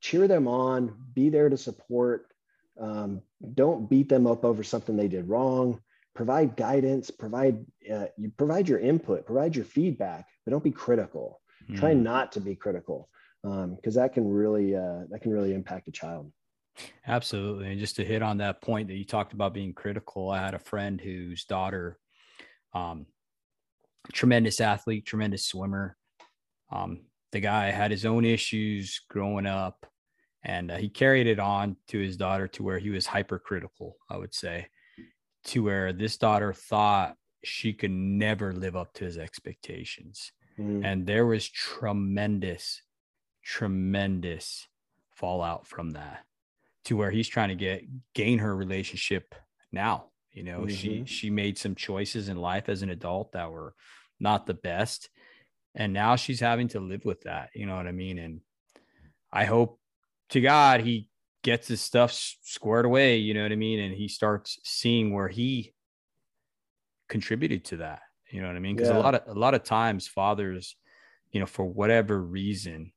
cheer 0.00 0.28
them 0.28 0.46
on, 0.46 0.94
be 1.14 1.30
there 1.30 1.48
to 1.48 1.56
support. 1.56 2.26
Um, 2.78 3.22
don't 3.54 3.88
beat 3.88 4.10
them 4.10 4.26
up 4.26 4.44
over 4.44 4.62
something 4.62 4.96
they 4.96 5.08
did 5.08 5.28
wrong. 5.28 5.80
Provide 6.14 6.56
guidance. 6.56 7.10
Provide 7.10 7.64
uh, 7.90 8.06
you 8.18 8.30
provide 8.36 8.68
your 8.68 8.80
input. 8.80 9.24
Provide 9.24 9.56
your 9.56 9.64
feedback, 9.64 10.26
but 10.44 10.50
don't 10.50 10.64
be 10.64 10.70
critical 10.72 11.40
mm. 11.68 11.78
try 11.78 11.92
not 11.92 12.32
to 12.32 12.40
be 12.40 12.54
critical 12.54 13.08
because 13.42 13.96
um, 13.96 14.02
that 14.02 14.12
can 14.12 14.28
really 14.28 14.74
uh, 14.74 15.04
that 15.10 15.20
can 15.22 15.32
really 15.32 15.54
impact 15.54 15.88
a 15.88 15.92
child 15.92 16.32
absolutely 17.06 17.70
and 17.70 17.80
just 17.80 17.96
to 17.96 18.04
hit 18.04 18.22
on 18.22 18.38
that 18.38 18.60
point 18.60 18.88
that 18.88 18.96
you 18.96 19.04
talked 19.04 19.32
about 19.32 19.54
being 19.54 19.72
critical 19.72 20.30
i 20.30 20.38
had 20.38 20.54
a 20.54 20.58
friend 20.58 21.00
whose 21.00 21.44
daughter 21.44 21.98
um, 22.74 23.06
tremendous 24.12 24.60
athlete 24.60 25.06
tremendous 25.06 25.46
swimmer 25.46 25.96
um, 26.70 27.00
the 27.32 27.40
guy 27.40 27.70
had 27.70 27.90
his 27.90 28.04
own 28.04 28.24
issues 28.24 29.00
growing 29.08 29.46
up 29.46 29.86
and 30.44 30.70
uh, 30.70 30.76
he 30.76 30.88
carried 30.88 31.26
it 31.26 31.40
on 31.40 31.76
to 31.88 31.98
his 31.98 32.16
daughter 32.16 32.46
to 32.46 32.62
where 32.62 32.78
he 32.78 32.90
was 32.90 33.06
hypercritical 33.06 33.96
i 34.10 34.16
would 34.16 34.34
say 34.34 34.66
to 35.44 35.62
where 35.62 35.92
this 35.92 36.16
daughter 36.16 36.52
thought 36.52 37.14
she 37.44 37.72
could 37.72 37.90
never 37.92 38.52
live 38.52 38.74
up 38.74 38.92
to 38.92 39.04
his 39.04 39.16
expectations 39.16 40.32
Mm. 40.58 40.84
And 40.84 41.06
there 41.06 41.26
was 41.26 41.48
tremendous, 41.48 42.82
tremendous 43.42 44.66
fallout 45.14 45.66
from 45.66 45.90
that 45.92 46.24
to 46.84 46.96
where 46.96 47.10
he's 47.10 47.28
trying 47.28 47.48
to 47.48 47.54
get 47.54 47.84
gain 48.14 48.38
her 48.38 48.54
relationship 48.54 49.34
now. 49.72 50.06
You 50.32 50.44
know, 50.44 50.60
mm-hmm. 50.60 50.74
she 50.74 51.04
she 51.06 51.30
made 51.30 51.58
some 51.58 51.74
choices 51.74 52.28
in 52.28 52.36
life 52.36 52.68
as 52.68 52.82
an 52.82 52.90
adult 52.90 53.32
that 53.32 53.50
were 53.50 53.74
not 54.20 54.46
the 54.46 54.54
best. 54.54 55.08
And 55.74 55.92
now 55.92 56.16
she's 56.16 56.40
having 56.40 56.68
to 56.68 56.80
live 56.80 57.04
with 57.04 57.22
that. 57.22 57.50
You 57.54 57.66
know 57.66 57.76
what 57.76 57.86
I 57.86 57.92
mean? 57.92 58.18
And 58.18 58.40
I 59.32 59.44
hope 59.44 59.78
to 60.30 60.40
God 60.40 60.80
he 60.80 61.08
gets 61.42 61.68
his 61.68 61.80
stuff 61.80 62.12
squared 62.42 62.86
away, 62.86 63.18
you 63.18 63.34
know 63.34 63.42
what 63.42 63.52
I 63.52 63.56
mean? 63.56 63.78
And 63.78 63.94
he 63.94 64.08
starts 64.08 64.58
seeing 64.64 65.14
where 65.14 65.28
he 65.28 65.74
contributed 67.08 67.64
to 67.66 67.76
that. 67.78 68.00
You 68.30 68.40
know 68.40 68.48
what 68.48 68.56
I 68.56 68.60
mean? 68.60 68.76
Because 68.76 68.90
yeah. 68.90 68.98
a 68.98 69.00
lot 69.00 69.14
of 69.14 69.36
a 69.36 69.38
lot 69.38 69.54
of 69.54 69.62
times 69.62 70.08
fathers, 70.08 70.76
you 71.30 71.40
know, 71.40 71.46
for 71.46 71.64
whatever 71.64 72.20
reason, 72.20 72.92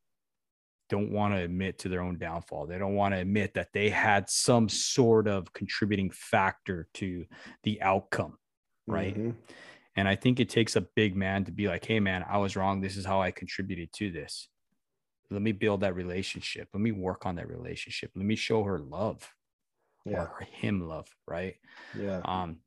don't 0.90 1.12
want 1.12 1.34
to 1.34 1.42
admit 1.42 1.80
to 1.80 1.90
their 1.90 2.02
own 2.02 2.18
downfall. 2.18 2.66
They 2.66 2.80
don't 2.80 2.96
want 2.96 3.14
to 3.14 3.20
admit 3.20 3.54
that 3.54 3.70
they 3.74 3.90
had 3.90 4.30
some 4.30 4.68
sort 4.68 5.28
of 5.28 5.54
contributing 5.54 6.10
factor 6.10 6.88
to 6.96 7.26
the 7.64 7.82
outcome, 7.82 8.38
right? 8.88 9.16
Mm-hmm. 9.16 9.32
And 9.96 10.08
I 10.08 10.16
think 10.16 10.40
it 10.40 10.50
takes 10.50 10.76
a 10.76 10.82
big 10.82 11.16
man 11.16 11.46
to 11.46 11.52
be 11.52 11.68
like, 11.68 11.86
"Hey, 11.86 12.00
man, 12.00 12.26
I 12.28 12.38
was 12.38 12.56
wrong. 12.56 12.82
This 12.82 12.98
is 12.98 13.06
how 13.06 13.22
I 13.22 13.32
contributed 13.32 13.94
to 13.94 14.12
this. 14.12 14.50
Let 15.30 15.42
me 15.44 15.52
build 15.52 15.82
that 15.82 15.96
relationship. 15.96 16.70
Let 16.74 16.82
me 16.82 16.92
work 16.92 17.26
on 17.26 17.36
that 17.36 17.48
relationship. 17.48 18.12
Let 18.16 18.26
me 18.26 18.36
show 18.36 18.64
her 18.64 18.80
love, 18.80 19.32
yeah. 20.06 20.22
or 20.22 20.48
him 20.52 20.88
love, 20.88 21.08
right? 21.28 21.56
Yeah. 21.96 22.22
Um, 22.26 22.58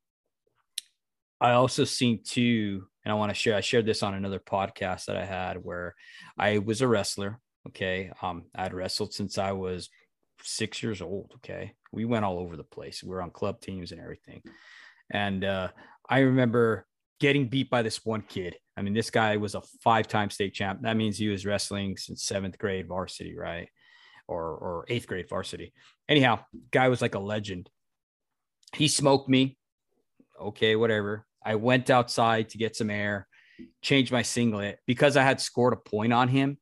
I 1.43 1.53
also 1.53 1.85
seen 1.85 2.21
too, 2.25 2.87
and 3.05 3.13
I 3.13 3.15
want 3.17 3.31
to 3.31 3.35
share. 3.35 3.57
I 3.57 3.61
shared 3.61 3.87
this 3.87 4.03
on 4.03 4.15
another 4.15 4.39
podcast 4.39 5.07
that 5.07 5.17
I 5.17 5.25
had 5.25 5.63
where 5.63 5.95
I 6.39 6.59
was 6.59 6.81
a 6.81 6.89
wrestler. 6.89 7.41
Okay, 7.69 8.11
um, 8.23 8.45
I'd 8.55 8.75
wrestled 8.75 9.13
since 9.13 9.39
I 9.39 9.53
was 9.53 9.89
six 10.45 10.83
years 10.83 11.01
old. 11.01 11.33
Okay. 11.37 11.75
We 11.93 12.05
went 12.05 12.25
all 12.25 12.39
over 12.39 12.57
the 12.57 12.65
place. 12.65 13.03
We 13.03 13.11
were 13.11 13.23
on 13.23 13.31
club 13.31 13.61
teams 13.61 13.93
and 13.93 14.01
everything. 14.01 14.43
And 15.11 15.45
uh, 15.45 15.69
I 16.09 16.21
remember 16.21 16.87
getting 17.21 17.49
beat 17.49 17.71
by 17.71 17.83
this 17.83 18.05
one 18.05 18.23
kid. 18.23 18.57
I 18.77 18.83
mean, 18.83 18.95
this 18.95 19.11
guy 19.11 19.37
was 19.37 19.55
a 19.55 19.63
five 19.83 20.09
time 20.09 20.31
state 20.31 20.55
champ. 20.55 20.81
That 20.83 20.97
means 20.97 21.19
he 21.19 21.29
was 21.29 21.47
wrestling 21.47 21.97
since 21.97 22.25
seventh 22.25 22.59
grade 22.59 22.89
varsity, 22.89 23.37
right? 23.37 23.69
Or, 24.29 24.43
or 24.43 24.87
eighth 24.89 25.07
grade 25.07 25.29
varsity. 25.29 25.73
Anyhow, 26.09 26.41
guy 26.71 26.89
was 26.89 27.03
like 27.03 27.15
a 27.15 27.21
legend. 27.21 27.69
He 28.75 28.89
smoked 28.89 29.29
me. 29.29 29.59
Okay, 30.41 30.77
whatever. 30.77 31.27
I 31.45 31.57
went 31.57 31.91
outside 31.91 32.51
to 32.51 32.59
get 32.59 32.77
some 32.77 32.91
air, 32.91 33.27
changed 33.81 34.13
my 34.13 34.23
singlet 34.23 34.79
because 34.87 35.17
I 35.17 35.23
had 35.23 35.41
scored 35.41 35.73
a 35.73 35.77
point 35.77 36.13
on 36.13 36.29
him. 36.29 36.59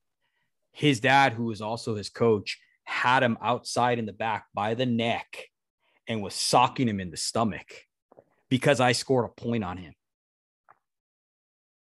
His 0.72 1.00
dad, 1.00 1.32
who 1.32 1.44
was 1.44 1.60
also 1.60 1.94
his 1.94 2.08
coach, 2.08 2.58
had 2.84 3.22
him 3.22 3.38
outside 3.42 3.98
in 3.98 4.06
the 4.06 4.12
back 4.12 4.46
by 4.54 4.74
the 4.74 4.86
neck 4.86 5.46
and 6.08 6.22
was 6.22 6.34
socking 6.34 6.88
him 6.88 7.00
in 7.00 7.10
the 7.10 7.16
stomach 7.16 7.66
because 8.48 8.80
I 8.80 8.92
scored 8.92 9.26
a 9.26 9.40
point 9.40 9.64
on 9.64 9.76
him. 9.76 9.94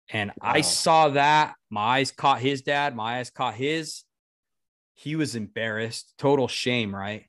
And 0.09 0.31
wow. 0.41 0.51
I 0.53 0.61
saw 0.61 1.09
that. 1.09 1.55
My 1.69 1.97
eyes 1.97 2.11
caught 2.11 2.39
his 2.39 2.61
dad. 2.61 2.95
My 2.95 3.19
eyes 3.19 3.31
caught 3.31 3.55
his. 3.55 4.03
He 4.93 5.15
was 5.15 5.35
embarrassed. 5.35 6.13
Total 6.17 6.47
shame, 6.47 6.93
right? 6.93 7.25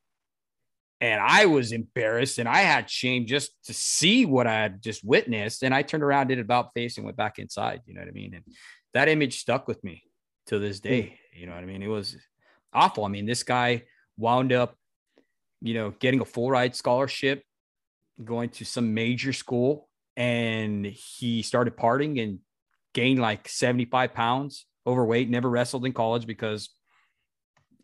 And 1.04 1.20
I 1.20 1.44
was 1.44 1.72
embarrassed 1.72 2.38
and 2.38 2.48
I 2.48 2.60
had 2.60 2.88
shame 2.88 3.26
just 3.26 3.50
to 3.64 3.74
see 3.74 4.24
what 4.24 4.46
I 4.46 4.54
had 4.54 4.80
just 4.80 5.04
witnessed. 5.04 5.62
And 5.62 5.74
I 5.74 5.82
turned 5.82 6.02
around, 6.02 6.28
did 6.28 6.38
about 6.38 6.72
face, 6.72 6.96
and 6.96 7.04
went 7.04 7.18
back 7.18 7.38
inside. 7.38 7.82
You 7.84 7.92
know 7.92 8.00
what 8.00 8.08
I 8.08 8.12
mean? 8.12 8.32
And 8.32 8.42
that 8.94 9.10
image 9.10 9.40
stuck 9.40 9.68
with 9.68 9.84
me 9.84 10.02
to 10.46 10.58
this 10.58 10.78
hmm. 10.78 10.88
day. 10.88 11.18
You 11.34 11.44
know 11.44 11.52
what 11.52 11.62
I 11.62 11.66
mean? 11.66 11.82
It 11.82 11.88
was 11.88 12.16
awful. 12.72 13.04
I 13.04 13.08
mean, 13.08 13.26
this 13.26 13.42
guy 13.42 13.82
wound 14.16 14.50
up, 14.54 14.76
you 15.60 15.74
know, 15.74 15.90
getting 15.90 16.22
a 16.22 16.24
full 16.24 16.50
ride 16.50 16.74
scholarship, 16.74 17.42
going 18.24 18.48
to 18.50 18.64
some 18.64 18.94
major 18.94 19.34
school, 19.34 19.90
and 20.16 20.86
he 20.86 21.42
started 21.42 21.76
partying 21.76 22.22
and 22.22 22.38
gained 22.94 23.20
like 23.20 23.46
75 23.46 24.14
pounds 24.14 24.64
overweight, 24.86 25.28
never 25.28 25.50
wrestled 25.50 25.84
in 25.84 25.92
college 25.92 26.26
because, 26.26 26.70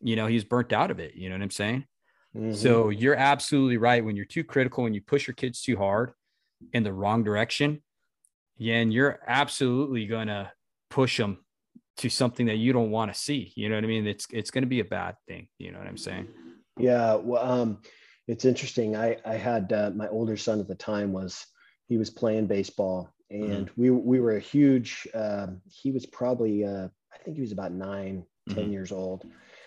you 0.01 0.17
know, 0.17 0.27
he's 0.27 0.45
burnt 0.45 0.73
out 0.73 0.91
of 0.91 1.01
it. 1.01 1.17
You 1.17 1.29
know 1.29 1.35
what 1.35 1.43
I'm 1.43 1.51
saying? 1.51 1.85
Mm-hmm. 2.37 2.55
So 2.55 2.91
you're 2.91 3.17
absolutely 3.17 3.77
right. 3.77 4.05
When 4.05 4.17
you're 4.17 4.25
too 4.25 4.45
critical, 4.45 4.85
when 4.85 4.95
you 4.95 5.01
push 5.01 5.27
your 5.27 5.35
kids 5.35 5.63
too 5.63 5.77
hard 5.77 6.13
in 6.73 6.83
the 6.83 6.93
wrong 6.93 7.25
direction, 7.25 7.83
and 8.61 8.93
you're 8.93 9.19
absolutely 9.27 10.07
going 10.07 10.29
to 10.29 10.53
push 10.91 11.17
them 11.17 11.39
to 11.97 12.09
something 12.09 12.47
that 12.47 12.57
you 12.57 12.73
don't 12.73 12.91
want 12.91 13.13
to 13.13 13.19
see. 13.19 13.53
You 13.57 13.69
know 13.69 13.75
what 13.75 13.85
I 13.85 13.89
mean? 13.89 14.07
It's 14.07 14.27
it's 14.31 14.51
going 14.51 14.63
to 14.63 14.69
be 14.69 14.81
a 14.81 14.85
bad 14.85 15.17
thing. 15.27 15.49
You 15.59 15.73
know 15.73 15.79
what 15.79 15.89
I'm 15.89 15.97
saying? 15.97 16.29
Yeah. 16.79 17.15
Well, 17.15 17.43
um, 17.43 17.79
it's 18.29 18.45
interesting. 18.45 18.97
I 18.97 19.17
I 19.25 19.35
had 19.35 19.73
uh, 19.73 19.91
my 19.95 20.09
older 20.09 20.37
son 20.37 20.61
at 20.61 20.69
the 20.69 20.75
time 20.75 21.13
was 21.13 21.47
he 21.89 21.99
was 21.99 22.11
playing 22.11 22.47
baseball, 22.47 23.11
and 23.31 23.67
mm-hmm. 23.67 23.81
we 23.81 23.91
we 23.91 24.21
were 24.21 24.37
a 24.37 24.41
huge. 24.41 25.09
Uh, 25.13 25.49
he 25.69 25.91
was 25.91 26.07
probably 26.07 26.65
uh, 26.65 26.89
I 27.13 27.19
think 27.25 27.37
he 27.37 27.43
was 27.43 27.53
about 27.53 27.73
nine, 27.73 28.25
mm-hmm. 28.49 28.61
10 28.61 28.73
years 28.73 28.93
old, 28.93 29.25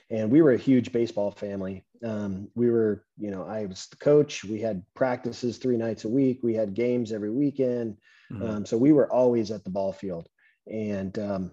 and 0.09 0.31
we 0.31 0.41
were 0.41 0.53
a 0.53 0.57
huge 0.57 0.91
baseball 0.91 1.31
family. 1.31 1.85
Um, 2.03 2.49
we 2.55 2.69
were, 2.69 3.05
you 3.17 3.31
know, 3.31 3.45
I 3.45 3.65
was 3.65 3.87
the 3.87 3.97
coach. 3.97 4.43
We 4.43 4.59
had 4.59 4.83
practices 4.93 5.57
three 5.57 5.77
nights 5.77 6.05
a 6.05 6.09
week. 6.09 6.39
We 6.43 6.53
had 6.53 6.73
games 6.73 7.11
every 7.11 7.31
weekend. 7.31 7.97
Mm-hmm. 8.31 8.43
Um, 8.43 8.65
so 8.65 8.77
we 8.77 8.91
were 8.91 9.11
always 9.11 9.51
at 9.51 9.63
the 9.63 9.69
ball 9.69 9.93
field. 9.93 10.27
And 10.67 11.17
um, 11.19 11.51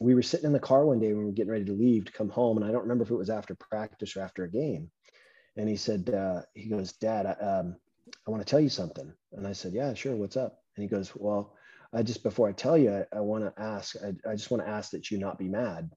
we 0.00 0.14
were 0.14 0.22
sitting 0.22 0.46
in 0.46 0.52
the 0.52 0.58
car 0.58 0.84
one 0.84 0.98
day 0.98 1.08
when 1.08 1.18
we 1.18 1.24
were 1.26 1.32
getting 1.32 1.52
ready 1.52 1.66
to 1.66 1.72
leave 1.72 2.06
to 2.06 2.12
come 2.12 2.30
home, 2.30 2.56
and 2.56 2.66
I 2.66 2.72
don't 2.72 2.82
remember 2.82 3.04
if 3.04 3.10
it 3.10 3.16
was 3.16 3.30
after 3.30 3.54
practice 3.54 4.16
or 4.16 4.22
after 4.22 4.44
a 4.44 4.50
game. 4.50 4.90
And 5.56 5.68
he 5.68 5.76
said, 5.76 6.08
uh, 6.10 6.42
he 6.54 6.68
goes, 6.68 6.92
Dad, 6.92 7.26
I, 7.26 7.32
um, 7.44 7.76
I 8.26 8.30
want 8.30 8.44
to 8.44 8.50
tell 8.50 8.60
you 8.60 8.68
something. 8.68 9.12
And 9.32 9.46
I 9.46 9.52
said, 9.52 9.72
Yeah, 9.74 9.92
sure. 9.94 10.16
What's 10.16 10.36
up? 10.36 10.62
And 10.76 10.82
he 10.82 10.88
goes, 10.88 11.12
Well, 11.14 11.54
I 11.92 12.02
just 12.02 12.22
before 12.22 12.48
I 12.48 12.52
tell 12.52 12.78
you, 12.78 12.92
I, 13.12 13.18
I 13.18 13.20
want 13.20 13.44
to 13.44 13.62
ask. 13.62 13.96
I, 14.02 14.14
I, 14.28 14.34
just 14.34 14.50
want 14.50 14.64
to 14.64 14.70
ask 14.70 14.90
that 14.92 15.10
you 15.10 15.18
not 15.18 15.38
be 15.38 15.48
mad. 15.48 15.90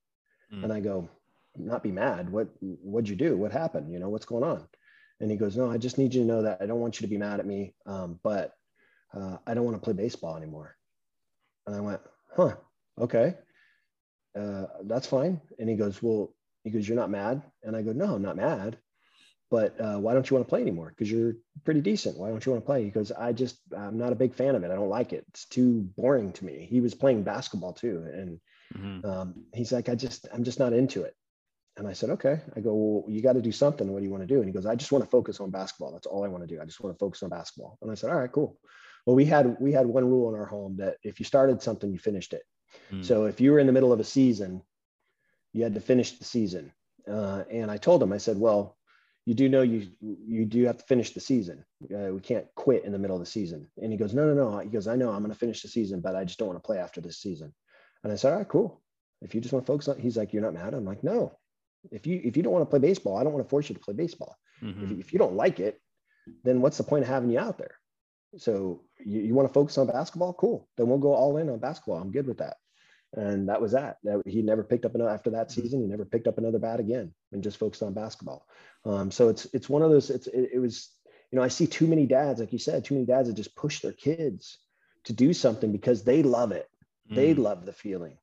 Mm. 0.54 0.64
And 0.64 0.74
I 0.74 0.80
go, 0.80 1.10
Not 1.58 1.84
be 1.84 1.92
mad. 1.92 2.32
What 2.32 2.50
What'd 2.60 3.10
you 3.10 3.16
do? 3.16 3.38
What 3.38 3.52
happened? 3.52 3.92
You 3.92 4.00
know 4.00 4.10
what's 4.10 4.26
going 4.26 4.44
on? 4.44 4.68
And 5.20 5.30
he 5.30 5.38
goes, 5.38 5.56
No, 5.56 5.72
I 5.72 5.78
just 5.78 5.98
need 5.98 6.14
you 6.14 6.22
to 6.22 6.28
know 6.28 6.42
that 6.44 6.60
I 6.62 6.66
don't 6.66 6.80
want 6.80 7.00
you 7.00 7.08
to 7.08 7.12
be 7.12 7.18
mad 7.18 7.40
at 7.40 7.46
me, 7.46 7.76
um, 7.86 8.20
but 8.24 8.54
uh, 9.14 9.38
I 9.46 9.54
don't 9.54 9.66
want 9.66 9.78
to 9.78 9.84
play 9.84 9.94
baseball 9.94 10.38
anymore. 10.38 10.76
And 11.68 11.76
I 11.76 11.80
went, 11.80 12.02
Huh? 12.36 12.56
Okay 13.00 13.36
uh, 14.38 14.66
that's 14.84 15.08
fine. 15.08 15.42
And 15.60 15.70
he 15.70 15.76
goes, 15.76 16.02
well, 16.02 16.34
he 16.64 16.70
goes, 16.70 16.88
you're 16.88 16.98
not 16.98 17.10
mad. 17.10 17.42
And 17.64 17.76
I 17.76 17.82
go, 17.82 17.92
no, 17.92 18.16
I'm 18.16 18.22
not 18.22 18.38
mad. 18.38 18.78
But 19.52 19.80
uh, 19.80 20.00
why 20.00 20.14
don't 20.14 20.28
you 20.28 20.36
want 20.36 20.48
to 20.48 20.50
play 20.50 20.62
anymore? 20.62 20.90
Because 20.90 21.12
you're 21.12 21.34
pretty 21.64 21.82
decent. 21.82 22.18
Why 22.18 22.30
don't 22.30 22.44
you 22.44 22.52
want 22.52 22.64
to 22.64 22.66
play? 22.66 22.84
He 22.84 22.90
goes, 22.90 23.12
I 23.12 23.34
just, 23.34 23.60
I'm 23.78 24.00
not 24.00 24.12
a 24.12 24.16
big 24.16 24.34
fan 24.34 24.56
of 24.56 24.64
it. 24.64 24.72
I 24.72 24.76
don't 24.76 24.90
like 24.90 25.14
it. 25.14 25.26
It's 25.30 25.46
too 25.46 25.82
boring 25.96 26.32
to 26.34 26.46
me. 26.46 26.68
He 26.70 26.82
was 26.82 26.96
playing 26.96 27.24
basketball 27.24 27.74
too. 27.74 28.04
And 28.12 28.40
mm-hmm. 28.76 29.08
um, 29.08 29.46
he's 29.54 29.72
like, 29.72 29.90
I 29.90 29.96
just, 29.96 30.28
I'm 30.34 30.44
just 30.44 30.58
not 30.58 30.74
into 30.74 31.04
it. 31.04 31.16
And 31.78 31.88
I 31.88 31.94
said, 31.94 32.12
okay. 32.12 32.40
I 32.56 32.60
go, 32.60 32.74
well, 32.74 33.06
you 33.08 33.22
got 33.22 33.34
to 33.34 33.42
do 33.42 33.52
something. 33.52 33.88
What 33.88 34.00
do 34.00 34.06
you 34.06 34.12
want 34.12 34.22
to 34.22 34.28
do? 34.28 34.38
And 34.38 34.46
he 34.46 34.52
goes, 34.52 34.66
I 34.66 34.76
just 34.76 34.92
want 34.92 35.04
to 35.04 35.10
focus 35.10 35.40
on 35.40 35.50
basketball. 35.50 35.92
That's 35.92 36.06
all 36.06 36.24
I 36.24 36.28
want 36.28 36.48
to 36.48 36.56
do. 36.56 36.62
I 36.62 36.66
just 36.66 36.80
want 36.80 36.96
to 36.96 37.00
focus 37.00 37.24
on 37.24 37.30
basketball. 37.30 37.78
And 37.82 37.92
I 37.92 37.96
said, 37.96 38.12
all 38.12 38.20
right, 38.20 38.32
cool. 38.32 38.60
Well, 39.06 39.16
we 39.16 39.26
had 39.26 39.58
we 39.60 39.74
had 39.74 39.86
one 39.86 40.08
rule 40.08 40.34
in 40.34 40.40
our 40.40 40.46
home 40.46 40.78
that 40.78 40.98
if 41.04 41.20
you 41.20 41.26
started 41.26 41.62
something, 41.62 41.92
you 41.92 42.00
finished 42.00 42.34
it. 42.34 42.44
Mm. 42.92 43.04
So 43.04 43.26
if 43.26 43.42
you 43.42 43.52
were 43.52 43.60
in 43.60 43.68
the 43.68 43.74
middle 43.74 43.92
of 43.92 44.00
a 44.00 44.04
season, 44.04 44.62
you 45.52 45.64
had 45.64 45.74
to 45.74 45.82
finish 45.82 46.18
the 46.18 46.24
season. 46.24 46.72
Uh, 47.10 47.44
and 47.52 47.70
I 47.70 47.78
told 47.78 48.02
him, 48.02 48.14
I 48.14 48.18
said, 48.18 48.40
well, 48.40 48.78
you 49.26 49.34
do 49.34 49.50
know 49.50 49.62
you 49.62 49.88
you 50.00 50.46
do 50.46 50.66
have 50.66 50.78
to 50.78 50.86
finish 50.86 51.12
the 51.12 51.20
season. 51.20 51.66
Uh, 51.84 52.14
we 52.14 52.22
can't 52.22 52.46
quit 52.56 52.86
in 52.86 52.92
the 52.92 53.00
middle 53.00 53.16
of 53.16 53.22
the 53.22 53.30
season. 53.30 53.68
And 53.82 53.92
he 53.92 53.98
goes, 53.98 54.14
no, 54.14 54.32
no, 54.32 54.34
no. 54.34 54.60
He 54.60 54.70
goes, 54.70 54.88
I 54.88 54.96
know 54.96 55.10
I'm 55.12 55.20
going 55.20 55.34
to 55.34 55.38
finish 55.38 55.62
the 55.62 55.68
season, 55.68 56.02
but 56.02 56.16
I 56.16 56.24
just 56.24 56.40
don't 56.40 56.50
want 56.50 56.62
to 56.62 56.66
play 56.66 56.78
after 56.78 57.02
this 57.02 57.18
season. 57.18 57.54
And 58.04 58.14
I 58.14 58.16
said, 58.16 58.32
all 58.32 58.38
right, 58.38 58.48
cool. 58.48 58.82
If 59.22 59.34
you 59.34 59.42
just 59.42 59.54
want 59.54 59.66
to 59.66 59.72
focus 59.72 59.88
on, 59.88 59.98
he's 59.98 60.18
like, 60.18 60.34
you're 60.34 60.42
not 60.44 60.54
mad. 60.54 60.74
I'm 60.74 60.86
like, 60.86 61.04
no. 61.04 61.38
If 61.92 62.08
you 62.08 62.22
if 62.24 62.38
you 62.38 62.44
don't 62.44 62.54
want 62.54 62.64
to 62.64 62.70
play 62.70 62.80
baseball, 62.80 63.18
I 63.18 63.24
don't 63.24 63.34
want 63.34 63.46
to 63.46 63.50
force 63.50 63.70
you 63.70 63.76
to 63.76 63.82
play 63.82 63.94
baseball. 63.94 64.36
Mm-hmm. 64.62 64.94
If, 64.94 65.00
if 65.00 65.14
you 65.14 65.20
don't 65.20 65.36
like 65.36 65.60
it, 65.60 65.82
then 66.44 66.62
what's 66.62 66.78
the 66.78 66.84
point 66.84 67.04
of 67.04 67.10
having 67.10 67.30
you 67.30 67.40
out 67.40 67.58
there? 67.58 67.76
So 68.38 68.82
you, 69.06 69.22
you 69.22 69.34
want 69.34 69.48
to 69.48 69.54
focus 69.54 69.78
on 69.78 69.88
basketball? 69.88 70.34
Cool. 70.34 70.68
Then 70.78 70.88
we'll 70.88 70.98
go 70.98 71.14
all 71.14 71.38
in 71.38 71.50
on 71.50 71.60
basketball. 71.60 71.98
I'm 71.98 72.12
good 72.12 72.28
with 72.28 72.38
that 72.40 72.56
and 73.16 73.50
that 73.50 73.62
was 73.62 73.74
that. 73.74 73.98
He 74.26 74.42
never 74.42 74.64
picked 74.64 74.86
up 74.86 74.96
another 74.96 75.12
after 75.12 75.30
that 75.32 75.50
mm-hmm. 75.50 75.62
season. 75.62 75.82
He 75.82 75.88
never 75.88 76.06
picked 76.06 76.28
up 76.28 76.38
another 76.38 76.60
bat 76.60 76.80
again, 76.80 77.14
and 77.32 77.44
just 77.44 77.58
focused 77.58 77.84
on 77.84 77.94
basketball. 77.94 78.48
Um, 78.86 79.12
so 79.12 79.30
it's 79.30 79.46
it's 79.54 79.70
one 79.70 79.82
of 79.82 79.92
those. 79.92 80.10
It's 80.10 80.28
it, 80.28 80.52
it, 80.54 80.60
was 80.60 80.90
you 81.32 81.38
know 81.38 81.44
I 81.44 81.48
see 81.48 81.68
too 81.68 81.88
many 81.88 82.06
dads, 82.06 82.40
like 82.40 82.54
you 82.54 82.60
said, 82.60 82.84
too 82.84 82.96
many 82.96 83.06
dads 83.06 83.28
that 83.28 83.36
just 83.36 83.56
push 83.56 83.82
their 83.82 83.94
kids 83.94 84.58
to 85.06 85.14
do 85.14 85.34
something 85.34 85.72
because 85.72 86.04
they 86.04 86.24
love 86.24 86.52
it. 86.52 86.68
Mm. 87.12 87.16
They 87.16 87.34
love 87.34 87.66
the 87.66 87.74
feeling, 87.74 88.18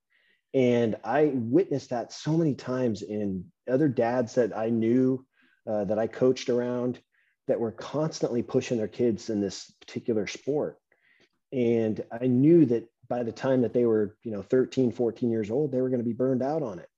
and 0.52 0.96
I 1.04 1.32
witnessed 1.34 1.90
that 1.90 2.12
so 2.12 2.36
many 2.36 2.54
times 2.54 3.02
in 3.02 3.44
other 3.70 3.88
dads 3.88 4.34
that 4.34 4.56
I 4.56 4.68
knew 4.68 5.24
uh, 5.66 5.84
that 5.84 5.98
I 5.98 6.06
coached 6.06 6.48
around 6.48 6.98
that 7.46 7.60
were 7.60 7.72
constantly 7.72 8.42
pushing 8.42 8.78
their 8.78 8.88
kids 8.88 9.30
in 9.30 9.40
this 9.40 9.72
particular 9.80 10.26
sport. 10.26 10.78
And 11.52 12.02
I 12.12 12.26
knew 12.26 12.64
that 12.66 12.88
by 13.08 13.22
the 13.22 13.32
time 13.32 13.62
that 13.62 13.72
they 13.72 13.84
were, 13.84 14.16
you 14.22 14.30
know, 14.30 14.42
13, 14.42 14.92
14 14.92 15.30
years 15.30 15.50
old, 15.50 15.72
they 15.72 15.80
were 15.80 15.88
going 15.88 16.02
to 16.02 16.08
be 16.08 16.12
burned 16.12 16.42
out 16.42 16.62
on 16.62 16.78
it 16.78 16.88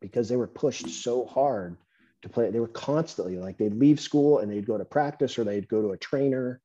because 0.00 0.28
they 0.28 0.36
were 0.36 0.46
pushed 0.46 0.88
so 0.88 1.26
hard 1.26 1.76
to 2.22 2.28
play. 2.28 2.50
They 2.50 2.60
were 2.60 2.68
constantly 2.68 3.36
like 3.36 3.58
they'd 3.58 3.74
leave 3.74 4.00
school 4.00 4.38
and 4.38 4.50
they'd 4.50 4.66
go 4.66 4.78
to 4.78 4.84
practice 4.84 5.38
or 5.38 5.44
they'd 5.44 5.68
go 5.68 5.82
to 5.82 5.92
a 5.92 5.98
trainer 5.98 6.60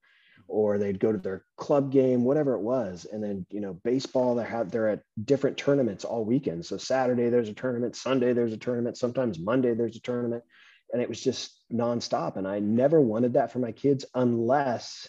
or 0.48 0.78
they'd 0.78 1.00
go 1.00 1.12
to 1.12 1.18
their 1.18 1.46
club 1.58 1.92
game, 1.92 2.24
whatever 2.24 2.54
it 2.54 2.62
was. 2.62 3.06
And 3.12 3.24
then, 3.24 3.46
you 3.50 3.62
know, 3.62 3.74
baseball, 3.84 4.36
they 4.36 4.46
have 4.46 4.72
they're 4.72 4.90
at 4.90 5.04
different 5.26 5.58
tournaments 5.58 6.06
all 6.06 6.26
weekend. 6.26 6.66
So 6.66 6.78
Saturday 6.78 7.30
there's 7.30 7.50
a 7.50 7.54
tournament, 7.54 7.96
Sunday 7.96 8.34
there's 8.34 8.54
a 8.54 8.58
tournament, 8.58 8.98
sometimes 8.98 9.40
Monday 9.40 9.74
there's 9.74 9.98
a 9.98 10.02
tournament. 10.02 10.44
And 10.92 11.02
it 11.02 11.10
was 11.10 11.22
just 11.22 11.60
nonstop. 11.72 12.38
And 12.38 12.48
I 12.48 12.60
never 12.60 13.02
wanted 13.02 13.34
that 13.34 13.52
for 13.52 13.60
my 13.60 13.72
kids 13.72 14.06
unless 14.14 15.08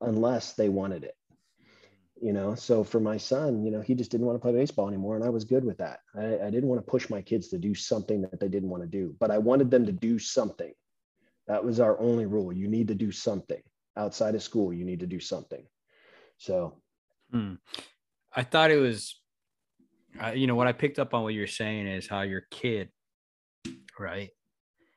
unless 0.00 0.52
they 0.54 0.68
wanted 0.68 1.04
it 1.04 1.14
you 2.20 2.32
know 2.32 2.54
so 2.54 2.84
for 2.84 3.00
my 3.00 3.16
son 3.16 3.64
you 3.64 3.70
know 3.70 3.80
he 3.80 3.94
just 3.94 4.10
didn't 4.10 4.26
want 4.26 4.36
to 4.36 4.40
play 4.40 4.52
baseball 4.52 4.88
anymore 4.88 5.16
and 5.16 5.24
i 5.24 5.28
was 5.28 5.44
good 5.44 5.64
with 5.64 5.78
that 5.78 6.00
I, 6.16 6.46
I, 6.46 6.50
didn't 6.50 6.68
want 6.68 6.84
to 6.84 6.90
push 6.90 7.10
my 7.10 7.20
kids 7.20 7.48
to 7.48 7.58
do 7.58 7.74
something 7.74 8.22
that 8.22 8.38
they 8.40 8.48
didn't 8.48 8.70
want 8.70 8.82
to 8.82 8.88
do 8.88 9.14
but 9.18 9.30
i 9.30 9.38
wanted 9.38 9.70
them 9.70 9.86
to 9.86 9.92
do 9.92 10.18
something 10.18 10.72
that 11.48 11.64
was 11.64 11.80
our 11.80 11.98
only 12.00 12.26
rule 12.26 12.52
you 12.52 12.68
need 12.68 12.88
to 12.88 12.94
do 12.94 13.10
something 13.10 13.60
outside 13.96 14.34
of 14.34 14.42
school 14.42 14.72
you 14.72 14.84
need 14.84 15.00
to 15.00 15.06
do 15.06 15.20
something 15.20 15.64
so 16.38 16.76
hmm. 17.30 17.54
i 18.34 18.42
thought 18.42 18.70
it 18.70 18.76
was 18.76 19.20
uh, 20.22 20.30
you 20.30 20.46
know 20.46 20.54
what 20.54 20.66
i 20.66 20.72
picked 20.72 20.98
up 20.98 21.14
on 21.14 21.22
what 21.22 21.34
you're 21.34 21.46
saying 21.46 21.86
is 21.86 22.08
how 22.08 22.22
your 22.22 22.42
kid 22.50 22.88
right 23.98 24.30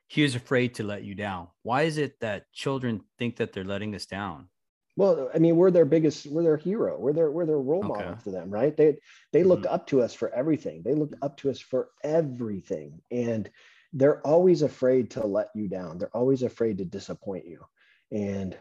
he 0.08 0.24
was 0.24 0.36
afraid 0.36 0.76
to 0.76 0.84
let 0.84 1.04
you 1.04 1.16
down 1.16 1.48
why 1.64 1.84
is 1.84 1.98
it 1.98 2.20
that 2.20 2.44
children 2.54 3.02
think 3.18 3.38
that 3.38 3.54
they're 3.54 3.64
letting 3.64 3.96
us 3.96 4.06
down 4.06 4.50
well, 4.98 5.30
I 5.34 5.38
mean, 5.38 5.56
we're 5.56 5.70
their 5.70 5.86
biggest, 5.86 6.26
we're 6.26 6.42
their 6.42 6.58
hero. 6.58 6.98
We're 7.00 7.14
their, 7.14 7.30
we're 7.30 7.46
their 7.46 7.60
role 7.60 7.86
okay. 7.86 7.88
model 7.88 8.16
for 8.16 8.32
them, 8.32 8.50
right? 8.50 8.76
They, 8.76 8.98
they 9.32 9.44
look 9.44 9.62
mm-hmm. 9.62 9.74
up 9.76 9.86
to 9.88 10.02
us 10.02 10.16
for 10.16 10.34
everything. 10.34 10.82
They 10.84 10.96
look 10.96 11.14
up 11.22 11.38
to 11.38 11.52
us 11.52 11.60
for 11.60 11.90
everything. 12.04 13.00
And 13.12 13.48
they're 13.94 14.26
always 14.26 14.64
afraid 14.64 15.12
to 15.12 15.26
let 15.26 15.50
you 15.54 15.70
down. 15.70 16.00
They're 16.00 16.16
always 16.16 16.42
afraid 16.42 16.80
to 16.80 16.86
disappoint 16.86 17.46
you. 17.46 17.64
And 18.12 18.58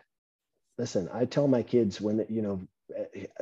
listen, 0.79 1.09
I 1.12 1.24
tell 1.24 1.49
my 1.49 1.62
kids 1.62 2.01
when, 2.01 2.24
you 2.29 2.43
know, 2.43 2.61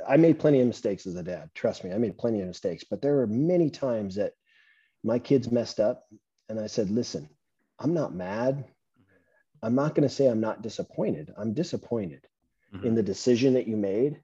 I 0.09 0.16
made 0.16 0.39
plenty 0.39 0.61
of 0.61 0.66
mistakes 0.66 1.07
as 1.07 1.16
a 1.16 1.22
dad. 1.22 1.51
Trust 1.55 1.85
me, 1.85 1.93
I 1.93 1.99
made 1.99 2.16
plenty 2.16 2.41
of 2.41 2.49
mistakes, 2.49 2.85
but 2.89 3.03
there 3.03 3.16
were 3.16 3.26
many 3.26 3.70
times 3.70 4.14
that 4.16 4.32
my 5.03 5.18
kids 5.18 5.51
messed 5.51 5.80
up. 5.80 6.05
And 6.49 6.61
I 6.61 6.66
said, 6.66 6.91
listen, 6.91 7.28
I'm 7.78 7.95
not 7.95 8.14
mad. 8.14 8.64
I'm 9.62 9.74
not 9.74 9.95
going 9.95 10.09
to 10.09 10.14
say 10.14 10.26
I'm 10.26 10.41
not 10.41 10.62
disappointed. 10.62 11.32
I'm 11.39 11.55
disappointed 11.55 12.26
mm-hmm. 12.74 12.87
in 12.87 12.95
the 12.95 13.03
decision 13.03 13.55
that 13.55 13.66
you 13.66 13.76
made. 13.76 14.20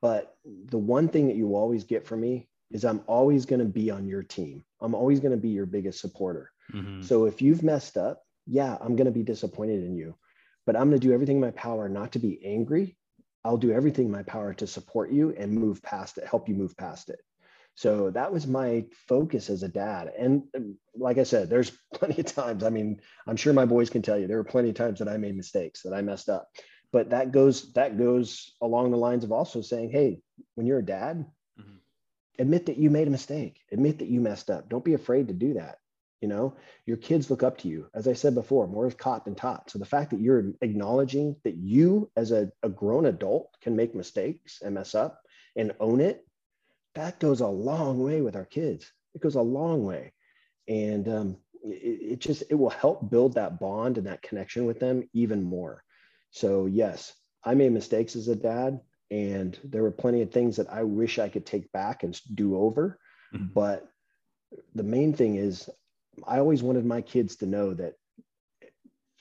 But 0.00 0.36
the 0.44 0.78
one 0.78 1.08
thing 1.08 1.28
that 1.28 1.36
you 1.36 1.54
always 1.54 1.84
get 1.84 2.06
from 2.06 2.20
me 2.20 2.48
is 2.70 2.84
I'm 2.84 3.02
always 3.06 3.46
going 3.46 3.60
to 3.60 3.64
be 3.64 3.90
on 3.90 4.06
your 4.06 4.22
team. 4.22 4.64
I'm 4.80 4.94
always 4.94 5.20
going 5.20 5.32
to 5.32 5.36
be 5.36 5.48
your 5.48 5.66
biggest 5.66 6.00
supporter. 6.00 6.50
Mm-hmm. 6.72 7.02
So 7.02 7.26
if 7.26 7.40
you've 7.40 7.62
messed 7.62 7.96
up, 7.96 8.22
yeah, 8.46 8.76
I'm 8.80 8.96
going 8.96 9.06
to 9.06 9.12
be 9.12 9.22
disappointed 9.22 9.84
in 9.84 9.96
you, 9.96 10.14
but 10.70 10.78
I'm 10.78 10.88
going 10.88 11.00
to 11.00 11.04
do 11.04 11.12
everything 11.12 11.38
in 11.38 11.42
my 11.42 11.50
power 11.50 11.88
not 11.88 12.12
to 12.12 12.20
be 12.20 12.40
angry. 12.44 12.96
I'll 13.44 13.56
do 13.56 13.72
everything 13.72 14.04
in 14.04 14.12
my 14.12 14.22
power 14.22 14.54
to 14.54 14.68
support 14.68 15.10
you 15.10 15.34
and 15.36 15.52
move 15.52 15.82
past 15.82 16.16
it, 16.16 16.28
help 16.28 16.48
you 16.48 16.54
move 16.54 16.76
past 16.76 17.10
it. 17.10 17.18
So 17.74 18.10
that 18.10 18.32
was 18.32 18.46
my 18.46 18.84
focus 19.08 19.50
as 19.50 19.64
a 19.64 19.68
dad. 19.68 20.12
And 20.16 20.44
um, 20.54 20.78
like 20.94 21.18
I 21.18 21.24
said, 21.24 21.50
there's 21.50 21.72
plenty 21.94 22.20
of 22.20 22.26
times. 22.26 22.62
I 22.62 22.70
mean, 22.70 23.00
I'm 23.26 23.34
sure 23.34 23.52
my 23.52 23.64
boys 23.64 23.90
can 23.90 24.00
tell 24.00 24.16
you 24.16 24.28
there 24.28 24.36
were 24.36 24.44
plenty 24.44 24.68
of 24.68 24.76
times 24.76 25.00
that 25.00 25.08
I 25.08 25.16
made 25.16 25.36
mistakes, 25.36 25.82
that 25.82 25.92
I 25.92 26.02
messed 26.02 26.28
up. 26.28 26.48
But 26.92 27.10
that 27.10 27.32
goes 27.32 27.72
that 27.72 27.98
goes 27.98 28.52
along 28.62 28.92
the 28.92 28.96
lines 28.96 29.24
of 29.24 29.32
also 29.32 29.62
saying, 29.62 29.90
hey, 29.90 30.20
when 30.54 30.68
you're 30.68 30.78
a 30.78 30.86
dad, 30.86 31.26
mm-hmm. 31.60 31.78
admit 32.38 32.66
that 32.66 32.78
you 32.78 32.90
made 32.90 33.08
a 33.08 33.10
mistake. 33.10 33.58
Admit 33.72 33.98
that 33.98 34.08
you 34.08 34.20
messed 34.20 34.50
up. 34.50 34.68
Don't 34.68 34.84
be 34.84 34.94
afraid 34.94 35.26
to 35.26 35.34
do 35.34 35.54
that. 35.54 35.78
You 36.20 36.28
know, 36.28 36.56
your 36.84 36.98
kids 36.98 37.30
look 37.30 37.42
up 37.42 37.58
to 37.58 37.68
you. 37.68 37.86
As 37.94 38.06
I 38.06 38.12
said 38.12 38.34
before, 38.34 38.66
more 38.66 38.86
is 38.86 38.94
caught 38.94 39.24
than 39.24 39.34
taught. 39.34 39.70
So 39.70 39.78
the 39.78 39.86
fact 39.86 40.10
that 40.10 40.20
you're 40.20 40.52
acknowledging 40.60 41.36
that 41.44 41.56
you 41.56 42.10
as 42.14 42.30
a, 42.30 42.52
a 42.62 42.68
grown 42.68 43.06
adult 43.06 43.56
can 43.62 43.74
make 43.74 43.94
mistakes 43.94 44.60
and 44.62 44.74
mess 44.74 44.94
up 44.94 45.22
and 45.56 45.74
own 45.80 46.00
it 46.00 46.26
that 46.94 47.20
goes 47.20 47.40
a 47.40 47.46
long 47.46 48.02
way 48.02 48.20
with 48.20 48.36
our 48.36 48.44
kids. 48.44 48.90
It 49.14 49.20
goes 49.20 49.36
a 49.36 49.42
long 49.42 49.84
way. 49.84 50.12
And 50.68 51.08
um, 51.08 51.36
it, 51.64 52.12
it 52.12 52.18
just, 52.18 52.42
it 52.50 52.54
will 52.54 52.70
help 52.70 53.10
build 53.10 53.34
that 53.34 53.60
bond 53.60 53.98
and 53.98 54.06
that 54.06 54.22
connection 54.22 54.66
with 54.66 54.80
them 54.80 55.08
even 55.12 55.42
more. 55.42 55.82
So, 56.30 56.66
yes, 56.66 57.12
I 57.44 57.54
made 57.54 57.72
mistakes 57.72 58.16
as 58.16 58.28
a 58.28 58.36
dad, 58.36 58.80
and 59.10 59.58
there 59.64 59.82
were 59.82 59.90
plenty 59.90 60.22
of 60.22 60.30
things 60.30 60.56
that 60.56 60.70
I 60.70 60.84
wish 60.84 61.18
I 61.18 61.28
could 61.28 61.46
take 61.46 61.72
back 61.72 62.02
and 62.02 62.18
do 62.34 62.56
over. 62.56 62.98
Mm-hmm. 63.34 63.46
But 63.54 63.88
the 64.74 64.84
main 64.84 65.12
thing 65.12 65.36
is, 65.36 65.68
I 66.26 66.38
always 66.38 66.62
wanted 66.62 66.84
my 66.84 67.00
kids 67.00 67.36
to 67.36 67.46
know 67.46 67.74
that 67.74 67.94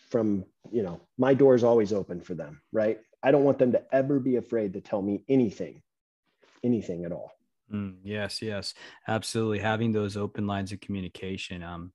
from, 0.09 0.45
you 0.71 0.83
know, 0.83 1.01
my 1.17 1.33
door 1.33 1.55
is 1.55 1.63
always 1.63 1.93
open 1.93 2.21
for 2.21 2.33
them, 2.33 2.61
right? 2.71 2.99
I 3.21 3.31
don't 3.31 3.43
want 3.43 3.59
them 3.59 3.73
to 3.73 3.83
ever 3.93 4.19
be 4.19 4.37
afraid 4.37 4.73
to 4.73 4.81
tell 4.81 5.01
me 5.01 5.23
anything, 5.27 5.81
anything 6.63 7.05
at 7.05 7.11
all. 7.11 7.31
Mm, 7.71 7.97
yes, 8.03 8.41
yes, 8.41 8.73
absolutely. 9.07 9.59
Having 9.59 9.91
those 9.91 10.17
open 10.17 10.47
lines 10.47 10.71
of 10.71 10.79
communication. 10.79 11.61
Um, 11.61 11.93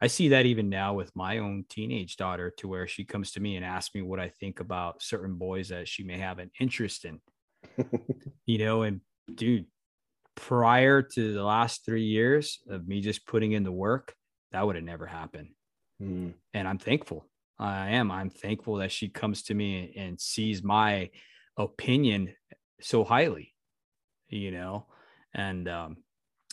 I 0.00 0.08
see 0.08 0.28
that 0.28 0.46
even 0.46 0.68
now 0.68 0.94
with 0.94 1.14
my 1.14 1.38
own 1.38 1.64
teenage 1.68 2.16
daughter, 2.16 2.52
to 2.58 2.68
where 2.68 2.86
she 2.86 3.04
comes 3.04 3.32
to 3.32 3.40
me 3.40 3.56
and 3.56 3.64
asks 3.64 3.94
me 3.94 4.02
what 4.02 4.20
I 4.20 4.28
think 4.28 4.60
about 4.60 5.02
certain 5.02 5.36
boys 5.36 5.68
that 5.68 5.88
she 5.88 6.02
may 6.02 6.18
have 6.18 6.38
an 6.38 6.50
interest 6.60 7.04
in. 7.04 7.20
you 8.46 8.58
know, 8.58 8.82
and 8.82 9.00
dude, 9.32 9.66
prior 10.36 11.02
to 11.02 11.32
the 11.32 11.42
last 11.42 11.84
three 11.84 12.04
years 12.04 12.60
of 12.68 12.86
me 12.86 13.00
just 13.00 13.26
putting 13.26 13.52
in 13.52 13.64
the 13.64 13.72
work, 13.72 14.14
that 14.52 14.64
would 14.64 14.76
have 14.76 14.84
never 14.84 15.06
happened. 15.06 15.48
Mm. 16.00 16.34
And 16.54 16.68
I'm 16.68 16.78
thankful. 16.78 17.26
I 17.58 17.90
am. 17.90 18.10
I'm 18.10 18.30
thankful 18.30 18.76
that 18.76 18.92
she 18.92 19.08
comes 19.08 19.42
to 19.44 19.54
me 19.54 19.94
and 19.96 20.20
sees 20.20 20.62
my 20.62 21.10
opinion 21.56 22.34
so 22.80 23.02
highly, 23.02 23.54
you 24.28 24.50
know 24.50 24.86
and 25.36 25.68
um, 25.68 25.96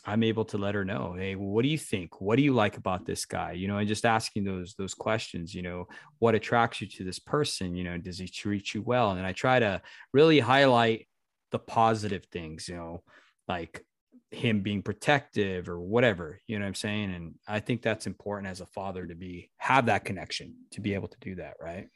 I'm 0.05 0.23
able 0.23 0.45
to 0.45 0.57
let 0.57 0.75
her 0.75 0.83
know, 0.83 1.15
hey, 1.17 1.35
what 1.35 1.63
do 1.63 1.69
you 1.69 1.77
think? 1.77 2.19
What 2.19 2.35
do 2.35 2.43
you 2.43 2.53
like 2.53 2.77
about 2.77 3.05
this 3.05 3.25
guy? 3.25 3.53
You 3.53 3.69
know, 3.69 3.77
and 3.77 3.87
just 3.87 4.05
asking 4.05 4.43
those 4.43 4.75
those 4.77 4.93
questions. 4.93 5.55
You 5.55 5.61
know, 5.63 5.87
what 6.19 6.35
attracts 6.35 6.81
you 6.81 6.87
to 6.87 7.03
this 7.03 7.19
person? 7.19 7.75
You 7.75 7.85
know, 7.85 7.97
does 7.97 8.19
he 8.19 8.27
treat 8.27 8.73
you 8.73 8.81
well? 8.81 9.11
And 9.11 9.25
I 9.25 9.31
try 9.31 9.59
to 9.59 9.81
really 10.11 10.39
highlight 10.39 11.07
the 11.51 11.59
positive 11.59 12.25
things. 12.25 12.67
You 12.67 12.75
know, 12.75 13.03
like 13.47 13.85
him 14.31 14.61
being 14.61 14.81
protective 14.81 15.69
or 15.69 15.79
whatever. 15.79 16.39
You 16.47 16.57
know 16.57 16.65
what 16.65 16.69
I'm 16.69 16.75
saying? 16.75 17.13
And 17.13 17.35
I 17.47 17.59
think 17.59 17.81
that's 17.81 18.07
important 18.07 18.49
as 18.49 18.61
a 18.61 18.65
father 18.65 19.05
to 19.05 19.15
be 19.15 19.51
have 19.57 19.85
that 19.87 20.05
connection 20.05 20.55
to 20.71 20.81
be 20.81 20.93
able 20.93 21.07
to 21.07 21.17
do 21.21 21.35
that, 21.35 21.55
right? 21.61 21.87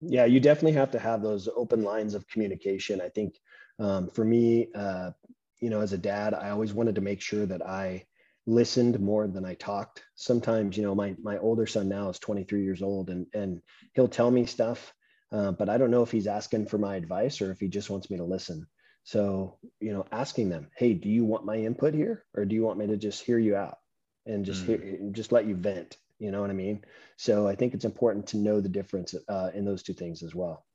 Yeah, 0.00 0.26
you 0.26 0.40
definitely 0.40 0.72
have 0.72 0.90
to 0.92 0.98
have 0.98 1.22
those 1.22 1.48
open 1.56 1.82
lines 1.82 2.14
of 2.14 2.28
communication. 2.28 3.00
I 3.00 3.08
think 3.08 3.38
um, 3.78 4.08
for 4.08 4.24
me, 4.24 4.68
uh, 4.74 5.12
you 5.60 5.70
know, 5.70 5.80
as 5.80 5.92
a 5.92 5.98
dad, 5.98 6.34
I 6.34 6.50
always 6.50 6.74
wanted 6.74 6.94
to 6.96 7.00
make 7.00 7.22
sure 7.22 7.46
that 7.46 7.66
I 7.66 8.04
listened 8.46 9.00
more 9.00 9.26
than 9.26 9.44
I 9.44 9.54
talked. 9.54 10.04
Sometimes, 10.14 10.76
you 10.76 10.82
know, 10.82 10.94
my 10.94 11.16
my 11.22 11.38
older 11.38 11.66
son 11.66 11.88
now 11.88 12.08
is 12.10 12.18
23 12.18 12.62
years 12.62 12.82
old, 12.82 13.10
and 13.10 13.26
and 13.34 13.62
he'll 13.94 14.08
tell 14.08 14.30
me 14.30 14.44
stuff, 14.44 14.92
uh, 15.32 15.52
but 15.52 15.68
I 15.68 15.78
don't 15.78 15.90
know 15.90 16.02
if 16.02 16.10
he's 16.10 16.26
asking 16.26 16.66
for 16.66 16.78
my 16.78 16.96
advice 16.96 17.40
or 17.40 17.50
if 17.50 17.58
he 17.58 17.68
just 17.68 17.90
wants 17.90 18.10
me 18.10 18.18
to 18.18 18.24
listen. 18.24 18.66
So, 19.06 19.58
you 19.78 19.92
know, 19.92 20.04
asking 20.10 20.48
them, 20.48 20.66
hey, 20.76 20.92
do 20.92 21.08
you 21.08 21.24
want 21.24 21.44
my 21.44 21.54
input 21.54 21.94
here, 21.94 22.24
or 22.34 22.44
do 22.44 22.56
you 22.56 22.64
want 22.64 22.76
me 22.76 22.88
to 22.88 22.96
just 22.96 23.22
hear 23.22 23.38
you 23.38 23.54
out 23.54 23.78
and 24.26 24.44
just 24.44 24.64
mm. 24.64 24.66
hear, 24.66 24.98
just 25.12 25.30
let 25.30 25.46
you 25.46 25.54
vent? 25.54 25.96
You 26.18 26.32
know 26.32 26.40
what 26.40 26.50
I 26.50 26.54
mean? 26.54 26.84
So 27.16 27.46
I 27.46 27.54
think 27.54 27.72
it's 27.72 27.84
important 27.84 28.26
to 28.28 28.36
know 28.36 28.60
the 28.60 28.68
difference 28.68 29.14
uh, 29.28 29.50
in 29.54 29.64
those 29.64 29.84
two 29.84 29.92
things 29.92 30.24
as 30.24 30.34
well. 30.34 30.66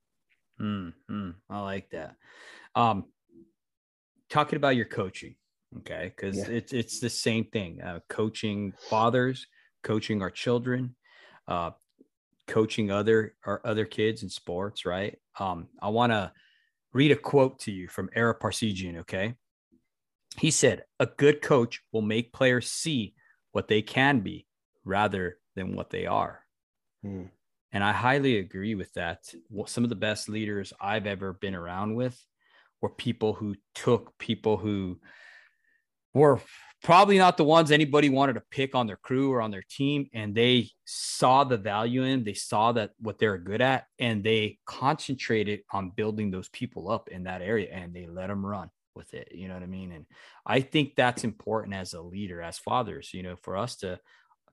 Mm, 0.62 0.94
mm, 1.12 1.36
I 1.50 1.60
like 1.60 1.90
that. 1.90 2.16
Um, 2.74 3.04
talking 4.30 4.56
about 4.56 4.78
your 4.78 4.86
coaching, 4.86 5.36
okay? 5.80 6.14
Because 6.16 6.38
yeah. 6.38 6.46
it's 6.48 6.72
it's 6.72 7.00
the 7.02 7.10
same 7.10 7.44
thing. 7.44 7.82
Uh, 7.82 8.00
coaching 8.08 8.72
fathers, 8.90 9.46
coaching 9.84 10.22
our 10.22 10.32
children, 10.32 10.96
uh, 11.50 11.72
coaching 12.48 12.92
other 12.92 13.34
our 13.46 13.60
other 13.66 13.84
kids 13.84 14.24
in 14.24 14.30
sports, 14.30 14.86
right? 14.86 15.18
Um, 15.38 15.68
I 15.82 15.90
want 15.90 16.14
to 16.14 16.32
read 16.94 17.12
a 17.12 17.16
quote 17.16 17.60
to 17.60 17.72
you 17.72 17.88
from 17.88 18.10
Ara 18.16 18.38
Parseghian, 18.38 19.00
okay? 19.00 19.36
He 20.38 20.52
said, 20.52 20.86
"A 21.00 21.06
good 21.06 21.42
coach 21.42 21.82
will 21.92 22.02
make 22.02 22.34
players 22.34 22.70
see 22.70 23.16
what 23.52 23.68
they 23.68 23.82
can 23.82 24.22
be 24.22 24.48
rather 24.84 25.40
than 25.56 25.76
what 25.76 25.90
they 25.90 26.06
are." 26.06 26.46
Hmm. 27.02 27.26
And 27.72 27.84
I 27.84 27.94
highly 27.94 28.38
agree 28.38 28.76
with 28.76 28.94
that. 28.94 29.34
Some 29.66 29.84
of 29.84 29.90
the 29.90 29.96
best 29.96 30.28
leaders 30.28 30.74
I've 30.80 31.08
ever 31.08 31.34
been 31.34 31.56
around 31.56 31.96
with 31.96 32.22
were 32.82 32.90
people 32.90 33.34
who 33.34 33.56
took 33.74 34.18
people 34.18 34.58
who 34.58 35.00
were 36.14 36.42
probably 36.84 37.18
not 37.18 37.38
the 37.38 37.44
ones 37.44 37.72
anybody 37.72 38.10
wanted 38.10 38.34
to 38.34 38.44
pick 38.50 38.76
on 38.76 38.88
their 38.88 38.98
crew 38.98 39.32
or 39.32 39.42
on 39.42 39.52
their 39.52 39.64
team 39.70 40.08
and 40.14 40.34
they 40.34 40.70
saw 40.86 41.44
the 41.44 41.58
value 41.58 42.04
in 42.04 42.24
they 42.24 42.34
saw 42.34 42.72
that 42.72 42.92
what 43.00 43.20
they're 43.20 43.38
good 43.38 43.62
at 43.62 43.86
and 44.00 44.24
they 44.24 44.58
concentrated 44.66 45.62
on 45.72 45.92
building 45.96 46.32
those 46.32 46.50
people 46.50 46.90
up 46.90 47.10
in 47.10 47.24
that 47.24 47.42
area 47.42 47.70
and 47.72 47.94
they 47.94 48.08
let 48.08 48.28
them 48.28 48.46
run 48.46 48.70
with 48.96 49.14
it 49.14 49.30
you 49.32 49.48
know 49.48 49.54
what 49.54 49.64
i 49.64 49.68
mean 49.68 49.92
and 49.92 50.06
i 50.46 50.60
think 50.60 50.96
that's 50.96 51.24
important 51.24 51.74
as 51.74 51.94
a 51.94 52.02
leader 52.02 52.42
as 52.42 52.58
fathers 52.60 53.12
you 53.14 53.24
know 53.24 53.36
for 53.36 53.56
us 53.56 53.78
to 53.78 54.00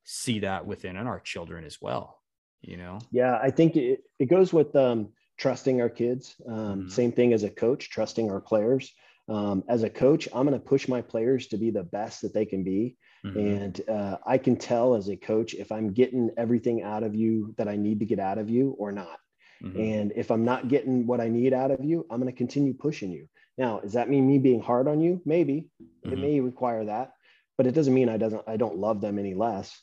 see 0.05 0.41
that 0.41 0.67
within 0.67 0.97
and 0.97 1.09
our 1.09 1.21
children 1.21 1.65
as 1.65 1.79
well 1.81 2.21
you 2.61 2.77
know 2.77 2.99
yeah 3.11 3.39
i 3.43 3.51
think 3.51 3.77
it, 3.77 4.03
it 4.19 4.27
goes 4.27 4.53
with 4.53 4.75
um 4.77 5.09
trusting 5.39 5.81
our 5.81 5.89
kids. 5.89 6.35
Um, 6.47 6.57
mm-hmm. 6.57 6.89
Same 6.89 7.13
thing 7.13 7.33
as 7.33 7.45
a 7.45 7.51
coach, 7.51 7.91
trusting 7.91 8.31
our 8.31 8.41
players. 8.41 8.93
Um, 9.29 9.63
as 9.69 9.83
a 9.83 9.91
coach, 9.91 10.29
I'm 10.33 10.47
going 10.47 10.59
to 10.59 10.65
push 10.65 10.89
my 10.89 11.03
players 11.03 11.49
to 11.49 11.59
be 11.59 11.71
the 11.71 11.83
best 11.83 12.23
that 12.23 12.33
they 12.33 12.47
can 12.47 12.65
be. 12.65 12.97
Mm-hmm. 13.25 13.39
And 13.39 13.81
uh, 13.89 14.17
I 14.27 14.39
can 14.39 14.57
tell 14.57 14.95
as 14.95 15.09
a 15.09 15.17
coach 15.17 15.55
if 15.55 15.71
I'm 15.71 15.93
getting 15.93 16.31
everything 16.39 16.83
out 16.83 17.03
of 17.03 17.15
you 17.15 17.55
that 17.59 17.69
I 17.69 17.77
need 17.77 18.01
to 18.01 18.07
get 18.07 18.21
out 18.21 18.39
of 18.39 18.49
you 18.49 18.75
or 18.79 18.91
not. 18.91 19.19
Mm-hmm. 19.63 19.81
And 19.81 20.13
if 20.17 20.31
I'm 20.31 20.45
not 20.45 20.69
getting 20.69 21.07
what 21.07 21.21
I 21.21 21.29
need 21.29 21.53
out 21.53 21.71
of 21.71 21.85
you, 21.85 22.07
I'm 22.11 22.21
going 22.21 22.33
to 22.33 22.37
continue 22.37 22.73
pushing 22.73 23.11
you. 23.11 23.29
Now, 23.59 23.81
does 23.81 23.95
that 23.95 24.09
mean 24.09 24.27
me 24.27 24.39
being 24.39 24.63
hard 24.63 24.87
on 24.89 25.01
you? 25.01 25.21
Maybe 25.25 25.69
it 26.05 26.09
mm-hmm. 26.09 26.21
may 26.21 26.41
require 26.41 26.85
that, 26.85 27.13
but 27.57 27.67
it 27.67 27.75
doesn't 27.75 27.93
mean 27.93 28.09
I 28.09 28.17
doesn't 28.17 28.43
I 28.47 28.57
don't 28.57 28.79
love 28.79 29.01
them 29.01 29.19
any 29.19 29.35
less. 29.35 29.77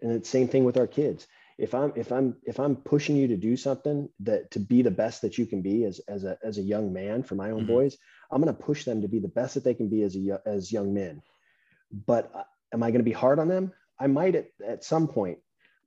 And 0.00 0.12
it's 0.12 0.30
the 0.30 0.38
same 0.38 0.48
thing 0.48 0.64
with 0.64 0.76
our 0.76 0.86
kids 0.86 1.26
if 1.58 1.74
i'm 1.74 1.92
if 1.96 2.12
i'm 2.12 2.36
if 2.44 2.60
i'm 2.60 2.76
pushing 2.76 3.16
you 3.16 3.28
to 3.28 3.36
do 3.36 3.56
something 3.56 4.08
that 4.20 4.50
to 4.50 4.58
be 4.58 4.82
the 4.82 4.90
best 4.90 5.22
that 5.22 5.38
you 5.38 5.46
can 5.46 5.62
be 5.62 5.84
as 5.84 6.00
as 6.08 6.24
a 6.24 6.36
as 6.44 6.58
a 6.58 6.62
young 6.62 6.92
man 6.92 7.22
for 7.22 7.34
my 7.34 7.50
own 7.50 7.60
mm-hmm. 7.60 7.72
boys 7.72 7.96
i'm 8.30 8.42
going 8.42 8.54
to 8.54 8.62
push 8.62 8.84
them 8.84 9.02
to 9.02 9.08
be 9.08 9.18
the 9.18 9.28
best 9.28 9.54
that 9.54 9.64
they 9.64 9.74
can 9.74 9.88
be 9.88 10.02
as 10.02 10.16
a 10.16 10.40
as 10.46 10.72
young 10.72 10.94
men. 10.94 11.22
But 12.06 12.30
uh, 12.34 12.42
am 12.72 12.82
i 12.82 12.90
going 12.90 13.00
to 13.00 13.04
be 13.04 13.12
hard 13.12 13.38
on 13.38 13.48
them? 13.48 13.72
I 13.98 14.06
might 14.06 14.34
at, 14.34 14.48
at 14.66 14.84
some 14.84 15.08
point 15.08 15.38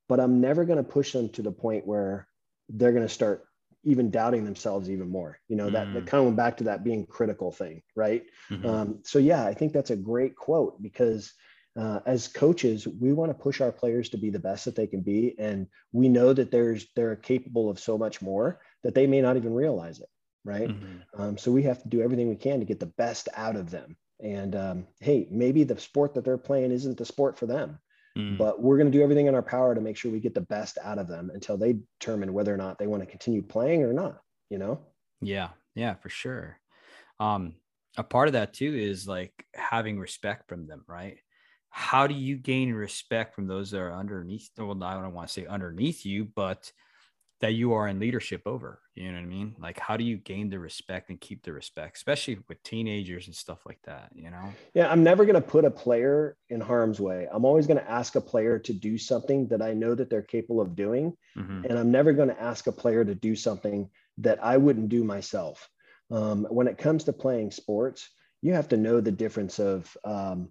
but 0.07 0.19
i'm 0.19 0.41
never 0.41 0.65
going 0.65 0.77
to 0.77 0.83
push 0.83 1.13
them 1.13 1.29
to 1.29 1.41
the 1.41 1.51
point 1.51 1.87
where 1.87 2.27
they're 2.69 2.91
going 2.91 3.07
to 3.07 3.13
start 3.13 3.45
even 3.85 4.11
doubting 4.11 4.43
themselves 4.43 4.89
even 4.89 5.09
more. 5.09 5.39
You 5.47 5.55
know 5.55 5.69
that, 5.69 5.87
mm. 5.87 5.93
that 5.93 6.05
kind 6.05 6.19
of 6.19 6.25
went 6.25 6.37
back 6.37 6.57
to 6.57 6.65
that 6.65 6.83
being 6.83 7.05
critical 7.05 7.51
thing 7.51 7.81
right? 7.95 8.23
Mm-hmm. 8.49 8.65
um, 8.67 8.99
so 9.03 9.19
yeah 9.19 9.45
i 9.45 9.53
think 9.53 9.71
that's 9.73 9.91
a 9.91 9.95
great 9.95 10.35
quote 10.35 10.81
because 10.81 11.33
uh, 11.79 11.99
as 12.05 12.27
coaches, 12.27 12.87
we 12.87 13.13
want 13.13 13.29
to 13.29 13.43
push 13.43 13.61
our 13.61 13.71
players 13.71 14.09
to 14.09 14.17
be 14.17 14.29
the 14.29 14.39
best 14.39 14.65
that 14.65 14.75
they 14.75 14.87
can 14.87 15.01
be, 15.01 15.35
and 15.39 15.67
we 15.93 16.09
know 16.09 16.33
that 16.33 16.51
there's 16.51 16.87
they're 16.95 17.15
capable 17.15 17.69
of 17.69 17.79
so 17.79 17.97
much 17.97 18.21
more 18.21 18.59
that 18.83 18.95
they 18.95 19.07
may 19.07 19.21
not 19.21 19.37
even 19.37 19.53
realize 19.53 19.99
it, 19.99 20.09
right? 20.43 20.69
Mm-hmm. 20.69 21.21
Um, 21.21 21.37
so 21.37 21.51
we 21.51 21.63
have 21.63 21.81
to 21.83 21.89
do 21.89 22.01
everything 22.01 22.29
we 22.29 22.35
can 22.35 22.59
to 22.59 22.65
get 22.65 22.79
the 22.79 22.85
best 22.85 23.29
out 23.35 23.55
of 23.55 23.71
them. 23.71 23.97
And 24.21 24.55
um, 24.55 24.87
hey, 24.99 25.27
maybe 25.31 25.63
the 25.63 25.79
sport 25.79 26.13
that 26.13 26.25
they're 26.25 26.37
playing 26.37 26.71
isn't 26.71 26.97
the 26.97 27.05
sport 27.05 27.37
for 27.39 27.45
them, 27.45 27.79
mm. 28.17 28.37
but 28.37 28.61
we're 28.61 28.77
going 28.77 28.91
to 28.91 28.97
do 28.97 29.03
everything 29.03 29.27
in 29.27 29.35
our 29.35 29.41
power 29.41 29.73
to 29.73 29.81
make 29.81 29.97
sure 29.97 30.11
we 30.11 30.19
get 30.19 30.33
the 30.33 30.41
best 30.41 30.77
out 30.83 30.97
of 30.97 31.07
them 31.07 31.31
until 31.33 31.57
they 31.57 31.77
determine 31.99 32.33
whether 32.33 32.53
or 32.53 32.57
not 32.57 32.77
they 32.77 32.87
want 32.87 33.01
to 33.01 33.09
continue 33.09 33.41
playing 33.41 33.83
or 33.83 33.93
not. 33.93 34.19
You 34.49 34.57
know? 34.57 34.79
Yeah, 35.21 35.49
yeah, 35.75 35.95
for 35.95 36.09
sure. 36.09 36.59
Um, 37.19 37.55
a 37.97 38.03
part 38.03 38.27
of 38.27 38.33
that 38.33 38.53
too 38.53 38.75
is 38.75 39.07
like 39.07 39.45
having 39.53 39.99
respect 39.99 40.49
from 40.49 40.67
them, 40.67 40.83
right? 40.87 41.17
how 41.69 42.07
do 42.07 42.13
you 42.13 42.35
gain 42.35 42.73
respect 42.73 43.35
from 43.35 43.47
those 43.47 43.71
that 43.71 43.79
are 43.79 43.93
underneath 43.93 44.49
well 44.57 44.83
i 44.83 44.93
don't 44.93 45.13
want 45.13 45.27
to 45.27 45.33
say 45.33 45.45
underneath 45.45 46.05
you 46.05 46.25
but 46.25 46.71
that 47.41 47.53
you 47.53 47.73
are 47.73 47.87
in 47.87 47.99
leadership 47.99 48.41
over 48.45 48.79
you 48.95 49.07
know 49.07 49.17
what 49.17 49.23
i 49.23 49.25
mean? 49.25 49.55
Like 49.59 49.79
how 49.79 49.95
do 49.97 50.03
you 50.03 50.17
gain 50.17 50.49
the 50.49 50.59
respect 50.59 51.09
and 51.09 51.19
keep 51.19 51.43
the 51.43 51.53
respect 51.53 51.97
especially 51.97 52.39
with 52.47 52.61
teenagers 52.63 53.27
and 53.27 53.35
stuff 53.35 53.65
like 53.65 53.79
that 53.83 54.09
you 54.13 54.29
know? 54.29 54.53
Yeah 54.73 54.91
i'm 54.91 55.03
never 55.03 55.25
going 55.25 55.35
to 55.35 55.41
put 55.41 55.65
a 55.65 55.71
player 55.71 56.35
in 56.49 56.61
harm's 56.61 56.99
way. 56.99 57.27
I'm 57.31 57.45
always 57.45 57.67
going 57.67 57.79
to 57.79 57.89
ask 57.89 58.15
a 58.15 58.21
player 58.21 58.59
to 58.59 58.73
do 58.73 58.97
something 58.97 59.47
that 59.49 59.61
i 59.61 59.73
know 59.73 59.95
that 59.95 60.09
they're 60.09 60.21
capable 60.21 60.61
of 60.61 60.75
doing 60.75 61.15
mm-hmm. 61.37 61.65
and 61.65 61.77
i'm 61.77 61.91
never 61.91 62.13
going 62.13 62.29
to 62.29 62.41
ask 62.41 62.67
a 62.67 62.71
player 62.71 63.05
to 63.05 63.15
do 63.15 63.35
something 63.35 63.89
that 64.17 64.43
i 64.43 64.57
wouldn't 64.57 64.89
do 64.89 65.03
myself. 65.03 65.69
Um, 66.11 66.47
when 66.49 66.67
it 66.67 66.79
comes 66.79 67.03
to 67.03 67.13
playing 67.13 67.51
sports 67.51 68.09
you 68.41 68.53
have 68.53 68.69
to 68.69 68.77
know 68.77 69.01
the 69.01 69.11
difference 69.11 69.59
of 69.59 69.95
um, 70.05 70.49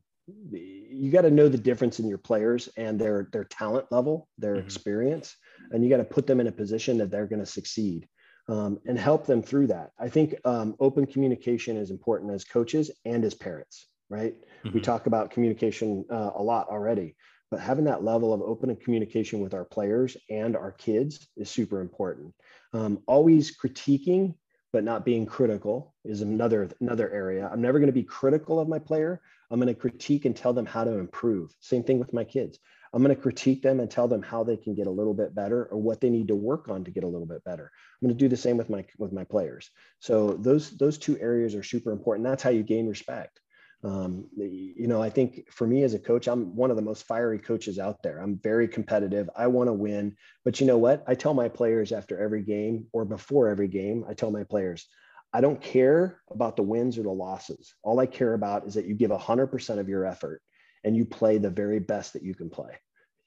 you 0.51 1.11
got 1.11 1.23
to 1.23 1.31
know 1.31 1.49
the 1.49 1.59
difference 1.59 1.99
in 1.99 2.09
your 2.09 2.19
players 2.19 2.69
and 2.77 3.01
their 3.01 3.29
their 3.33 3.45
talent 3.45 3.87
level, 3.91 4.29
their 4.39 4.57
mm-hmm. 4.57 4.67
experience, 4.67 5.37
and 5.71 5.83
you 5.83 5.91
got 5.91 5.99
to 5.99 6.05
put 6.05 6.27
them 6.27 6.41
in 6.41 6.47
a 6.47 6.53
position 6.53 6.99
that 6.99 7.11
they're 7.11 7.27
going 7.27 7.41
to 7.41 7.47
succeed 7.47 8.09
um, 8.49 8.79
and 8.87 8.99
help 8.99 9.27
them 9.27 9.43
through 9.43 9.69
that. 9.69 9.91
I 9.99 10.09
think 10.09 10.35
um, 10.45 10.77
open 10.81 11.07
communication 11.07 11.77
is 11.77 11.91
important 11.91 12.33
as 12.33 12.45
coaches 12.45 12.91
and 13.05 13.25
as 13.25 13.35
parents. 13.35 13.89
Right? 14.11 14.35
Mm-hmm. 14.65 14.75
We 14.75 14.81
talk 14.81 15.07
about 15.07 15.31
communication 15.31 16.05
uh, 16.11 16.31
a 16.35 16.43
lot 16.43 16.69
already, 16.69 17.15
but 17.51 17.61
having 17.61 17.85
that 17.85 18.03
level 18.03 18.33
of 18.33 18.41
open 18.41 18.75
communication 18.77 19.41
with 19.41 19.53
our 19.53 19.65
players 19.65 20.17
and 20.31 20.57
our 20.57 20.73
kids 20.73 21.29
is 21.37 21.51
super 21.51 21.81
important. 21.81 22.35
Um, 22.73 23.03
always 23.07 23.55
critiquing 23.57 24.35
but 24.73 24.85
not 24.85 25.05
being 25.05 25.27
critical 25.27 25.95
is 26.05 26.21
another 26.21 26.69
another 26.81 27.11
area. 27.11 27.49
I'm 27.51 27.63
never 27.63 27.79
going 27.79 27.89
to 27.89 27.93
be 27.93 28.03
critical 28.03 28.61
of 28.61 28.69
my 28.69 28.79
player. 28.79 29.21
I'm 29.51 29.61
going 29.61 29.73
to 29.73 29.81
critique 29.81 30.25
and 30.25 30.37
tell 30.37 30.53
them 30.53 30.67
how 30.67 30.85
to 30.85 30.99
improve. 30.99 31.55
Same 31.61 31.83
thing 31.83 31.99
with 31.99 32.13
my 32.13 32.25
kids. 32.25 32.59
I'm 32.93 33.03
going 33.03 33.15
to 33.15 33.21
critique 33.21 33.63
them 33.63 33.81
and 33.81 33.91
tell 33.91 34.09
them 34.09 34.23
how 34.23 34.45
they 34.45 34.57
can 34.57 34.75
get 34.75 34.87
a 34.87 34.91
little 34.91 35.15
bit 35.15 35.35
better 35.35 35.67
or 35.67 35.79
what 35.79 36.01
they 36.01 36.11
need 36.11 36.29
to 36.29 36.35
work 36.35 36.69
on 36.69 36.85
to 36.85 36.91
get 36.91 37.05
a 37.05 37.09
little 37.09 37.27
bit 37.27 37.45
better. 37.45 37.71
I'm 38.01 38.09
going 38.09 38.17
to 38.17 38.25
do 38.25 38.29
the 38.29 38.37
same 38.37 38.57
with 38.57 38.71
my 38.71 38.85
with 38.99 39.13
my 39.13 39.25
players. 39.25 39.71
So 40.01 40.33
those 40.33 40.71
those 40.79 40.99
two 40.99 41.19
areas 41.19 41.55
are 41.55 41.63
super 41.63 41.93
important. 41.93 42.27
That's 42.27 42.43
how 42.43 42.51
you 42.51 42.63
gain 42.63 42.89
respect. 42.89 43.41
Um, 43.85 44.27
you 44.37 44.89
know, 44.89 45.01
I 45.01 45.09
think 45.09 45.53
for 45.53 45.67
me 45.67 45.85
as 45.85 45.95
a 45.95 46.01
coach, 46.01 46.27
I'm 46.27 46.57
one 46.57 46.71
of 46.71 46.77
the 46.77 46.83
most 46.83 47.07
fiery 47.07 47.39
coaches 47.39 47.79
out 47.79 48.03
there. 48.03 48.19
I'm 48.19 48.39
very 48.43 48.67
competitive. 48.67 49.31
I 49.37 49.47
want 49.47 49.69
to 49.69 49.73
win. 49.73 50.17
But 50.45 50.61
you 50.61 50.67
know 50.67 50.79
what? 50.79 51.05
I 51.07 51.15
tell 51.15 51.33
my 51.33 51.49
players 51.49 51.93
after 51.93 52.19
every 52.19 52.43
game 52.43 52.87
or 52.93 53.05
before 53.05 53.49
every 53.49 53.69
game, 53.69 54.05
I 54.09 54.15
tell 54.15 54.33
my 54.33 54.43
players, 54.43 54.89
I 55.33 55.41
don't 55.41 55.61
care 55.61 56.21
about 56.31 56.57
the 56.57 56.63
wins 56.63 56.97
or 56.99 57.03
the 57.03 57.11
losses. 57.11 57.75
All 57.83 58.01
I 58.01 58.07
care 58.07 58.35
about 58.35 58.67
is 58.67 58.75
that 58.75 58.87
you 58.87 58.95
give 58.95 59.11
100% 59.11 59.79
of 59.79 59.89
your 59.89 60.07
effort 60.07 60.43
and 60.85 60.97
you 60.97 61.05
play 61.05 61.39
the 61.39 61.51
very 61.51 61.79
best 61.79 62.15
that 62.15 62.23
you 62.23 62.35
can 62.35 62.49
play. 62.49 62.73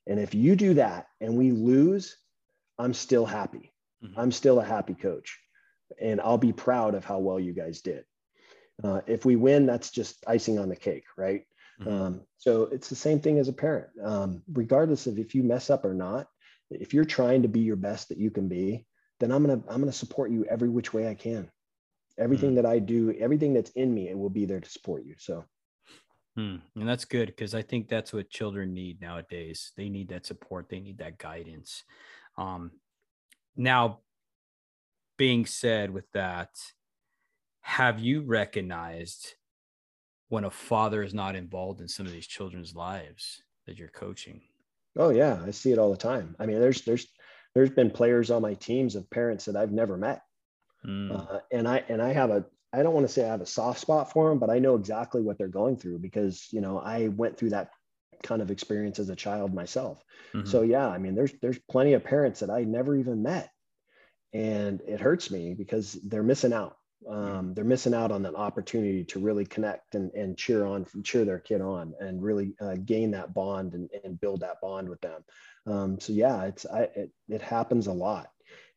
And 0.08 0.20
if 0.20 0.34
you 0.34 0.56
do 0.56 0.74
that 0.76 1.08
and 1.20 1.38
we 1.38 1.52
lose, 1.52 2.18
I'm 2.80 2.94
still 2.94 3.26
happy. 3.26 3.72
Mm-hmm. 4.04 4.20
I'm 4.20 4.32
still 4.32 4.60
a 4.60 4.66
happy 4.66 4.96
coach. 4.96 5.40
And 6.02 6.20
I'll 6.22 6.38
be 6.38 6.54
proud 6.54 6.96
of 6.96 7.06
how 7.06 7.20
well 7.20 7.40
you 7.40 7.54
guys 7.54 7.82
did. 7.82 8.04
Uh, 8.84 9.02
if 9.06 9.26
we 9.26 9.36
win, 9.36 9.68
that's 9.68 9.92
just 9.92 10.24
icing 10.28 10.58
on 10.58 10.70
the 10.70 10.76
cake, 10.76 11.04
right? 11.18 11.44
Mm-hmm. 11.80 12.02
Um, 12.02 12.22
so 12.38 12.64
it's 12.64 12.90
the 12.90 12.96
same 12.96 13.20
thing 13.20 13.38
as 13.38 13.48
a 13.48 13.54
parent. 13.54 13.90
Um, 14.04 14.42
regardless 14.52 15.06
of 15.06 15.20
if 15.20 15.36
you 15.36 15.44
mess 15.44 15.70
up 15.70 15.86
or 15.86 15.94
not, 15.94 16.28
if 16.72 16.94
you're 16.94 17.06
trying 17.06 17.42
to 17.42 17.48
be 17.48 17.60
your 17.60 17.76
best 17.76 18.10
that 18.10 18.18
you 18.18 18.32
can 18.32 18.48
be, 18.48 18.86
then 19.20 19.32
I'm 19.32 19.46
gonna 19.46 19.62
I'm 19.68 19.82
gonna 19.82 19.92
support 19.92 20.32
you 20.32 20.46
every 20.46 20.70
which 20.70 20.94
way 20.94 21.08
I 21.08 21.14
can. 21.14 21.52
Everything 22.18 22.50
mm-hmm. 22.50 22.56
that 22.58 22.66
I 22.66 22.80
do, 22.80 23.14
everything 23.20 23.54
that's 23.54 23.72
in 23.72 23.94
me, 23.94 24.10
it 24.10 24.18
will 24.18 24.30
be 24.30 24.46
there 24.46 24.60
to 24.60 24.70
support 24.70 25.04
you. 25.06 25.16
So. 25.18 25.46
Hmm. 26.36 26.58
And 26.76 26.88
that's 26.88 27.06
good 27.06 27.28
because 27.28 27.54
I 27.54 27.62
think 27.62 27.90
that's 27.90 28.14
what 28.14 28.30
children 28.30 28.74
need 28.74 29.02
nowadays. 29.02 29.72
They 29.76 29.90
need 29.90 30.10
that 30.10 30.26
support. 30.26 30.70
They 30.70 30.80
need 30.80 31.00
that 31.00 31.18
guidance. 31.18 31.84
Um, 32.38 32.72
now, 33.58 34.00
being 35.18 35.46
said 35.46 35.92
with 35.92 36.10
that, 36.14 36.50
have 37.62 38.00
you 38.00 38.22
recognized 38.22 39.36
when 40.30 40.46
a 40.46 40.50
father 40.50 41.04
is 41.04 41.14
not 41.14 41.36
involved 41.36 41.82
in 41.82 41.88
some 41.88 42.06
of 42.06 42.12
these 42.12 42.28
children's 42.28 42.74
lives 42.76 43.44
that 43.68 43.78
you're 43.78 43.90
coaching? 43.90 44.42
Oh 44.98 45.10
yeah, 45.10 45.42
I 45.46 45.52
see 45.52 45.72
it 45.72 45.78
all 45.78 45.92
the 45.92 45.98
time. 45.98 46.36
I 46.40 46.46
mean, 46.46 46.60
there's 46.60 46.82
there's 46.82 47.08
there's 47.54 47.70
been 47.70 47.92
players 47.92 48.32
on 48.32 48.42
my 48.42 48.54
teams 48.56 48.96
of 48.96 49.10
parents 49.10 49.46
that 49.46 49.56
I've 49.56 49.72
never 49.72 49.98
met, 49.98 50.22
mm. 50.86 51.12
uh, 51.12 51.40
and 51.52 51.68
I 51.68 51.84
and 51.90 52.02
I 52.02 52.14
have 52.14 52.30
a 52.30 52.46
I 52.74 52.84
don't 52.84 52.94
want 52.94 53.08
to 53.08 53.14
say 53.14 53.26
I 53.26 53.30
have 53.30 53.42
a 53.42 53.46
soft 53.46 53.80
spot 53.80 54.12
for 54.14 54.30
them, 54.30 54.40
but 54.40 54.50
I 54.50 54.60
know 54.60 54.76
exactly 54.76 55.22
what 55.22 55.38
they're 55.38 55.48
going 55.48 55.78
through 55.78 56.00
because 56.00 56.48
you 56.52 56.62
know 56.62 56.80
I 56.80 57.08
went 57.10 57.38
through 57.38 57.50
that 57.50 57.72
kind 58.24 58.42
of 58.42 58.52
experience 58.52 59.00
as 59.00 59.10
a 59.10 59.16
child 59.16 59.54
myself. 59.54 60.04
Mm-hmm. 60.34 60.48
So 60.48 60.62
yeah, 60.62 60.88
I 60.88 60.98
mean, 60.98 61.16
there's 61.16 61.34
there's 61.42 61.60
plenty 61.70 61.94
of 61.94 62.04
parents 62.04 62.40
that 62.40 62.50
I 62.50 62.64
never 62.64 62.96
even 62.96 63.24
met, 63.24 63.50
and 64.34 64.82
it 64.88 65.00
hurts 65.00 65.32
me 65.32 65.54
because 65.54 65.94
they're 66.04 66.24
missing 66.24 66.54
out 66.54 66.78
um, 67.10 67.54
they're 67.54 67.64
missing 67.64 67.94
out 67.94 68.12
on 68.12 68.24
that 68.24 68.36
opportunity 68.36 69.04
to 69.06 69.20
really 69.20 69.46
connect 69.46 69.96
and, 69.96 70.12
and 70.14 70.38
cheer 70.38 70.66
on 70.66 70.86
cheer 71.04 71.26
their 71.26 71.40
kid 71.40 71.62
on 71.62 71.94
and 72.00 72.22
really 72.22 72.54
uh, 72.62 72.76
gain 72.86 73.12
that 73.12 73.34
bond 73.34 73.74
and, 73.74 73.90
and 74.04 74.20
build 74.20 74.42
that 74.42 74.62
bond 74.62 74.88
with 74.88 75.02
them 75.02 75.24
um, 75.66 76.00
so 76.00 76.14
yeah 76.14 76.44
it's 76.44 76.66
I, 76.66 76.82
it, 76.96 77.12
it 77.28 77.42
happens 77.42 77.88
a 77.88 77.94
lot 77.94 78.30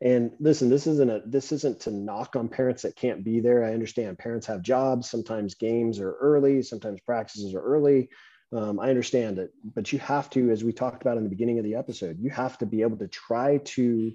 and 0.04 0.32
listen 0.38 0.68
this 0.68 0.86
isn't 0.86 1.10
a 1.10 1.22
this 1.26 1.50
isn't 1.50 1.80
to 1.80 1.90
knock 1.90 2.36
on 2.36 2.48
parents 2.48 2.82
that 2.82 2.94
can't 2.94 3.24
be 3.24 3.40
there 3.40 3.64
i 3.64 3.74
understand 3.74 4.18
parents 4.18 4.46
have 4.46 4.62
jobs 4.62 5.10
sometimes 5.10 5.54
games 5.54 5.98
are 5.98 6.12
early 6.12 6.62
sometimes 6.62 7.00
practices 7.00 7.54
are 7.54 7.62
early 7.62 8.08
um, 8.52 8.78
i 8.78 8.88
understand 8.88 9.38
it 9.38 9.50
but 9.74 9.92
you 9.92 9.98
have 9.98 10.30
to 10.30 10.50
as 10.50 10.62
we 10.62 10.72
talked 10.72 11.02
about 11.02 11.16
in 11.16 11.24
the 11.24 11.30
beginning 11.30 11.58
of 11.58 11.64
the 11.64 11.74
episode 11.74 12.18
you 12.20 12.30
have 12.30 12.56
to 12.58 12.66
be 12.66 12.82
able 12.82 12.98
to 12.98 13.08
try 13.08 13.58
to 13.58 14.12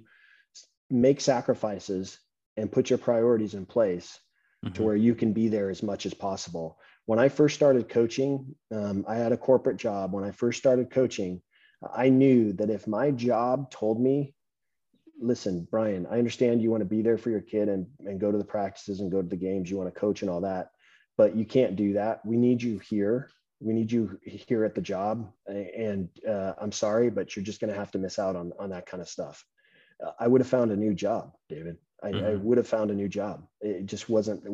make 0.90 1.22
sacrifices 1.22 2.20
and 2.58 2.72
put 2.72 2.90
your 2.90 3.00
priorities 3.00 3.54
in 3.54 3.66
place 3.66 4.20
mm-hmm. 4.64 4.74
to 4.74 4.84
where 4.84 4.96
you 4.96 5.16
can 5.16 5.34
be 5.34 5.48
there 5.48 5.70
as 5.70 5.84
much 5.84 6.06
as 6.06 6.14
possible. 6.14 6.78
When 7.06 7.20
I 7.20 7.30
first 7.30 7.56
started 7.56 7.90
coaching, 7.90 8.56
um, 8.72 9.06
I 9.08 9.16
had 9.16 9.32
a 9.32 9.38
corporate 9.38 9.78
job. 9.78 10.14
When 10.14 10.24
I 10.24 10.32
first 10.32 10.60
started 10.60 10.92
coaching, 10.92 11.42
I 11.96 12.10
knew 12.10 12.54
that 12.54 12.70
if 12.70 12.88
my 12.88 13.12
job 13.12 13.72
told 13.72 14.02
me, 14.02 14.36
listen, 15.22 15.68
Bryan, 15.70 16.08
I 16.10 16.18
understand 16.18 16.62
you 16.62 16.72
want 16.72 16.82
to 16.82 16.86
be 16.86 17.02
there 17.02 17.18
for 17.18 17.30
your 17.30 17.42
kid 17.42 17.70
and, 17.70 17.88
and 18.06 18.20
go 18.20 18.32
to 18.32 18.38
the 18.38 18.44
practices 18.44 19.00
and 19.00 19.12
go 19.12 19.22
to 19.22 19.28
the 19.28 19.36
games, 19.36 19.70
you 19.70 19.78
want 19.78 19.94
to 19.94 20.00
coach 20.00 20.22
and 20.22 20.32
all 20.32 20.42
that, 20.42 20.70
but 21.18 21.36
you 21.36 21.46
can't 21.46 21.76
do 21.76 21.94
that. 21.94 22.26
We 22.26 22.38
need 22.38 22.62
you 22.62 22.80
here. 22.80 23.30
We 23.60 23.74
need 23.74 23.92
you 23.92 24.20
here 24.24 24.64
at 24.64 24.76
the 24.76 24.82
job. 24.82 25.32
And 25.48 26.10
uh, 26.28 26.54
I'm 26.60 26.72
sorry, 26.72 27.10
but 27.10 27.36
you're 27.36 27.44
just 27.44 27.60
going 27.60 27.72
to 27.72 27.80
have 27.80 27.92
to 27.92 27.98
miss 27.98 28.18
out 28.18 28.36
on, 28.36 28.54
on 28.58 28.70
that 28.70 28.86
kind 28.86 29.02
of 29.02 29.10
stuff. 29.10 29.44
Uh, 30.06 30.12
I 30.20 30.28
would 30.28 30.42
have 30.42 30.48
found 30.48 30.72
a 30.72 30.78
new 30.78 30.94
job, 30.94 31.34
David. 31.50 31.78
I, 32.02 32.12
mm-hmm. 32.12 32.26
I, 32.26 32.36
would 32.36 32.58
have 32.58 32.68
found 32.68 32.92
a 32.92 32.96
new 32.96 33.10
job. 33.10 33.46
It 33.60 33.86
just 33.86 34.08
wasn't 34.10 34.46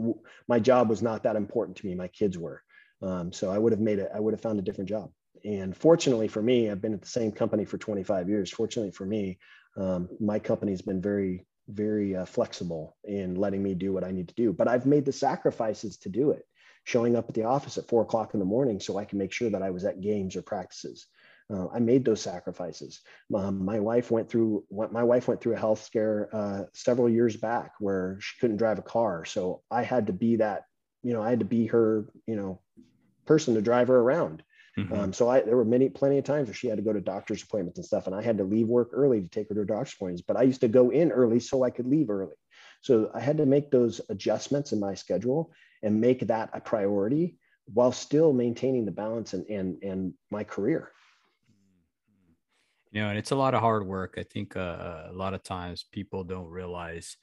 my 0.47 0.59
job 0.59 0.89
was 0.89 1.03
not 1.03 1.23
that 1.23 1.35
important 1.35 1.77
to 1.77 1.85
me. 1.85 1.93
My 1.93 2.07
kids 2.07 2.39
were, 2.39 2.63
um, 3.03 3.31
so 3.31 3.51
I 3.51 3.59
would 3.59 3.71
have 3.71 3.79
made 3.79 3.99
it. 3.99 4.09
I 4.13 4.19
would 4.19 4.33
have 4.33 4.41
found 4.41 4.57
a 4.57 4.63
different 4.63 4.89
job. 4.89 5.11
And 5.43 5.77
fortunately 5.77 6.27
for 6.27 6.41
me, 6.41 6.71
I've 6.71 6.81
been 6.81 6.95
at 6.95 7.03
the 7.03 7.07
same 7.07 7.31
company 7.31 7.65
for 7.65 7.77
25 7.77 8.29
years. 8.29 8.49
Fortunately 8.49 8.91
for 8.91 9.05
me, 9.05 9.37
um, 9.77 10.09
my 10.19 10.39
company's 10.39 10.81
been 10.81 11.01
very, 11.01 11.45
very 11.67 12.15
uh, 12.15 12.25
flexible 12.25 12.95
in 13.03 13.35
letting 13.35 13.63
me 13.63 13.73
do 13.73 13.93
what 13.93 14.03
I 14.03 14.11
need 14.11 14.27
to 14.29 14.35
do. 14.35 14.53
But 14.53 14.67
I've 14.67 14.85
made 14.85 15.05
the 15.05 15.11
sacrifices 15.11 15.97
to 15.97 16.09
do 16.09 16.31
it. 16.31 16.43
Showing 16.83 17.15
up 17.15 17.27
at 17.27 17.33
the 17.33 17.45
office 17.45 17.79
at 17.79 17.87
four 17.87 18.03
o'clock 18.03 18.35
in 18.35 18.39
the 18.39 18.45
morning 18.45 18.79
so 18.79 18.99
I 18.99 19.05
can 19.05 19.17
make 19.17 19.33
sure 19.33 19.49
that 19.49 19.63
I 19.63 19.71
was 19.71 19.85
at 19.85 20.01
games 20.01 20.35
or 20.35 20.43
practices 20.43 21.07
uh, 21.53 21.67
I 21.73 21.79
made 21.79 22.05
those 22.05 22.21
sacrifices. 22.21 23.01
Um, 23.33 23.63
my 23.63 23.79
wife 23.79 24.09
went 24.09 24.29
through 24.29 24.63
my 24.71 25.03
wife 25.03 25.27
went 25.27 25.41
through 25.41 25.53
a 25.53 25.59
health 25.59 25.83
scare 25.83 26.29
uh, 26.33 26.63
several 26.73 27.09
years 27.09 27.35
back 27.35 27.73
where 27.79 28.17
she 28.19 28.39
couldn't 28.39 28.57
drive 28.57 28.79
a 28.79 28.83
car, 28.83 29.25
so 29.25 29.61
I 29.69 29.83
had 29.83 30.07
to 30.07 30.13
be 30.13 30.37
that 30.37 30.63
you 31.03 31.13
know 31.13 31.21
I 31.21 31.29
had 31.29 31.39
to 31.39 31.45
be 31.45 31.67
her 31.67 32.05
you 32.25 32.35
know 32.35 32.61
person 33.25 33.53
to 33.55 33.61
drive 33.61 33.89
her 33.89 33.99
around. 33.99 34.43
Mm-hmm. 34.77 34.93
Um, 34.93 35.13
so 35.13 35.29
I 35.29 35.41
there 35.41 35.55
were 35.55 35.65
many 35.65 35.89
plenty 35.89 36.17
of 36.17 36.25
times 36.25 36.47
where 36.47 36.53
she 36.53 36.67
had 36.67 36.77
to 36.77 36.83
go 36.83 36.91
to 36.91 36.99
doctor's 36.99 37.43
appointments 37.43 37.79
and 37.79 37.85
stuff, 37.85 38.07
and 38.07 38.15
I 38.15 38.21
had 38.21 38.37
to 38.39 38.43
leave 38.43 38.67
work 38.67 38.89
early 38.91 39.21
to 39.21 39.27
take 39.27 39.47
her 39.49 39.55
to 39.55 39.61
her 39.61 39.65
doctor's 39.65 39.93
appointments. 39.93 40.23
But 40.27 40.37
I 40.37 40.43
used 40.43 40.61
to 40.61 40.67
go 40.67 40.89
in 40.89 41.11
early 41.11 41.39
so 41.39 41.63
I 41.63 41.69
could 41.69 41.87
leave 41.87 42.09
early. 42.09 42.35
So 42.81 43.09
I 43.13 43.21
had 43.21 43.37
to 43.37 43.45
make 43.45 43.71
those 43.71 44.01
adjustments 44.09 44.73
in 44.73 44.79
my 44.79 44.93
schedule 44.93 45.51
and 45.81 46.01
make 46.01 46.27
that 46.27 46.49
a 46.53 46.59
priority 46.59 47.37
while 47.73 47.91
still 47.91 48.33
maintaining 48.33 48.85
the 48.85 48.91
balance 48.91 49.33
and 49.33 49.45
and 49.49 49.81
and 49.83 50.13
my 50.29 50.43
career 50.43 50.91
you 52.91 53.01
know 53.01 53.09
and 53.09 53.17
it's 53.17 53.31
a 53.31 53.35
lot 53.35 53.53
of 53.53 53.61
hard 53.61 53.85
work 53.85 54.15
i 54.17 54.23
think 54.23 54.55
uh, 54.55 55.05
a 55.09 55.13
lot 55.13 55.33
of 55.33 55.43
times 55.43 55.85
people 55.91 56.23
don't 56.23 56.49
realize 56.49 57.17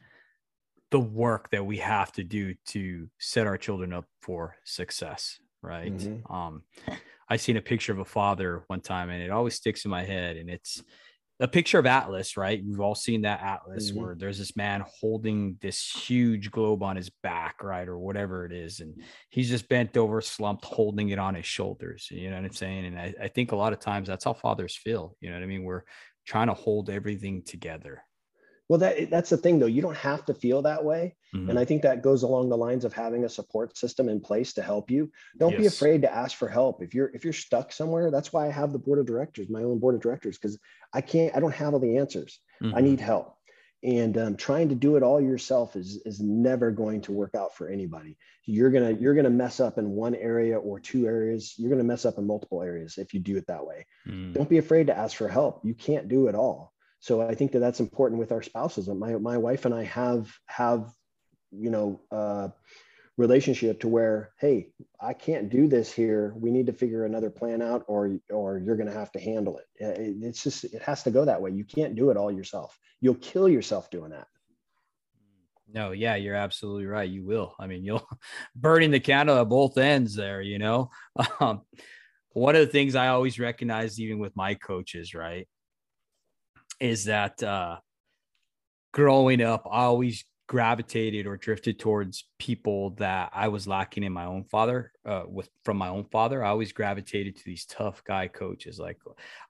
the 0.91 1.01
work 1.01 1.51
that 1.51 1.65
we 1.65 1.79
have 1.79 2.13
to 2.13 2.25
do 2.25 2.55
to 2.67 3.09
set 3.19 3.47
our 3.47 3.57
children 3.57 3.93
up 3.93 4.05
for 4.21 4.57
success 4.65 5.39
right 5.63 5.97
mm-hmm. 5.97 6.33
um 6.33 6.63
i 7.33 7.37
seen 7.37 7.57
a 7.57 7.62
picture 7.62 7.93
of 7.93 7.99
a 7.99 8.05
father 8.05 8.64
one 8.66 8.80
time 8.80 9.11
and 9.11 9.22
it 9.22 9.30
always 9.30 9.55
sticks 9.55 9.85
in 9.85 9.91
my 9.91 10.05
head 10.05 10.37
and 10.37 10.51
it's 10.51 10.83
a 11.43 11.49
picture 11.49 11.80
of 11.80 11.87
Atlas, 11.87 12.37
right? 12.37 12.62
We've 12.64 12.80
all 12.80 12.95
seen 12.95 13.22
that 13.22 13.43
Atlas 13.43 13.91
mm-hmm. 13.91 14.01
where 14.01 14.14
there's 14.14 14.39
this 14.39 14.55
man 14.55 14.85
holding 15.01 15.57
this 15.61 15.91
huge 15.91 16.53
globe 16.53 16.85
on 16.85 16.95
his 16.95 17.11
back, 17.11 17.64
right? 17.64 17.89
Or 17.89 17.99
whatever 17.99 18.47
it 18.47 18.53
is. 18.53 18.78
And 18.78 19.03
he's 19.28 19.49
just 19.49 19.68
bent 19.68 19.97
over, 19.97 20.20
slumped, 20.20 20.64
holding 20.64 21.09
it 21.09 21.18
on 21.18 21.35
his 21.35 21.45
shoulders. 21.45 22.07
You 22.12 22.30
know 22.30 22.37
what 22.37 22.45
I'm 22.45 22.53
saying? 22.53 22.87
And 22.87 22.99
I, 22.99 23.14
I 23.22 23.28
think 23.28 23.51
a 23.51 23.57
lot 23.57 23.72
of 23.72 23.80
times 23.80 24.07
that's 24.07 24.24
how 24.24 24.35
fathers 24.35 24.76
feel. 24.76 25.16
You 25.20 25.30
know 25.30 25.37
what 25.37 25.43
I 25.43 25.47
mean? 25.47 25.64
We're 25.64 25.83
trying 26.26 26.47
to 26.47 26.55
hold 26.55 26.91
everything 26.91 27.43
together. 27.43 28.05
Well, 28.69 28.79
that 28.79 29.11
that's 29.11 29.31
the 29.31 29.37
thing 29.37 29.59
though. 29.59 29.67
You 29.67 29.83
don't 29.83 29.97
have 29.97 30.25
to 30.27 30.35
feel 30.35 30.63
that 30.63 30.85
way. 30.85 31.17
Mm-hmm. 31.35 31.51
And 31.51 31.59
I 31.59 31.65
think 31.65 31.83
that 31.83 32.03
goes 32.03 32.23
along 32.23 32.49
the 32.49 32.57
lines 32.57 32.85
of 32.85 32.93
having 32.93 33.25
a 33.25 33.29
support 33.29 33.77
system 33.77 34.09
in 34.09 34.21
place 34.21 34.55
to 34.55 34.63
help 34.63 34.91
you. 34.91 35.11
Don't 35.39 35.53
yes. 35.53 35.61
be 35.61 35.67
afraid 35.67 36.03
to 36.03 36.15
ask 36.15 36.37
for 36.37 36.49
help. 36.49 36.83
If 36.83 36.95
you're 36.95 37.11
if 37.15 37.25
you're 37.25 37.33
stuck 37.33 37.73
somewhere, 37.73 38.11
that's 38.11 38.33
why 38.33 38.47
I 38.47 38.51
have 38.51 38.73
the 38.73 38.79
board 38.79 38.99
of 38.99 39.07
directors, 39.07 39.49
my 39.49 39.63
own 39.63 39.79
board 39.79 39.95
of 39.95 40.01
directors, 40.01 40.39
because 40.39 40.59
I 40.93 41.01
can't, 41.01 41.35
I 41.37 41.41
don't 41.41 41.55
have 41.55 41.75
all 41.75 41.81
the 41.81 41.99
answers. 41.99 42.39
Mm-hmm. 42.63 42.77
I 42.77 42.81
need 42.81 43.01
help. 43.01 43.37
And 43.85 44.17
um, 44.17 44.37
trying 44.37 44.69
to 44.69 44.77
do 44.77 44.97
it 44.97 45.03
all 45.03 45.21
yourself 45.21 45.75
is 45.75 46.01
is 46.07 46.21
never 46.21 46.71
going 46.71 47.01
to 47.03 47.13
work 47.13 47.35
out 47.35 47.57
for 47.57 47.69
anybody. 47.69 48.17
You're 48.47 48.71
gonna 48.71 48.93
you're 48.93 49.15
gonna 49.15 49.31
mess 49.31 49.59
up 49.59 49.77
in 49.77 49.91
one 49.91 50.15
area 50.15 50.59
or 50.59 50.79
two 50.79 51.07
areas. 51.07 51.55
You're 51.59 51.71
gonna 51.71 51.83
mess 51.83 52.07
up 52.07 52.17
in 52.17 52.27
multiple 52.27 52.63
areas 52.63 52.97
if 52.97 53.13
you 53.13 53.21
do 53.21 53.37
it 53.37 53.49
that 53.49 53.67
way. 53.67 53.87
Mm-hmm. 54.07 54.33
Don't 54.33 54.49
be 54.49 54.59
afraid 54.59 54.87
to 54.87 54.97
ask 54.97 55.17
for 55.17 55.29
help. 55.29 55.61
You 55.65 55.75
can't 55.75 56.09
do 56.09 56.29
it 56.29 56.35
all 56.35 56.72
so 57.03 57.21
i 57.21 57.35
think 57.35 57.53
that 57.53 57.59
that's 57.59 57.81
important 57.81 58.19
with 58.19 58.33
our 58.33 58.43
spouses. 58.43 58.89
My, 58.89 59.17
my 59.17 59.37
wife 59.37 59.67
and 59.67 59.75
i 59.75 59.85
have 59.85 60.33
have 60.47 60.91
you 61.51 61.69
know 61.69 62.01
uh, 62.11 62.49
relationship 63.19 63.81
to 63.81 63.89
where 63.89 64.31
hey 64.41 64.69
i 65.01 65.13
can't 65.13 65.51
do 65.51 65.69
this 65.69 65.93
here. 65.93 66.33
We 66.37 66.51
need 66.51 66.67
to 66.67 66.73
figure 66.73 67.05
another 67.05 67.29
plan 67.29 67.61
out 67.61 67.85
or 67.89 68.19
or 68.31 68.59
you're 68.59 68.77
going 68.77 68.89
to 68.89 68.99
have 68.99 69.13
to 69.13 69.21
handle 69.21 69.59
it 69.59 69.67
it's 69.77 70.43
just 70.43 70.65
it 70.65 70.81
has 70.81 71.03
to 71.03 71.11
go 71.11 71.27
that 71.27 71.43
way. 71.43 71.51
You 71.51 71.65
can't 71.65 71.95
do 71.95 72.09
it 72.11 72.17
all 72.17 72.33
yourself. 72.33 72.79
You'll 73.01 73.17
kill 73.17 73.49
yourself 73.49 73.91
doing 73.91 74.13
that. 74.13 74.29
No 75.69 75.91
yeah 75.91 76.15
you're 76.15 76.37
absolutely 76.37 76.87
right. 76.87 77.11
You 77.11 77.25
will. 77.25 77.55
I 77.59 77.67
mean 77.67 77.85
you'll 77.85 78.09
burning 78.57 78.93
the 78.93 79.01
candle 79.01 79.39
at 79.39 79.49
both 79.49 79.77
ends 79.77 80.15
there 80.15 80.41
you 80.41 80.59
know? 80.59 80.91
Um, 81.41 81.63
one 82.35 82.57
of 82.57 82.65
the 82.65 82.73
things 82.73 82.95
i 82.95 83.09
always 83.09 83.39
recognize 83.39 84.01
even 84.01 84.19
with 84.19 84.35
my 84.35 84.55
coaches 84.55 85.13
right 85.13 85.47
is 86.83 87.05
that 87.05 87.41
uh, 87.45 87.76
growing 88.93 89.41
up, 89.41 89.68
I 89.70 89.85
always 89.85 90.24
gravitated 90.49 91.28
or 91.28 91.37
drifted 91.37 91.78
towards 91.78 92.26
people 92.41 92.91
that 92.97 93.30
I 93.33 93.47
was 93.49 93.68
lacking 93.68 94.03
in 94.03 94.12
my 94.12 94.24
own 94.24 94.43
father, 94.51 94.91
uh, 95.07 95.22
with 95.28 95.49
from 95.64 95.76
my 95.76 95.89
own 95.89 96.07
father. 96.11 96.45
I 96.45 96.51
always 96.51 96.72
gravitated 96.72 97.37
to 97.37 97.45
these 97.47 97.66
tough 97.66 98.03
guy 98.03 98.26
coaches. 98.26 98.80
Like 98.80 98.99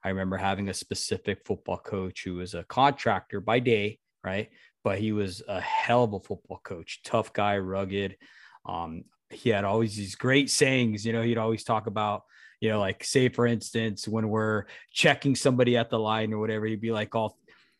I 0.03 0.09
remember 0.09 0.37
having 0.37 0.69
a 0.69 0.75
specific 0.75 1.39
football 1.43 1.79
coach 1.79 2.23
who 2.23 2.35
was 2.35 2.53
a 2.53 2.65
contractor 2.65 3.41
by 3.41 3.57
day, 3.57 3.97
right? 4.23 4.49
But 4.83 4.99
he 4.99 5.11
was 5.11 5.41
a 5.47 5.59
hell 5.59 6.03
of 6.03 6.13
a 6.13 6.19
football 6.19 6.61
coach, 6.63 7.01
tough 7.03 7.33
guy, 7.33 7.57
rugged. 7.57 8.15
Um, 8.63 9.05
he 9.31 9.49
had 9.49 9.63
always 9.63 9.95
these 9.95 10.13
great 10.13 10.51
sayings. 10.51 11.03
You 11.03 11.13
know, 11.13 11.23
he'd 11.23 11.39
always 11.39 11.63
talk 11.63 11.87
about 11.87 12.25
you 12.63 12.69
know, 12.69 12.79
like 12.79 13.03
say 13.03 13.27
for 13.27 13.45
instance, 13.45 14.07
when 14.07 14.29
we're 14.29 14.63
checking 14.93 15.35
somebody 15.35 15.75
at 15.75 15.89
the 15.89 15.99
line 15.99 16.31
or 16.31 16.39
whatever, 16.39 16.65
he'd 16.65 16.79
be 16.79 16.93
like, 16.93 17.13
all 17.13 17.37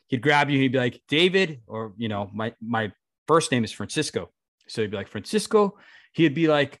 he'd 0.08 0.20
grab 0.20 0.50
you, 0.50 0.58
he'd 0.58 0.72
be 0.72 0.78
like, 0.78 1.00
David, 1.08 1.62
or 1.66 1.94
you 1.96 2.08
know, 2.10 2.30
my 2.34 2.52
my 2.60 2.92
first 3.26 3.50
name 3.50 3.64
is 3.64 3.72
Francisco. 3.72 4.30
So 4.68 4.82
he'd 4.82 4.90
be 4.90 4.98
like, 4.98 5.08
Francisco, 5.08 5.78
he'd 6.12 6.34
be 6.34 6.48
like, 6.48 6.78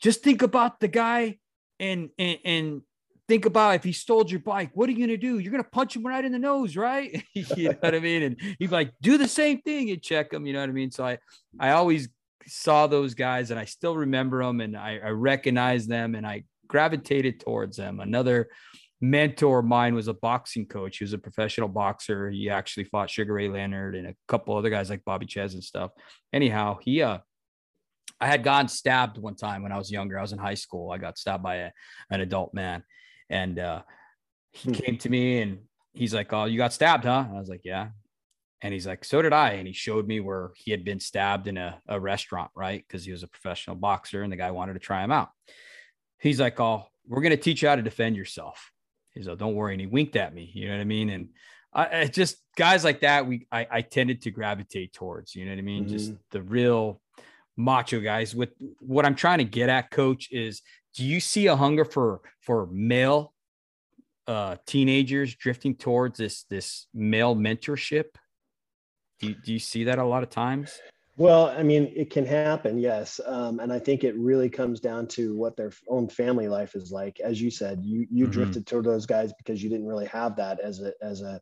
just 0.00 0.22
think 0.22 0.40
about 0.40 0.80
the 0.80 0.88
guy 0.88 1.36
and 1.78 2.08
and, 2.18 2.38
and 2.42 2.82
think 3.28 3.44
about 3.44 3.74
if 3.74 3.84
he 3.84 3.92
stole 3.92 4.24
your 4.26 4.40
bike, 4.40 4.70
what 4.72 4.88
are 4.88 4.92
you 4.92 5.06
gonna 5.06 5.18
do? 5.18 5.38
You're 5.38 5.52
gonna 5.52 5.64
punch 5.64 5.94
him 5.94 6.06
right 6.06 6.24
in 6.24 6.32
the 6.32 6.38
nose, 6.38 6.74
right? 6.74 7.22
you 7.34 7.68
know 7.68 7.76
what 7.80 7.94
I 7.94 8.00
mean? 8.00 8.22
And 8.22 8.40
he'd 8.40 8.56
be 8.60 8.66
like, 8.68 8.94
do 9.02 9.18
the 9.18 9.28
same 9.28 9.60
thing 9.60 9.90
and 9.90 10.00
check 10.00 10.32
him, 10.32 10.46
you 10.46 10.54
know 10.54 10.60
what 10.60 10.70
I 10.70 10.72
mean? 10.72 10.90
So 10.90 11.04
I 11.04 11.18
I 11.60 11.72
always 11.72 12.08
saw 12.46 12.86
those 12.86 13.12
guys 13.12 13.50
and 13.50 13.60
I 13.60 13.66
still 13.66 13.94
remember 13.94 14.42
them 14.42 14.62
and 14.62 14.74
I, 14.74 15.00
I 15.04 15.10
recognize 15.10 15.86
them 15.86 16.14
and 16.14 16.26
I 16.26 16.44
gravitated 16.68 17.40
towards 17.40 17.76
them. 17.76 18.00
Another 18.00 18.48
mentor 19.00 19.58
of 19.60 19.64
mine 19.64 19.94
was 19.94 20.08
a 20.08 20.14
boxing 20.14 20.66
coach. 20.66 20.98
He 20.98 21.04
was 21.04 21.12
a 21.12 21.18
professional 21.18 21.68
boxer. 21.68 22.30
He 22.30 22.48
actually 22.48 22.84
fought 22.84 23.10
Sugar 23.10 23.34
Ray 23.34 23.48
Leonard 23.48 23.94
and 23.94 24.06
a 24.06 24.14
couple 24.28 24.56
other 24.56 24.70
guys 24.70 24.90
like 24.90 25.04
Bobby 25.04 25.26
Czyz 25.26 25.54
and 25.54 25.62
stuff. 25.62 25.90
Anyhow, 26.32 26.78
he 26.80 27.02
uh 27.02 27.18
I 28.18 28.26
had 28.28 28.44
gotten 28.44 28.68
stabbed 28.68 29.18
one 29.18 29.34
time 29.34 29.62
when 29.62 29.72
I 29.72 29.78
was 29.78 29.90
younger. 29.90 30.18
I 30.18 30.22
was 30.22 30.32
in 30.32 30.38
high 30.38 30.54
school. 30.54 30.90
I 30.90 30.98
got 30.98 31.18
stabbed 31.18 31.42
by 31.42 31.56
a, 31.56 31.70
an 32.10 32.20
adult 32.20 32.54
man. 32.54 32.82
And 33.28 33.58
uh 33.58 33.82
he 34.52 34.70
hmm. 34.70 34.74
came 34.74 34.98
to 34.98 35.10
me 35.10 35.42
and 35.42 35.58
he's 35.92 36.14
like, 36.14 36.32
Oh, 36.32 36.44
you 36.46 36.56
got 36.56 36.72
stabbed, 36.72 37.04
huh? 37.04 37.26
I 37.30 37.38
was 37.38 37.48
like, 37.48 37.62
Yeah. 37.64 37.88
And 38.62 38.72
he's 38.72 38.86
like, 38.86 39.04
So 39.04 39.20
did 39.20 39.34
I. 39.34 39.52
And 39.52 39.66
he 39.66 39.74
showed 39.74 40.06
me 40.06 40.20
where 40.20 40.52
he 40.56 40.70
had 40.70 40.84
been 40.84 41.00
stabbed 41.00 41.46
in 41.48 41.58
a, 41.58 41.80
a 41.86 42.00
restaurant, 42.00 42.50
right? 42.56 42.82
Because 42.86 43.04
he 43.04 43.12
was 43.12 43.22
a 43.22 43.28
professional 43.28 43.76
boxer 43.76 44.22
and 44.22 44.32
the 44.32 44.36
guy 44.36 44.50
wanted 44.50 44.72
to 44.72 44.78
try 44.78 45.04
him 45.04 45.12
out 45.12 45.28
he's 46.26 46.40
like, 46.40 46.60
Oh, 46.60 46.86
we're 47.06 47.22
going 47.22 47.30
to 47.30 47.36
teach 47.36 47.62
you 47.62 47.68
how 47.68 47.76
to 47.76 47.82
defend 47.82 48.16
yourself. 48.16 48.72
He's 49.12 49.26
like, 49.26 49.38
Don't 49.38 49.54
worry. 49.54 49.74
And 49.74 49.80
he 49.80 49.86
winked 49.86 50.16
at 50.16 50.34
me. 50.34 50.50
You 50.54 50.68
know 50.68 50.74
what 50.74 50.80
I 50.80 50.84
mean? 50.84 51.10
And 51.10 51.28
I, 51.72 52.00
I 52.00 52.06
just 52.06 52.38
guys 52.56 52.84
like 52.84 53.00
that, 53.00 53.26
we 53.26 53.46
I, 53.52 53.66
I, 53.70 53.80
tended 53.82 54.22
to 54.22 54.30
gravitate 54.30 54.92
towards, 54.92 55.34
you 55.34 55.44
know 55.44 55.52
what 55.52 55.58
I 55.58 55.62
mean? 55.62 55.84
Mm-hmm. 55.84 55.92
Just 55.92 56.12
the 56.30 56.42
real 56.42 57.00
macho 57.56 58.00
guys. 58.00 58.34
With 58.34 58.50
what 58.80 59.04
I'm 59.04 59.14
trying 59.14 59.38
to 59.38 59.44
get 59.44 59.68
at, 59.68 59.90
coach, 59.90 60.28
is 60.30 60.62
do 60.94 61.04
you 61.04 61.20
see 61.20 61.46
a 61.46 61.56
hunger 61.56 61.84
for 61.84 62.22
for 62.40 62.66
male 62.66 63.34
uh 64.26 64.56
teenagers 64.66 65.36
drifting 65.36 65.76
towards 65.76 66.18
this 66.18 66.44
this 66.44 66.86
male 66.94 67.36
mentorship? 67.36 68.06
Do 69.20 69.28
you, 69.28 69.34
do 69.34 69.52
you 69.52 69.58
see 69.58 69.84
that 69.84 69.98
a 69.98 70.04
lot 70.04 70.22
of 70.22 70.30
times? 70.30 70.78
Well, 71.18 71.46
I 71.46 71.62
mean, 71.62 71.90
it 71.96 72.10
can 72.10 72.26
happen, 72.26 72.78
yes, 72.78 73.20
um, 73.24 73.58
and 73.58 73.72
I 73.72 73.78
think 73.78 74.04
it 74.04 74.14
really 74.18 74.50
comes 74.50 74.80
down 74.80 75.06
to 75.08 75.34
what 75.34 75.56
their 75.56 75.72
own 75.88 76.08
family 76.08 76.46
life 76.46 76.74
is 76.74 76.92
like. 76.92 77.20
As 77.20 77.40
you 77.40 77.50
said, 77.50 77.80
you 77.82 78.06
you 78.10 78.24
mm-hmm. 78.24 78.32
drifted 78.32 78.66
toward 78.66 78.84
those 78.84 79.06
guys 79.06 79.32
because 79.38 79.62
you 79.62 79.70
didn't 79.70 79.86
really 79.86 80.06
have 80.06 80.36
that 80.36 80.60
as 80.60 80.82
a 80.82 80.92
as 81.00 81.22
a 81.22 81.40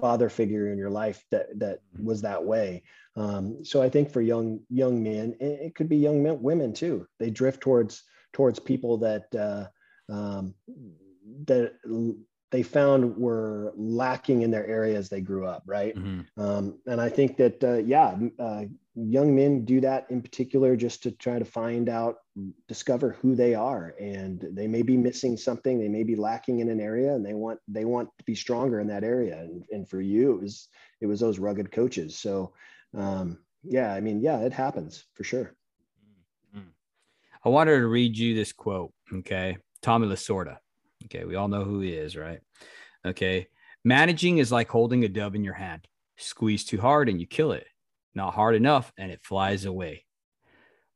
father 0.00 0.28
figure 0.28 0.70
in 0.70 0.78
your 0.78 0.90
life 0.90 1.24
that 1.32 1.46
that 1.58 1.78
mm-hmm. 1.94 2.06
was 2.06 2.22
that 2.22 2.44
way. 2.44 2.84
Um, 3.16 3.64
so 3.64 3.82
I 3.82 3.88
think 3.88 4.12
for 4.12 4.20
young 4.20 4.60
young 4.68 5.02
men, 5.02 5.34
it 5.40 5.74
could 5.74 5.88
be 5.88 5.96
young 5.96 6.22
men, 6.22 6.40
women 6.40 6.72
too. 6.72 7.08
They 7.18 7.30
drift 7.30 7.60
towards 7.60 8.04
towards 8.32 8.60
people 8.60 8.98
that 8.98 9.34
uh, 9.34 9.66
um, 10.12 10.54
that 11.46 11.74
they 12.50 12.62
found 12.62 13.16
were 13.16 13.72
lacking 13.76 14.42
in 14.42 14.50
their 14.50 14.66
areas 14.66 15.08
they 15.08 15.20
grew 15.20 15.46
up, 15.46 15.62
right? 15.66 15.94
Mm-hmm. 15.94 16.40
Um, 16.40 16.78
and 16.86 17.00
I 17.00 17.08
think 17.08 17.36
that 17.36 17.62
uh, 17.62 17.78
yeah, 17.78 18.16
uh, 18.38 18.64
young 19.06 19.34
men 19.34 19.64
do 19.64 19.80
that 19.80 20.06
in 20.10 20.20
particular 20.20 20.76
just 20.76 21.02
to 21.02 21.10
try 21.10 21.38
to 21.38 21.44
find 21.44 21.88
out 21.88 22.16
discover 22.66 23.10
who 23.20 23.34
they 23.34 23.54
are. 23.54 23.94
And 24.00 24.44
they 24.52 24.66
may 24.66 24.82
be 24.82 24.96
missing 24.96 25.36
something 25.36 25.78
they 25.78 25.88
may 25.88 26.02
be 26.02 26.16
lacking 26.16 26.60
in 26.60 26.68
an 26.68 26.80
area 26.80 27.14
and 27.14 27.24
they 27.24 27.34
want 27.34 27.60
they 27.68 27.84
want 27.84 28.08
to 28.18 28.24
be 28.24 28.34
stronger 28.34 28.80
in 28.80 28.88
that 28.88 29.04
area. 29.04 29.38
And, 29.38 29.64
and 29.70 29.88
for 29.88 30.00
you 30.00 30.34
it 30.34 30.40
was 30.42 30.68
it 31.00 31.06
was 31.06 31.20
those 31.20 31.38
rugged 31.38 31.70
coaches. 31.70 32.18
So 32.18 32.52
um, 32.94 33.38
yeah 33.64 33.92
i 33.92 34.00
mean 34.00 34.20
yeah 34.20 34.38
it 34.38 34.52
happens 34.52 35.04
for 35.14 35.24
sure. 35.24 35.54
Mm-hmm. 36.56 36.68
i 37.44 37.48
wanted 37.48 37.78
to 37.78 37.86
read 37.86 38.16
you 38.16 38.34
this 38.34 38.52
quote 38.52 38.92
okay? 39.12 39.58
Tommy 39.82 40.06
lasorda. 40.06 40.58
Okay 41.04 41.24
we 41.24 41.36
all 41.36 41.48
know 41.48 41.64
who 41.64 41.80
he 41.80 41.92
is 41.92 42.16
right? 42.16 42.40
Okay 43.06 43.48
managing 43.84 44.38
is 44.38 44.50
like 44.50 44.68
holding 44.68 45.04
a 45.04 45.08
dove 45.08 45.34
in 45.34 45.44
your 45.44 45.54
hand. 45.54 45.86
Squeeze 46.16 46.64
too 46.64 46.80
hard 46.80 47.08
and 47.08 47.20
you 47.20 47.26
kill 47.26 47.52
it 47.52 47.66
not 48.18 48.34
hard 48.34 48.54
enough, 48.54 48.92
and 48.98 49.10
it 49.10 49.24
flies 49.24 49.64
away. 49.64 50.04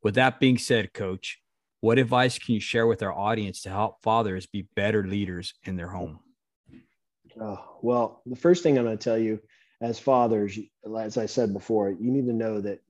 With 0.03 0.17
that 0.17 0.39
being 0.41 0.59
said, 0.59 0.93
coach, 0.93 1.39
what 1.81 1.99
advice 1.99 2.39
can 2.39 2.55
you 2.55 2.61
share 2.61 2.87
with 2.87 3.03
our 3.03 3.13
audience 3.13 3.63
to 3.63 3.71
help 3.71 4.03
fathers 4.03 4.47
be 4.47 4.69
better 4.77 5.07
leaders 5.07 5.55
in 5.65 5.77
their 5.77 5.89
home? 5.89 6.21
Oh, 7.41 7.79
well, 7.81 8.21
the 8.27 8.37
first 8.37 8.63
thing 8.63 8.77
I'm 8.77 8.85
going 8.85 8.99
to 8.99 9.03
tell 9.03 9.19
you 9.19 9.41
as 9.81 9.99
fathers, 9.99 10.59
as 10.99 11.17
I 11.17 11.27
said 11.27 11.53
before, 11.53 11.91
you 11.91 12.11
need 12.11 12.27
to 12.27 12.33
know 12.33 12.61
that 12.61 12.81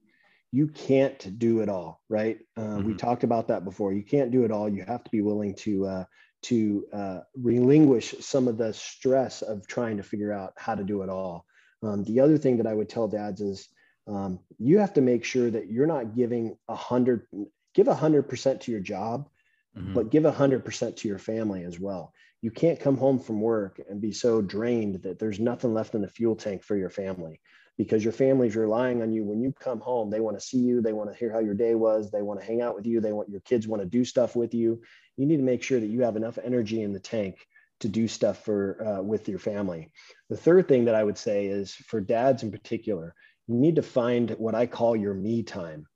you 0.51 0.69
can't 0.69 1.39
do 1.39 1.61
it 1.61 1.69
all, 1.69 2.03
right? 2.09 2.39
Uh, 2.57 2.61
mm-hmm. 2.61 2.89
We 2.89 2.95
talked 2.95 3.25
about 3.25 3.49
that 3.49 3.65
before. 3.65 3.93
You 3.93 4.03
can't 4.03 4.31
do 4.31 4.45
it 4.45 4.51
all. 4.51 4.69
You 4.69 4.85
have 4.87 5.05
to 5.05 5.11
be 5.11 5.23
willing 5.23 5.55
to 5.57 5.87
uh, 5.87 6.05
to 6.43 6.85
uh, 6.93 7.21
relinquish 7.41 8.15
some 8.21 8.49
of 8.49 8.59
the 8.59 8.75
stress 8.75 9.43
of 9.43 9.67
trying 9.67 9.97
to 9.97 10.03
figure 10.03 10.33
out 10.33 10.53
how 10.57 10.75
to 10.75 10.85
do 10.85 11.03
it 11.03 11.09
all. 11.09 11.47
Um, 11.83 12.05
the 12.05 12.21
other 12.21 12.37
thing 12.37 12.57
that 12.59 12.67
I 12.67 12.75
would 12.75 12.89
tell 12.89 13.09
dads 13.09 13.41
is 13.41 13.69
um, 14.07 14.41
you 14.59 14.79
have 14.79 14.95
to 14.95 15.01
make 15.01 15.25
sure 15.25 15.51
that 15.51 15.71
you're 15.71 15.87
not 15.87 16.15
giving 16.15 16.57
a 16.69 16.75
hundred 16.75 17.27
give 17.75 17.89
a 17.89 17.95
hundred 17.95 18.29
percent 18.29 18.63
to 18.63 18.71
your 18.71 18.81
job 18.81 19.29
mm-hmm. 19.77 19.95
but 19.95 20.11
give 20.11 20.25
a 20.25 20.33
100% 20.33 20.97
to 20.97 21.09
your 21.09 21.19
family 21.19 21.65
as 21.65 21.79
well. 21.79 22.13
You 22.41 22.51
can't 22.51 22.81
come 22.81 22.97
home 22.97 23.19
from 23.19 23.41
work 23.41 23.81
and 23.89 24.01
be 24.01 24.13
so 24.13 24.43
drained 24.43 25.03
that 25.03 25.19
there's 25.19 25.39
nothing 25.39 25.75
left 25.75 25.95
in 25.95 26.03
the 26.03 26.09
fuel 26.09 26.37
tank 26.37 26.65
for 26.65 26.77
your 26.77 26.91
family 26.91 27.41
because 27.79 28.03
your 28.03 28.13
family's 28.13 28.57
relying 28.57 29.01
on 29.01 29.13
you 29.13 29.25
when 29.25 29.41
you 29.41 29.53
come 29.53 29.81
home 29.81 30.11
they 30.11 30.21
want 30.21 30.39
to 30.39 30.45
see 30.45 30.59
you 30.59 30.83
they 30.83 30.93
want 30.93 31.11
to 31.11 31.17
hear 31.17 31.33
how 31.33 31.39
your 31.39 31.55
day 31.55 31.75
was 31.75 32.11
they 32.11 32.21
want 32.21 32.39
to 32.39 32.45
hang 32.45 32.61
out 32.61 32.75
with 32.75 32.85
you 32.85 33.01
they 33.01 33.13
want 33.13 33.31
your 33.31 33.41
kids 33.41 33.67
want 33.67 33.81
to 33.81 33.89
do 33.89 34.05
stuff 34.05 34.37
with 34.37 34.53
you 34.53 34.83
you 35.17 35.25
need 35.25 35.39
to 35.39 35.43
make 35.43 35.63
sure 35.63 35.81
that 35.81 35.87
you 35.87 36.03
have 36.03 36.15
enough 36.15 36.39
energy 36.45 36.83
in 36.83 36.93
the 36.93 37.01
tank 37.01 37.47
to 37.81 37.89
do 37.89 38.07
stuff 38.07 38.45
for 38.45 38.87
uh, 38.87 39.03
with 39.03 39.27
your 39.27 39.39
family 39.39 39.91
the 40.29 40.37
third 40.37 40.69
thing 40.69 40.85
that 40.85 40.95
i 40.95 41.03
would 41.03 41.17
say 41.17 41.47
is 41.47 41.73
for 41.73 41.99
dads 41.99 42.43
in 42.43 42.53
particular 42.53 43.15
you 43.53 43.61
need 43.61 43.77
to 43.77 43.83
find 43.83 44.31
what 44.33 44.55
i 44.55 44.67
call 44.67 44.97
your 44.97 45.15
me 45.15 45.43
time 45.43 45.87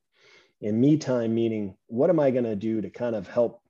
and 0.63 0.81
me 0.81 0.97
time 0.97 1.35
meaning 1.35 1.77
what 1.87 2.11
am 2.11 2.21
i 2.21 2.31
going 2.31 2.45
to 2.45 2.57
do 2.57 2.81
to 2.81 2.91
kind 2.91 3.15
of 3.15 3.27
help 3.27 3.61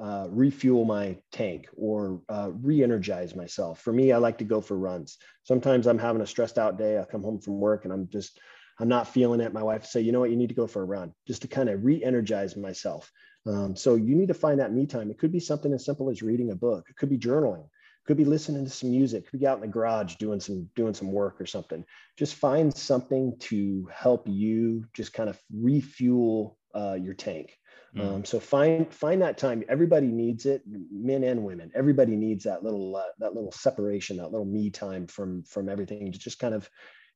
uh, 0.00 0.26
refuel 0.30 0.84
my 0.84 1.16
tank 1.32 1.68
or 1.76 2.20
uh, 2.28 2.50
re-energize 2.60 3.34
myself. 3.34 3.80
For 3.80 3.92
me, 3.92 4.12
I 4.12 4.18
like 4.18 4.38
to 4.38 4.44
go 4.44 4.60
for 4.60 4.76
runs. 4.76 5.16
Sometimes 5.44 5.86
I'm 5.86 5.98
having 5.98 6.22
a 6.22 6.26
stressed 6.26 6.58
out 6.58 6.76
day. 6.76 6.98
I 6.98 7.04
come 7.04 7.22
home 7.22 7.40
from 7.40 7.60
work 7.60 7.84
and 7.84 7.92
I'm 7.92 8.08
just 8.08 8.38
I'm 8.78 8.88
not 8.88 9.08
feeling 9.08 9.40
it. 9.40 9.54
My 9.54 9.62
wife 9.62 9.86
say, 9.86 10.02
you 10.02 10.12
know 10.12 10.20
what, 10.20 10.30
you 10.30 10.36
need 10.36 10.50
to 10.50 10.54
go 10.54 10.66
for 10.66 10.82
a 10.82 10.84
run 10.84 11.14
just 11.26 11.42
to 11.42 11.48
kind 11.48 11.70
of 11.70 11.82
re-energize 11.82 12.56
myself. 12.56 13.10
Um, 13.46 13.74
so 13.74 13.94
you 13.94 14.14
need 14.14 14.28
to 14.28 14.34
find 14.34 14.60
that 14.60 14.72
me 14.72 14.86
time. 14.86 15.10
It 15.10 15.18
could 15.18 15.32
be 15.32 15.40
something 15.40 15.72
as 15.72 15.84
simple 15.84 16.10
as 16.10 16.22
reading 16.22 16.50
a 16.50 16.56
book. 16.56 16.86
It 16.90 16.96
could 16.96 17.08
be 17.08 17.16
journaling. 17.16 17.68
Could 18.06 18.16
be 18.16 18.24
listening 18.24 18.64
to 18.64 18.70
some 18.70 18.90
music. 18.90 19.30
Could 19.30 19.40
be 19.40 19.46
out 19.46 19.56
in 19.56 19.62
the 19.62 19.68
garage 19.68 20.14
doing 20.16 20.40
some 20.40 20.68
doing 20.76 20.94
some 20.94 21.12
work 21.12 21.40
or 21.40 21.46
something. 21.46 21.84
Just 22.16 22.36
find 22.36 22.74
something 22.74 23.36
to 23.40 23.88
help 23.92 24.28
you 24.28 24.84
just 24.94 25.12
kind 25.12 25.28
of 25.28 25.40
refuel 25.52 26.56
uh, 26.74 26.94
your 26.94 27.14
tank. 27.14 27.58
Mm. 27.96 28.00
Um, 28.00 28.24
so 28.24 28.38
find 28.38 28.92
find 28.92 29.22
that 29.22 29.38
time. 29.38 29.64
Everybody 29.68 30.08
needs 30.08 30.46
it, 30.46 30.62
men 30.66 31.24
and 31.24 31.44
women. 31.44 31.70
Everybody 31.74 32.14
needs 32.16 32.44
that 32.44 32.62
little 32.62 32.96
uh, 32.96 33.02
that 33.18 33.34
little 33.34 33.52
separation, 33.52 34.18
that 34.18 34.30
little 34.30 34.46
me 34.46 34.70
time 34.70 35.06
from 35.06 35.42
from 35.44 35.68
everything 35.68 36.12
to 36.12 36.18
just 36.18 36.38
kind 36.38 36.54
of 36.54 36.68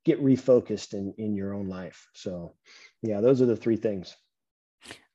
get 0.05 0.23
refocused 0.23 0.95
in 0.95 1.15
in 1.19 1.37
your 1.37 1.55
own 1.55 1.69
life. 1.69 2.09
So, 2.15 2.55
yeah, 3.03 3.21
those 3.21 3.43
are 3.43 3.47
the 3.47 3.57
three 3.57 3.77
things. 3.77 4.17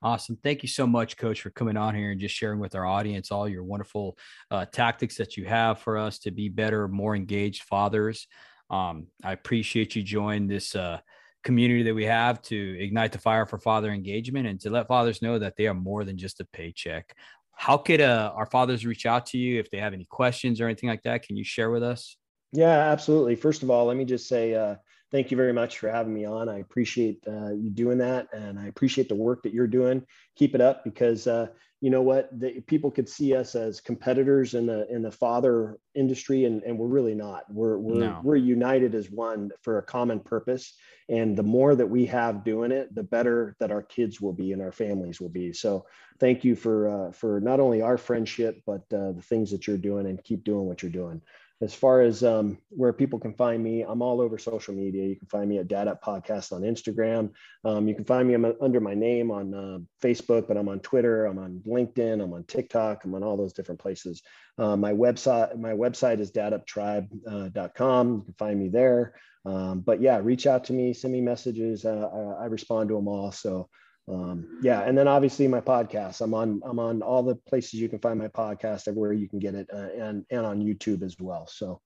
Awesome. 0.05 0.37
Thank 0.43 0.61
you 0.61 0.69
so 0.69 0.85
much, 0.85 1.17
Coach, 1.17 1.41
for 1.41 1.49
coming 1.49 1.77
on 1.77 1.95
here 1.95 2.11
and 2.11 2.21
just 2.21 2.35
sharing 2.35 2.59
with 2.59 2.75
our 2.75 2.85
audience 2.85 3.31
all 3.31 3.49
your 3.49 3.63
wonderful 3.63 4.19
uh, 4.51 4.63
tactics 4.65 5.17
that 5.17 5.35
you 5.35 5.45
have 5.45 5.79
for 5.79 5.97
us 5.97 6.19
to 6.19 6.29
be 6.29 6.47
better, 6.47 6.87
more 6.87 7.15
engaged 7.15 7.63
fathers. 7.63 8.27
Um, 8.69 9.07
I 9.23 9.31
appreciate 9.31 9.95
you 9.95 10.03
joining 10.03 10.47
this 10.47 10.75
uh, 10.75 10.99
community 11.43 11.81
that 11.81 11.95
we 11.95 12.05
have 12.05 12.39
to 12.43 12.79
ignite 12.79 13.13
the 13.13 13.17
fire 13.17 13.47
for 13.47 13.57
father 13.57 13.91
engagement 13.91 14.45
and 14.45 14.59
to 14.61 14.69
let 14.69 14.87
fathers 14.87 15.23
know 15.23 15.39
that 15.39 15.55
they 15.57 15.65
are 15.65 15.73
more 15.73 16.03
than 16.03 16.19
just 16.19 16.39
a 16.39 16.45
paycheck. 16.45 17.15
How 17.53 17.75
could 17.75 18.01
uh, 18.01 18.31
our 18.35 18.45
fathers 18.45 18.85
reach 18.85 19.07
out 19.07 19.25
to 19.27 19.39
you 19.39 19.59
if 19.59 19.71
they 19.71 19.79
have 19.79 19.93
any 19.93 20.05
questions 20.05 20.61
or 20.61 20.65
anything 20.65 20.87
like 20.87 21.01
that? 21.01 21.23
Can 21.23 21.35
you 21.35 21.43
share 21.43 21.71
with 21.71 21.81
us? 21.81 22.15
Yeah, 22.51 22.77
absolutely. 22.91 23.35
First 23.35 23.63
of 23.63 23.71
all, 23.71 23.85
let 23.85 23.97
me 23.97 24.05
just 24.05 24.27
say 24.27 24.53
uh, 24.53 24.75
thank 25.11 25.31
you 25.31 25.37
very 25.37 25.53
much 25.53 25.79
for 25.79 25.89
having 25.89 26.13
me 26.13 26.25
on. 26.25 26.49
I 26.49 26.59
appreciate 26.59 27.23
uh, 27.27 27.53
you 27.53 27.69
doing 27.69 27.97
that, 27.99 28.27
and 28.33 28.59
I 28.59 28.67
appreciate 28.67 29.09
the 29.09 29.15
work 29.15 29.43
that 29.43 29.53
you're 29.53 29.67
doing. 29.67 30.05
Keep 30.35 30.55
it 30.55 30.61
up 30.61 30.83
because 30.83 31.27
uh, 31.27 31.47
you 31.81 31.91
know 31.91 32.01
what 32.01 32.29
the, 32.39 32.61
people 32.61 32.89
could 32.89 33.07
see 33.07 33.35
us 33.35 33.53
as 33.53 33.79
competitors 33.79 34.53
in 34.53 34.65
the 34.65 34.91
in 34.91 35.01
the 35.01 35.11
father 35.11 35.77
industry 35.93 36.45
and, 36.45 36.63
and 36.63 36.77
we're 36.77 36.87
really 36.87 37.13
not 37.13 37.43
we're 37.51 37.77
we're, 37.77 37.99
no. 37.99 38.21
we're 38.23 38.35
united 38.35 38.95
as 38.95 39.11
one 39.11 39.51
for 39.61 39.77
a 39.77 39.83
common 39.83 40.19
purpose 40.19 40.73
and 41.09 41.37
the 41.37 41.43
more 41.43 41.75
that 41.75 41.87
we 41.87 42.05
have 42.05 42.43
doing 42.43 42.71
it 42.71 42.93
the 42.95 43.03
better 43.03 43.55
that 43.59 43.71
our 43.71 43.83
kids 43.83 44.19
will 44.19 44.33
be 44.33 44.51
and 44.51 44.61
our 44.61 44.71
families 44.71 45.21
will 45.21 45.29
be 45.29 45.53
so 45.53 45.85
thank 46.19 46.43
you 46.43 46.55
for 46.55 46.87
uh, 46.87 47.11
for 47.11 47.39
not 47.41 47.59
only 47.59 47.81
our 47.81 47.97
friendship 47.97 48.61
but 48.65 48.81
uh, 48.93 49.11
the 49.11 49.23
things 49.23 49.51
that 49.51 49.67
you're 49.67 49.77
doing 49.77 50.07
and 50.07 50.23
keep 50.23 50.43
doing 50.43 50.65
what 50.65 50.81
you're 50.81 50.91
doing 50.91 51.21
as 51.61 51.73
far 51.73 52.01
as 52.01 52.23
um, 52.23 52.57
where 52.69 52.91
people 52.91 53.17
can 53.17 53.33
find 53.33 53.63
me, 53.63 53.83
I'm 53.83 54.01
all 54.01 54.19
over 54.19 54.37
social 54.37 54.73
media. 54.73 55.05
You 55.05 55.15
can 55.15 55.27
find 55.27 55.49
me 55.49 55.57
at 55.57 55.69
Dad 55.69 55.87
Up 55.87 56.03
Podcast 56.03 56.51
on 56.51 56.63
Instagram. 56.63 57.31
Um, 57.63 57.87
you 57.87 57.95
can 57.95 58.03
find 58.03 58.27
me 58.27 58.33
I'm 58.33 58.53
under 58.61 58.81
my 58.81 58.93
name 58.93 59.31
on 59.31 59.53
uh, 59.53 59.79
Facebook, 60.01 60.47
but 60.47 60.57
I'm 60.57 60.67
on 60.67 60.81
Twitter, 60.81 61.25
I'm 61.25 61.39
on 61.39 61.61
LinkedIn, 61.65 62.21
I'm 62.21 62.33
on 62.33 62.43
TikTok, 62.43 63.05
I'm 63.05 63.15
on 63.15 63.23
all 63.23 63.37
those 63.37 63.53
different 63.53 63.79
places. 63.79 64.21
Uh, 64.57 64.75
my 64.75 64.91
website, 64.91 65.57
my 65.57 65.71
website 65.71 66.19
is 66.19 66.31
daduptribe.com. 66.31 68.07
Uh, 68.11 68.15
you 68.15 68.21
can 68.21 68.33
find 68.37 68.59
me 68.59 68.67
there. 68.67 69.15
Um, 69.45 69.79
but 69.79 70.01
yeah, 70.01 70.19
reach 70.21 70.47
out 70.47 70.65
to 70.65 70.73
me, 70.73 70.93
send 70.93 71.13
me 71.13 71.21
messages. 71.21 71.85
Uh, 71.85 72.09
I, 72.39 72.43
I 72.43 72.45
respond 72.47 72.89
to 72.89 72.95
them 72.95 73.07
all. 73.07 73.31
So 73.31 73.69
um, 74.07 74.59
yeah 74.61 74.81
and 74.81 74.97
then 74.97 75.07
obviously 75.07 75.47
my 75.47 75.61
podcast. 75.61 76.21
I'm 76.21 76.33
on 76.33 76.61
i'm 76.65 76.79
on 76.79 77.01
all 77.01 77.23
the 77.23 77.35
places 77.35 77.75
you 77.75 77.89
can 77.89 77.99
find 77.99 78.19
my 78.19 78.27
podcast 78.27 78.87
everywhere 78.87 79.13
you 79.13 79.27
can 79.27 79.39
get 79.39 79.55
it 79.55 79.67
uh, 79.73 79.89
and 79.97 80.25
and 80.29 80.45
on 80.45 80.61
youtube 80.61 81.03
as 81.03 81.15
well. 81.19 81.47
So 81.47 81.81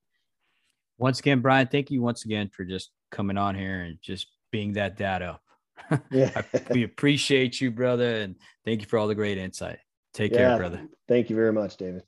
once 0.98 1.20
again 1.20 1.40
bryan 1.40 1.68
thank 1.68 1.92
you 1.92 2.02
once 2.02 2.26
again 2.26 2.50
for 2.50 2.66
just 2.66 2.92
coming 3.10 3.38
on 3.38 3.56
here 3.56 3.82
and 3.82 3.98
just 4.02 4.28
being 4.52 4.74
that 4.74 4.98
data 4.98 5.40
yeah. 6.12 6.42
We 6.72 6.84
appreciate 6.84 7.62
you 7.62 7.72
brother 7.72 8.18
and 8.18 8.36
thank 8.66 8.82
you 8.82 8.88
for 8.88 9.00
all 9.00 9.08
the 9.08 9.16
great 9.16 9.38
insight. 9.38 9.80
Take 10.14 10.34
yeah, 10.34 10.38
care 10.40 10.58
brother. 10.58 10.82
Thank 11.08 11.30
you 11.30 11.38
very 11.38 11.54
much 11.54 11.78
david 11.78 12.04